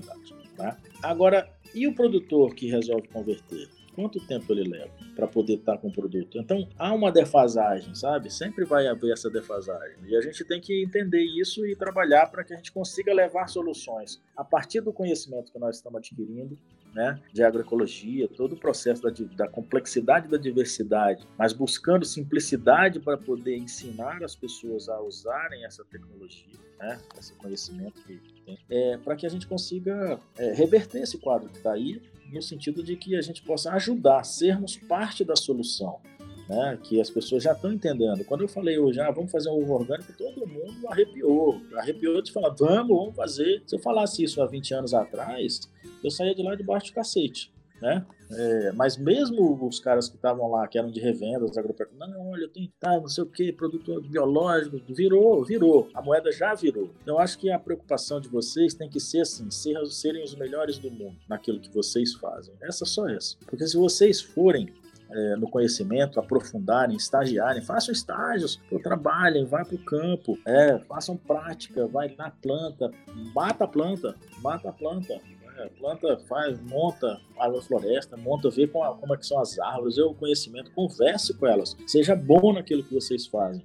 tá? 0.57 0.77
Agora, 1.03 1.49
e 1.75 1.87
o 1.87 1.95
produtor 1.95 2.55
que 2.55 2.69
resolve 2.69 3.09
converter? 3.09 3.69
quanto 3.99 4.25
tempo 4.25 4.53
ele 4.53 4.63
leva 4.63 4.93
para 5.17 5.27
poder 5.27 5.55
estar 5.55 5.73
tá 5.73 5.79
com 5.79 5.89
o 5.89 5.93
produto. 5.93 6.39
Então, 6.39 6.69
há 6.79 6.95
uma 6.95 7.11
defasagem, 7.11 7.97
sabe? 7.97 8.33
Sempre 8.33 8.65
vai 8.65 8.87
haver 8.87 9.13
essa 9.13 9.29
defasagem. 9.29 9.99
E 10.07 10.15
a 10.15 10.21
gente 10.21 10.45
tem 10.45 10.61
que 10.61 10.85
entender 10.85 11.21
isso 11.21 11.67
e 11.67 11.75
trabalhar 11.75 12.31
para 12.31 12.45
que 12.45 12.55
a 12.55 12.57
gente 12.57 12.71
consiga 12.71 13.13
levar 13.13 13.49
soluções 13.49 14.23
a 14.37 14.45
partir 14.45 14.81
do 14.83 14.93
conhecimento 14.93 15.51
que 15.51 15.59
nós 15.59 15.77
estamos 15.77 15.99
adquirindo, 15.99 16.57
né, 16.99 17.17
de 17.33 17.45
agroecologia, 17.45 18.27
todo 18.27 18.55
o 18.55 18.57
processo 18.57 19.01
da, 19.01 19.11
da 19.37 19.47
complexidade 19.47 20.27
da 20.27 20.37
diversidade, 20.37 21.25
mas 21.39 21.53
buscando 21.53 22.05
simplicidade 22.05 22.99
para 22.99 23.17
poder 23.17 23.57
ensinar 23.57 24.21
as 24.25 24.35
pessoas 24.35 24.89
a 24.89 25.01
usarem 25.01 25.65
essa 25.65 25.85
tecnologia, 25.85 26.59
né, 26.81 26.99
esse 27.17 27.35
conhecimento 27.35 28.03
que 28.03 28.21
tem, 28.45 28.59
é, 28.69 28.97
para 28.97 29.15
que 29.15 29.25
a 29.25 29.29
gente 29.29 29.47
consiga 29.47 30.19
é, 30.37 30.53
reverter 30.55 31.01
esse 31.01 31.19
quadro 31.19 31.49
que 31.49 31.59
está 31.59 31.73
aí 31.73 32.03
no 32.33 32.43
sentido 32.43 32.83
de 32.83 32.97
que 32.97 33.15
a 33.15 33.23
gente 33.23 33.43
possa 33.43 33.73
ajudar, 33.75 34.25
sermos 34.25 34.77
parte 34.77 35.25
da 35.25 35.37
solução. 35.37 36.01
Né, 36.49 36.79
que 36.83 36.99
as 36.99 37.11
pessoas 37.11 37.43
já 37.43 37.53
estão 37.53 37.71
entendendo. 37.71 38.25
Quando 38.25 38.41
eu 38.41 38.49
falei 38.49 38.79
hoje, 38.79 38.99
ah, 39.01 39.11
vamos 39.11 39.31
fazer 39.31 39.51
um 39.51 39.61
ovo 39.63 39.75
orgânico, 39.75 40.13
todo 40.17 40.47
mundo 40.47 40.89
arrepiou. 40.89 41.61
Arrepiou 41.77 42.23
de 42.23 42.33
falar, 42.33 42.55
vamos, 42.59 42.97
vamos 42.97 43.15
fazer. 43.17 43.63
Se 43.67 43.77
eu 43.77 43.81
falasse 43.81 44.25
isso 44.25 44.41
há 44.41 44.47
20 44.47 44.73
anos 44.73 44.95
atrás, 44.95 45.61
eu 46.03 46.11
saía 46.11 46.35
de 46.35 46.43
lá 46.43 46.55
debaixo 46.55 46.87
de 46.87 46.93
cacete. 46.93 47.53
né? 47.83 48.07
É, 48.31 48.73
mas 48.73 48.97
mesmo 48.99 49.67
os 49.67 49.81
caras 49.81 50.09
que 50.09 50.17
estavam 50.17 50.51
lá, 50.51 50.67
que 50.69 50.79
eram 50.79 50.91
de 50.91 51.01
revendas, 51.01 51.57
agropecuárias, 51.57 51.99
não, 51.99 52.31
olha, 52.31 52.49
tenho 52.49 52.71
tá, 52.79 52.99
não 53.01 53.09
sei 53.09 53.25
o 53.25 53.27
que, 53.27 53.53
produto 53.53 54.03
biológico, 54.03 54.79
virou, 54.89 55.45
virou, 55.45 55.89
a 55.95 56.03
moeda 56.03 56.31
já 56.31 56.55
virou. 56.55 56.91
Então, 57.03 57.19
acho 57.19 57.39
que 57.39 57.51
a 57.51 57.59
preocupação 57.59 58.21
de 58.21 58.29
vocês 58.29 58.75
tem 58.75 58.89
que 58.89 59.01
ser 59.01 59.23
assim, 59.23 59.51
ser, 59.51 59.75
serem 59.87 60.23
os 60.23 60.35
melhores 60.35 60.79
do 60.79 60.91
mundo 60.91 61.17
naquilo 61.29 61.61
que 61.61 61.73
vocês 61.73 62.15
fazem. 62.15 62.55
Essa 62.61 62.85
só 62.85 63.09
essa. 63.09 63.37
Porque 63.47 63.67
se 63.67 63.77
vocês 63.77 64.21
forem 64.21 64.73
é, 65.11 65.37
no 65.37 65.49
conhecimento, 65.49 66.21
aprofundarem, 66.21 66.97
estagiarem, 66.97 67.63
façam 67.63 67.93
estágios, 67.93 68.61
trabalhem, 68.83 69.45
vá 69.45 69.65
para 69.65 69.75
o 69.75 69.85
campo, 69.85 70.39
é, 70.47 70.79
façam 70.81 71.17
prática, 71.17 71.87
vai 71.87 72.15
na 72.17 72.31
planta, 72.31 72.91
mata 73.35 73.65
a 73.65 73.69
planta, 73.69 74.15
mata 74.43 74.69
a 74.69 74.73
planta, 74.73 75.21
é, 75.59 75.69
planta, 75.79 76.19
faz, 76.29 76.61
monta 76.61 77.21
a 77.39 77.51
floresta, 77.63 78.17
monta, 78.17 78.51
vê 78.51 78.67
como, 78.67 78.95
como 78.97 79.15
é 79.15 79.17
que 79.17 79.27
são 79.27 79.41
as 79.41 79.59
árvores, 79.59 79.97
vê 79.97 80.03
o 80.03 80.15
conhecimento, 80.15 80.71
converse 80.73 81.35
com 81.35 81.47
elas, 81.47 81.77
seja 81.87 82.15
bom 82.15 82.53
naquilo 82.53 82.85
que 82.85 82.95
vocês 82.95 83.27
fazem, 83.27 83.65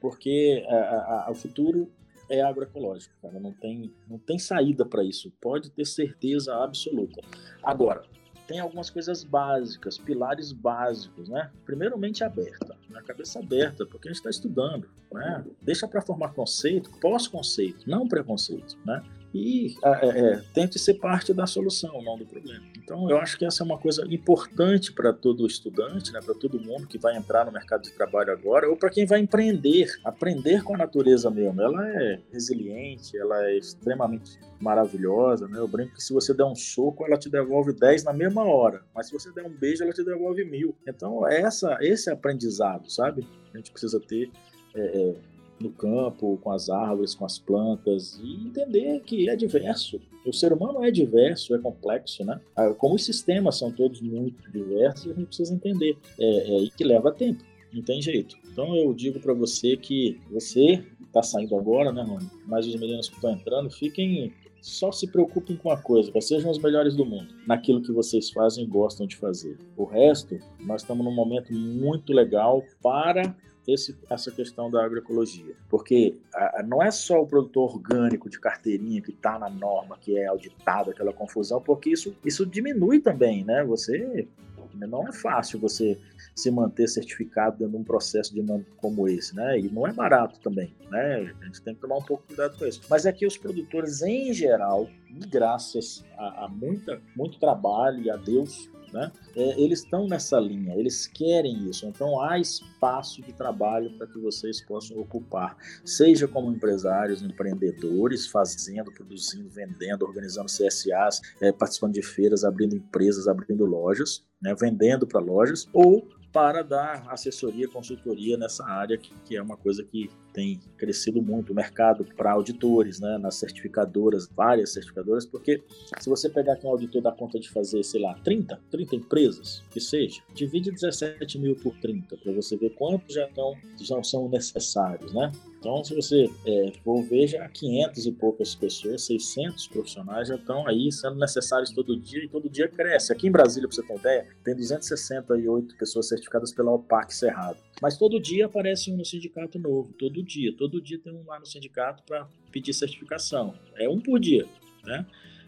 porque 0.00 0.64
a, 0.68 0.74
a, 0.74 1.26
a, 1.26 1.30
o 1.30 1.34
futuro 1.34 1.90
é 2.30 2.40
agroecológico, 2.40 3.14
cara, 3.20 3.38
não 3.38 3.52
tem, 3.52 3.92
não 4.08 4.18
tem 4.18 4.38
saída 4.38 4.86
para 4.86 5.04
isso, 5.04 5.32
pode 5.40 5.70
ter 5.70 5.84
certeza 5.84 6.54
absoluta. 6.62 7.20
Agora, 7.62 8.02
tem 8.46 8.60
algumas 8.60 8.90
coisas 8.90 9.24
básicas, 9.24 9.98
pilares 9.98 10.52
básicos, 10.52 11.28
né? 11.28 11.50
Primeiramente 11.64 12.22
aberta, 12.22 12.76
na 12.88 13.00
né? 13.00 13.06
cabeça 13.06 13.38
aberta, 13.38 13.86
porque 13.86 14.08
a 14.08 14.10
gente 14.10 14.18
está 14.18 14.30
estudando, 14.30 14.88
né? 15.12 15.44
Deixa 15.62 15.88
para 15.88 16.02
formar 16.02 16.34
conceito, 16.34 16.90
pós-conceito, 17.00 17.88
não 17.88 18.06
preconceito, 18.06 18.78
né? 18.84 19.02
E 19.34 19.74
é, 19.84 20.08
é, 20.08 20.42
tente 20.54 20.78
ser 20.78 20.94
parte 20.94 21.34
da 21.34 21.44
solução, 21.44 22.00
não 22.02 22.16
do 22.16 22.24
problema. 22.24 22.64
Então, 22.78 23.10
eu 23.10 23.18
acho 23.18 23.36
que 23.36 23.44
essa 23.44 23.64
é 23.64 23.66
uma 23.66 23.76
coisa 23.76 24.06
importante 24.08 24.92
para 24.92 25.12
todo 25.12 25.44
estudante, 25.44 26.12
né, 26.12 26.20
para 26.24 26.34
todo 26.34 26.60
mundo 26.60 26.86
que 26.86 26.98
vai 26.98 27.16
entrar 27.16 27.44
no 27.44 27.50
mercado 27.50 27.82
de 27.82 27.92
trabalho 27.92 28.30
agora, 28.30 28.68
ou 28.70 28.76
para 28.76 28.90
quem 28.90 29.04
vai 29.04 29.18
empreender, 29.18 29.88
aprender 30.04 30.62
com 30.62 30.76
a 30.76 30.78
natureza 30.78 31.28
mesmo. 31.30 31.60
Ela 31.60 31.84
é 31.88 32.20
resiliente, 32.32 33.18
ela 33.18 33.44
é 33.48 33.58
extremamente 33.58 34.38
maravilhosa. 34.60 35.48
Né? 35.48 35.58
Eu 35.58 35.66
brinco 35.66 35.94
que 35.94 36.02
se 36.02 36.12
você 36.12 36.32
der 36.32 36.44
um 36.44 36.54
soco, 36.54 37.04
ela 37.04 37.18
te 37.18 37.28
devolve 37.28 37.72
10 37.72 38.04
na 38.04 38.12
mesma 38.12 38.44
hora, 38.44 38.82
mas 38.94 39.08
se 39.08 39.12
você 39.12 39.32
der 39.32 39.44
um 39.44 39.50
beijo, 39.50 39.82
ela 39.82 39.92
te 39.92 40.04
devolve 40.04 40.44
mil. 40.44 40.76
Então, 40.86 41.26
essa, 41.26 41.76
esse 41.80 42.08
aprendizado, 42.08 42.88
sabe? 42.88 43.26
A 43.52 43.56
gente 43.56 43.72
precisa 43.72 43.98
ter. 43.98 44.30
É, 44.76 44.80
é 44.80 45.33
no 45.64 45.70
campo, 45.70 46.38
com 46.42 46.50
as 46.52 46.68
árvores, 46.70 47.14
com 47.14 47.24
as 47.24 47.38
plantas, 47.38 48.20
e 48.22 48.46
entender 48.46 49.00
que 49.00 49.28
é 49.28 49.34
diverso. 49.34 50.00
O 50.24 50.32
ser 50.32 50.52
humano 50.52 50.84
é 50.84 50.90
diverso, 50.90 51.54
é 51.54 51.58
complexo, 51.58 52.24
né? 52.24 52.40
Ah, 52.56 52.72
como 52.74 52.94
os 52.94 53.04
sistemas 53.04 53.58
são 53.58 53.70
todos 53.70 54.00
muito 54.00 54.50
diversos, 54.50 55.10
a 55.10 55.14
gente 55.14 55.26
precisa 55.26 55.54
entender. 55.54 55.98
É, 56.18 56.26
é, 56.26 56.58
e 56.60 56.70
que 56.70 56.84
leva 56.84 57.10
tempo, 57.12 57.42
não 57.72 57.82
tem 57.82 58.00
jeito. 58.00 58.36
Então 58.50 58.74
eu 58.76 58.94
digo 58.94 59.18
para 59.20 59.34
você 59.34 59.76
que 59.76 60.20
você 60.30 60.84
está 61.04 61.22
saindo 61.22 61.56
agora, 61.56 61.92
né, 61.92 62.02
Rony? 62.02 62.26
Mas 62.46 62.66
os 62.66 62.74
meninos 62.76 63.08
que 63.08 63.16
estão 63.16 63.32
entrando, 63.32 63.70
fiquem 63.70 64.32
só 64.64 64.90
se 64.90 65.06
preocupem 65.06 65.56
com 65.56 65.68
uma 65.68 65.76
coisa, 65.76 66.10
que 66.10 66.20
sejam 66.22 66.50
os 66.50 66.58
melhores 66.58 66.96
do 66.96 67.04
mundo, 67.04 67.28
naquilo 67.46 67.82
que 67.82 67.92
vocês 67.92 68.30
fazem 68.30 68.64
e 68.64 68.66
gostam 68.66 69.06
de 69.06 69.14
fazer. 69.14 69.58
O 69.76 69.84
resto, 69.84 70.38
nós 70.60 70.80
estamos 70.80 71.04
num 71.04 71.14
momento 71.14 71.52
muito 71.52 72.14
legal 72.14 72.64
para 72.82 73.36
esse, 73.66 73.96
essa 74.10 74.30
questão 74.30 74.70
da 74.70 74.84
agroecologia. 74.84 75.54
Porque 75.68 76.16
a, 76.34 76.62
não 76.62 76.82
é 76.82 76.90
só 76.90 77.20
o 77.20 77.26
produtor 77.26 77.74
orgânico 77.74 78.28
de 78.28 78.38
carteirinha 78.38 79.00
que 79.00 79.10
está 79.10 79.38
na 79.38 79.48
norma, 79.48 79.98
que 79.98 80.18
é 80.18 80.26
auditado, 80.26 80.90
aquela 80.90 81.12
confusão, 81.12 81.60
porque 81.60 81.90
isso, 81.90 82.14
isso 82.24 82.44
diminui 82.44 83.00
também, 83.00 83.44
né? 83.44 83.64
Você 83.64 84.26
não 84.74 85.06
é 85.06 85.12
fácil 85.12 85.58
você 85.58 85.98
se 86.34 86.50
manter 86.50 86.88
certificado 86.88 87.58
dentro 87.58 87.72
de 87.72 87.78
um 87.78 87.84
processo 87.84 88.34
dinâmico 88.34 88.70
como 88.76 89.08
esse, 89.08 89.34
né? 89.36 89.58
E 89.58 89.70
não 89.70 89.86
é 89.86 89.92
barato 89.92 90.40
também, 90.40 90.74
né? 90.90 91.32
A 91.40 91.44
gente 91.44 91.62
tem 91.62 91.74
que 91.74 91.80
tomar 91.80 91.96
um 91.96 92.02
pouco 92.02 92.22
de 92.24 92.28
cuidado 92.34 92.58
com 92.58 92.66
isso. 92.66 92.80
Mas 92.90 93.06
é 93.06 93.12
que 93.12 93.26
os 93.26 93.38
produtores, 93.38 94.02
em 94.02 94.32
geral, 94.32 94.88
graças 95.28 96.04
a, 96.16 96.44
a 96.44 96.48
muita, 96.48 97.00
muito 97.14 97.38
trabalho 97.38 98.02
e 98.02 98.10
a 98.10 98.16
Deus, 98.16 98.68
né? 98.92 99.10
É, 99.36 99.60
eles 99.60 99.80
estão 99.80 100.06
nessa 100.06 100.38
linha, 100.38 100.74
eles 100.74 101.06
querem 101.06 101.68
isso. 101.68 101.86
Então 101.86 102.20
há 102.20 102.38
espaço 102.38 102.73
de 103.22 103.32
trabalho 103.32 103.96
para 103.96 104.06
que 104.06 104.18
vocês 104.18 104.60
possam 104.60 104.98
ocupar, 104.98 105.56
seja 105.84 106.28
como 106.28 106.52
empresários, 106.52 107.22
empreendedores, 107.22 108.26
fazendo, 108.26 108.92
produzindo, 108.92 109.48
vendendo, 109.48 110.04
organizando 110.04 110.46
CSAs, 110.46 111.20
é, 111.40 111.50
participando 111.50 111.94
de 111.94 112.02
feiras, 112.02 112.44
abrindo 112.44 112.76
empresas, 112.76 113.26
abrindo 113.26 113.64
lojas, 113.64 114.24
né? 114.40 114.54
vendendo 114.58 115.06
para 115.06 115.20
lojas, 115.20 115.66
ou 115.72 116.06
para 116.34 116.62
dar 116.62 117.06
assessoria, 117.08 117.68
consultoria 117.68 118.36
nessa 118.36 118.66
área, 118.66 118.98
que, 118.98 119.14
que 119.24 119.36
é 119.36 119.40
uma 119.40 119.56
coisa 119.56 119.84
que 119.84 120.10
tem 120.32 120.58
crescido 120.76 121.22
muito. 121.22 121.52
O 121.52 121.54
mercado 121.54 122.04
para 122.16 122.32
auditores, 122.32 122.98
né, 122.98 123.16
nas 123.18 123.36
certificadoras, 123.36 124.28
várias 124.34 124.72
certificadoras, 124.72 125.24
porque 125.24 125.62
se 126.00 126.10
você 126.10 126.28
pegar 126.28 126.54
aqui 126.54 126.66
um 126.66 126.70
auditor 126.70 127.00
dá 127.00 127.12
conta 127.12 127.38
de 127.38 127.48
fazer, 127.48 127.84
sei 127.84 128.02
lá, 128.02 128.14
30, 128.24 128.60
30 128.68 128.96
empresas, 128.96 129.62
que 129.70 129.80
seja, 129.80 130.20
divide 130.34 130.72
17 130.72 131.38
mil 131.38 131.54
por 131.54 131.72
30, 131.76 132.16
para 132.16 132.32
você 132.32 132.56
ver 132.56 132.70
quantos 132.74 133.14
já, 133.14 133.26
estão, 133.26 133.56
já 133.80 134.02
são 134.02 134.28
necessários, 134.28 135.12
né? 135.12 135.30
Então, 135.64 135.82
se 135.82 135.94
você 135.94 136.30
é, 136.46 136.72
for 136.84 137.02
ver, 137.02 137.26
já 137.26 137.48
500 137.48 138.06
e 138.06 138.12
poucas 138.12 138.54
pessoas, 138.54 139.06
600 139.06 139.66
profissionais 139.68 140.28
já 140.28 140.34
estão 140.34 140.66
aí 140.68 140.92
sendo 140.92 141.16
necessários 141.16 141.70
todo 141.70 141.98
dia 141.98 142.22
e 142.22 142.28
todo 142.28 142.50
dia 142.50 142.68
cresce. 142.68 143.10
Aqui 143.10 143.28
em 143.28 143.30
Brasília, 143.30 143.66
para 143.66 143.74
você 143.74 143.82
ter 143.82 143.96
ideia, 143.96 144.26
tem 144.44 144.54
268 144.54 145.74
pessoas 145.78 146.06
certificadas 146.06 146.52
pela 146.52 146.70
OPAC 146.70 147.14
Cerrado. 147.14 147.56
Mas 147.80 147.96
todo 147.96 148.20
dia 148.20 148.44
aparece 148.44 148.92
um 148.92 148.96
no 148.98 149.06
sindicato 149.06 149.58
novo, 149.58 149.90
todo 149.94 150.22
dia. 150.22 150.54
Todo 150.54 150.82
dia 150.82 150.98
tem 150.98 151.14
um 151.14 151.24
lá 151.24 151.40
no 151.40 151.46
sindicato 151.46 152.02
para 152.02 152.28
pedir 152.52 152.74
certificação. 152.74 153.54
É 153.74 153.88
um 153.88 153.98
por 153.98 154.20
dia, 154.20 154.46
né? 154.84 155.06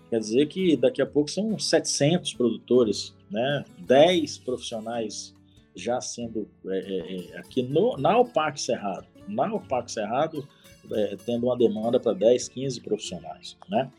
Quer 0.08 0.20
dizer 0.20 0.46
que 0.46 0.78
daqui 0.78 1.02
a 1.02 1.06
pouco 1.06 1.30
são 1.30 1.58
700 1.58 2.32
produtores, 2.32 3.14
né? 3.30 3.66
10 3.80 4.38
profissionais 4.38 5.35
já 5.76 6.00
sendo 6.00 6.48
é, 6.66 6.78
é, 6.78 7.30
é 7.30 7.38
aqui 7.38 7.62
no, 7.62 7.96
na 7.96 8.18
OPAC 8.18 8.60
Cerrado 8.60 9.06
na 9.28 9.52
UPAC 9.52 9.90
Cerrado, 9.90 10.46
é, 10.92 11.16
tendo 11.24 11.46
uma 11.46 11.56
demanda 11.56 11.98
para 11.98 12.12
10, 12.12 12.48
15 12.48 12.80
profissionais, 12.80 13.56
né? 13.68 13.90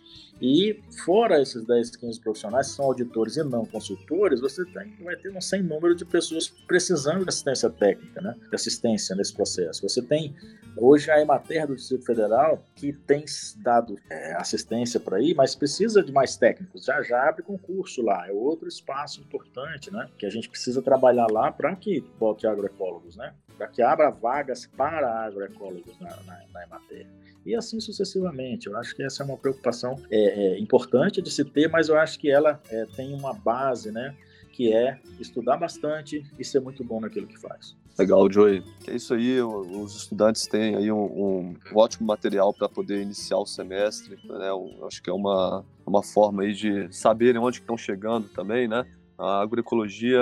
E 0.41 0.79
fora 1.03 1.41
esses 1.41 1.65
10, 1.65 1.95
15 1.95 2.19
profissionais 2.21 2.69
que 2.69 2.75
são 2.75 2.85
auditores 2.85 3.37
e 3.37 3.43
não 3.43 3.65
consultores, 3.65 4.39
você 4.39 4.63
tem, 4.65 4.95
vai 5.03 5.15
ter 5.15 5.35
um 5.35 5.41
sem 5.41 5.63
número 5.63 5.95
de 5.95 6.05
pessoas 6.05 6.47
precisando 6.47 7.23
de 7.23 7.29
assistência 7.29 7.69
técnica, 7.69 8.21
né? 8.21 8.35
de 8.47 8.55
assistência 8.55 9.15
nesse 9.15 9.33
processo. 9.33 9.81
Você 9.81 10.01
tem 10.01 10.35
hoje 10.75 11.09
a 11.09 11.19
Emater 11.19 11.65
do 11.65 11.75
Distrito 11.75 12.05
Federal 12.05 12.63
que 12.75 12.93
tem 12.93 13.25
dado 13.57 13.97
é, 14.11 14.33
assistência 14.33 14.99
para 14.99 15.17
aí, 15.17 15.33
mas 15.33 15.55
precisa 15.55 16.03
de 16.03 16.11
mais 16.11 16.37
técnicos. 16.37 16.85
Já 16.85 17.01
já 17.01 17.27
abre 17.27 17.41
concurso 17.41 18.03
lá, 18.03 18.27
é 18.27 18.31
outro 18.31 18.67
espaço 18.67 19.21
importante, 19.21 19.91
né? 19.91 20.07
Que 20.19 20.25
a 20.25 20.29
gente 20.29 20.49
precisa 20.49 20.83
trabalhar 20.83 21.27
lá 21.31 21.51
para 21.51 21.75
que 21.75 22.03
volte 22.19 22.45
agroecólogos, 22.45 23.15
né? 23.15 23.33
Para 23.57 23.67
que 23.67 23.81
abra 23.81 24.09
vagas 24.09 24.65
para 24.65 25.25
agroecólogos 25.25 25.99
na, 25.99 26.09
na, 26.25 26.43
na 26.53 26.63
Emater 26.63 27.07
e 27.47 27.55
assim 27.55 27.79
sucessivamente. 27.79 28.67
Eu 28.67 28.77
acho 28.77 28.93
que 28.93 29.01
essa 29.01 29.23
é 29.23 29.25
uma 29.25 29.37
preocupação 29.37 29.95
é, 30.11 30.17
é, 30.17 30.59
importante 30.59 31.21
de 31.21 31.31
se 31.31 31.45
ter, 31.45 31.69
mas 31.69 31.87
eu 31.87 31.97
acho 31.97 32.19
que 32.19 32.29
ela 32.29 32.61
é, 32.69 32.85
tem 32.95 33.13
uma 33.13 33.33
base, 33.33 33.89
né? 33.89 34.13
Que 34.51 34.73
é 34.73 34.99
estudar 35.19 35.55
bastante 35.55 36.25
e 36.37 36.43
ser 36.43 36.59
muito 36.59 36.83
bom 36.83 36.99
naquilo 36.99 37.25
que 37.25 37.39
faz. 37.39 37.75
Legal, 37.97 38.29
Joey. 38.31 38.63
É 38.85 38.95
isso 38.95 39.13
aí, 39.13 39.41
os 39.41 39.95
estudantes 39.95 40.45
têm 40.45 40.75
aí 40.75 40.91
um, 40.91 41.05
um 41.05 41.55
ótimo 41.73 42.05
material 42.05 42.53
para 42.53 42.67
poder 42.67 43.01
iniciar 43.01 43.37
o 43.37 43.45
semestre, 43.45 44.19
né? 44.25 44.49
Eu 44.49 44.85
acho 44.85 45.01
que 45.01 45.09
é 45.09 45.13
uma, 45.13 45.65
uma 45.85 46.03
forma 46.03 46.43
aí 46.43 46.53
de 46.53 46.93
saberem 46.93 47.41
onde 47.41 47.59
estão 47.59 47.77
chegando 47.77 48.27
também, 48.29 48.67
né? 48.67 48.85
A 49.17 49.41
agroecologia 49.41 50.19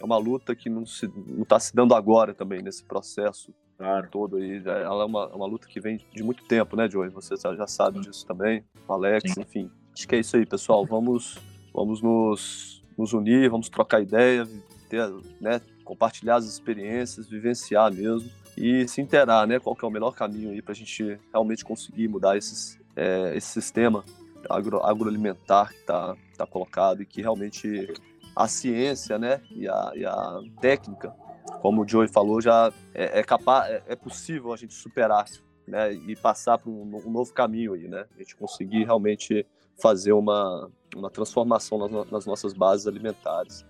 é 0.00 0.04
uma 0.04 0.16
luta 0.16 0.54
que 0.54 0.70
não 0.70 0.84
está 0.84 1.08
se, 1.08 1.44
tá 1.48 1.60
se 1.60 1.74
dando 1.74 1.94
agora 1.94 2.32
também, 2.32 2.62
nesse 2.62 2.84
processo 2.84 3.52
claro. 3.76 4.08
todo 4.10 4.36
aí. 4.36 4.62
Ela 4.64 5.02
é 5.02 5.06
uma, 5.06 5.26
uma 5.28 5.46
luta 5.46 5.66
que 5.66 5.80
vem 5.80 6.00
de 6.14 6.22
muito 6.22 6.44
tempo, 6.44 6.76
né, 6.76 6.88
Joey? 6.88 7.10
Você 7.10 7.34
já 7.36 7.66
sabe 7.66 8.00
disso 8.00 8.24
também, 8.24 8.64
Alex, 8.88 9.32
Sim. 9.32 9.40
enfim. 9.40 9.70
Acho 9.92 10.06
que 10.06 10.14
é 10.14 10.20
isso 10.20 10.36
aí, 10.36 10.46
pessoal. 10.46 10.86
Vamos, 10.86 11.38
vamos 11.74 12.00
nos, 12.00 12.82
nos 12.96 13.12
unir, 13.12 13.50
vamos 13.50 13.68
trocar 13.68 14.00
ideia, 14.00 14.46
ter, 14.88 15.10
né, 15.40 15.60
compartilhar 15.84 16.36
as 16.36 16.44
experiências, 16.44 17.28
vivenciar 17.28 17.92
mesmo 17.92 18.30
e 18.56 18.86
se 18.86 19.00
interar, 19.00 19.46
né, 19.46 19.58
qual 19.58 19.74
que 19.74 19.84
é 19.84 19.88
o 19.88 19.90
melhor 19.90 20.12
caminho 20.12 20.50
aí 20.50 20.62
para 20.62 20.72
a 20.72 20.76
gente 20.76 21.18
realmente 21.32 21.64
conseguir 21.64 22.08
mudar 22.08 22.36
esses, 22.36 22.78
é, 22.94 23.36
esse 23.36 23.48
sistema 23.48 24.04
agro, 24.48 24.84
agroalimentar 24.84 25.70
que 25.70 25.80
está 25.80 26.16
tá 26.36 26.46
colocado 26.46 27.02
e 27.02 27.06
que 27.06 27.20
realmente 27.20 27.92
a 28.36 28.46
ciência, 28.46 29.18
né, 29.18 29.40
e 29.50 29.66
a, 29.66 29.92
e 29.94 30.04
a 30.04 30.40
técnica 30.60 31.12
como 31.60 31.82
o 31.82 31.88
Joey 31.88 32.08
falou, 32.08 32.40
já 32.40 32.72
é, 32.94 33.20
é 33.20 33.22
capaz, 33.22 33.70
é, 33.70 33.82
é, 33.88 33.96
possível 33.96 34.52
a 34.52 34.56
gente 34.56 34.74
superar, 34.74 35.24
né, 35.66 35.92
e 35.92 36.14
passar 36.16 36.58
para 36.58 36.70
um, 36.70 37.02
um, 37.04 37.10
novo 37.10 37.32
caminho 37.32 37.74
aí, 37.74 37.88
né, 37.88 38.06
a 38.14 38.18
gente 38.18 38.36
conseguir 38.36 38.84
realmente 38.84 39.46
fazer 39.80 40.12
uma, 40.12 40.70
na 40.94 41.10
transformação 41.10 41.78
nas, 41.78 42.10
nas 42.10 42.26
nossas 42.26 42.52
bases 42.52 42.86
alimentares. 42.86 43.64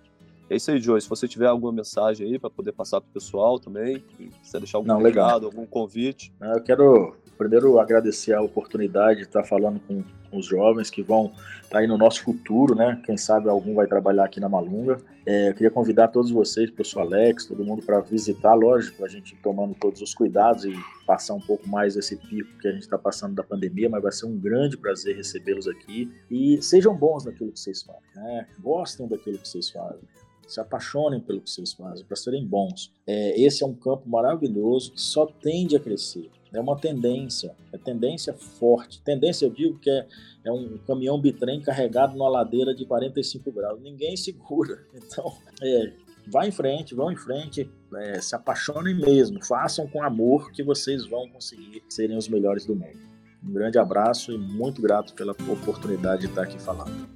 É 0.48 0.54
isso 0.54 0.70
aí, 0.70 0.78
Joe. 0.78 1.00
Se 1.00 1.08
você 1.08 1.26
tiver 1.26 1.46
alguma 1.46 1.72
mensagem 1.72 2.24
aí 2.24 2.38
para 2.38 2.48
poder 2.48 2.70
passar 2.70 3.00
para 3.00 3.08
o 3.08 3.12
pessoal 3.12 3.58
também, 3.58 4.04
se 4.16 4.28
quiser 4.42 4.58
deixar 4.58 4.78
algum 4.78 4.88
Não, 4.88 5.02
recado, 5.02 5.46
algum 5.46 5.66
convite. 5.66 6.32
Eu 6.40 6.62
quero 6.62 7.16
primeiro 7.36 7.80
agradecer 7.80 8.32
a 8.32 8.40
oportunidade 8.40 9.20
de 9.20 9.26
estar 9.26 9.42
falando 9.42 9.80
com, 9.80 10.04
com 10.36 10.40
os 10.40 10.46
jovens 10.46 10.90
que 10.90 11.02
vão 11.02 11.32
estar 11.62 11.70
tá 11.70 11.78
aí 11.78 11.86
no 11.86 11.96
nosso 11.96 12.22
futuro, 12.22 12.74
né? 12.74 13.00
Quem 13.04 13.16
sabe 13.16 13.48
algum 13.48 13.74
vai 13.74 13.86
trabalhar 13.86 14.24
aqui 14.24 14.38
na 14.38 14.48
Malunga. 14.48 15.00
É, 15.24 15.48
eu 15.48 15.54
queria 15.54 15.70
convidar 15.70 16.08
todos 16.08 16.30
vocês, 16.30 16.70
professor 16.70 17.00
Alex, 17.00 17.46
todo 17.46 17.64
mundo 17.64 17.82
para 17.82 18.00
visitar, 18.00 18.54
lógico, 18.54 19.04
a 19.04 19.08
gente 19.08 19.34
tomando 19.42 19.74
todos 19.74 20.00
os 20.02 20.14
cuidados 20.14 20.64
e 20.64 20.72
passar 21.06 21.34
um 21.34 21.40
pouco 21.40 21.66
mais 21.68 21.96
esse 21.96 22.16
pico 22.16 22.58
que 22.58 22.68
a 22.68 22.72
gente 22.72 22.82
está 22.82 22.98
passando 22.98 23.34
da 23.34 23.42
pandemia, 23.42 23.88
mas 23.88 24.02
vai 24.02 24.12
ser 24.12 24.26
um 24.26 24.38
grande 24.38 24.76
prazer 24.76 25.16
recebê-los 25.16 25.66
aqui. 25.66 26.12
E 26.30 26.62
sejam 26.62 26.94
bons 26.94 27.24
naquilo 27.24 27.50
que 27.50 27.58
vocês 27.58 27.82
fazem, 27.82 28.02
né? 28.14 28.46
Gostem 28.60 29.08
daquilo 29.08 29.38
que 29.38 29.48
vocês 29.48 29.70
fazem 29.70 30.00
se 30.46 30.60
apaixonem 30.60 31.18
pelo 31.18 31.40
que 31.40 31.50
vocês 31.50 31.72
fazem, 31.72 32.06
para 32.06 32.14
serem 32.14 32.46
bons. 32.46 32.92
É, 33.04 33.40
esse 33.40 33.64
é 33.64 33.66
um 33.66 33.74
campo 33.74 34.08
maravilhoso 34.08 34.92
que 34.92 35.00
só 35.00 35.26
tende 35.26 35.74
a 35.74 35.80
crescer. 35.80 36.30
É 36.52 36.60
uma 36.60 36.76
tendência, 36.76 37.54
é 37.72 37.78
tendência 37.78 38.32
forte. 38.34 39.02
Tendência, 39.02 39.46
eu 39.46 39.50
digo 39.50 39.78
que 39.78 39.90
é, 39.90 40.06
é 40.44 40.52
um 40.52 40.78
caminhão 40.86 41.20
bitrem 41.20 41.60
carregado 41.60 42.16
numa 42.16 42.28
ladeira 42.28 42.74
de 42.74 42.84
45 42.84 43.50
graus. 43.52 43.80
Ninguém 43.80 44.16
segura. 44.16 44.84
Então, 44.94 45.32
é, 45.62 45.92
vá 46.26 46.46
em 46.46 46.52
frente, 46.52 46.94
vão 46.94 47.10
em 47.10 47.16
frente, 47.16 47.70
é, 47.94 48.20
se 48.20 48.34
apaixonem 48.34 48.94
mesmo, 48.94 49.44
façam 49.44 49.86
com 49.86 50.02
amor 50.02 50.50
que 50.52 50.62
vocês 50.62 51.06
vão 51.06 51.28
conseguir 51.28 51.82
serem 51.88 52.16
os 52.16 52.28
melhores 52.28 52.64
do 52.64 52.74
mundo. 52.74 52.98
Um 53.44 53.52
grande 53.52 53.78
abraço 53.78 54.32
e 54.32 54.38
muito 54.38 54.82
grato 54.82 55.14
pela 55.14 55.32
oportunidade 55.32 56.22
de 56.22 56.28
estar 56.28 56.42
aqui 56.42 56.60
falando. 56.60 57.15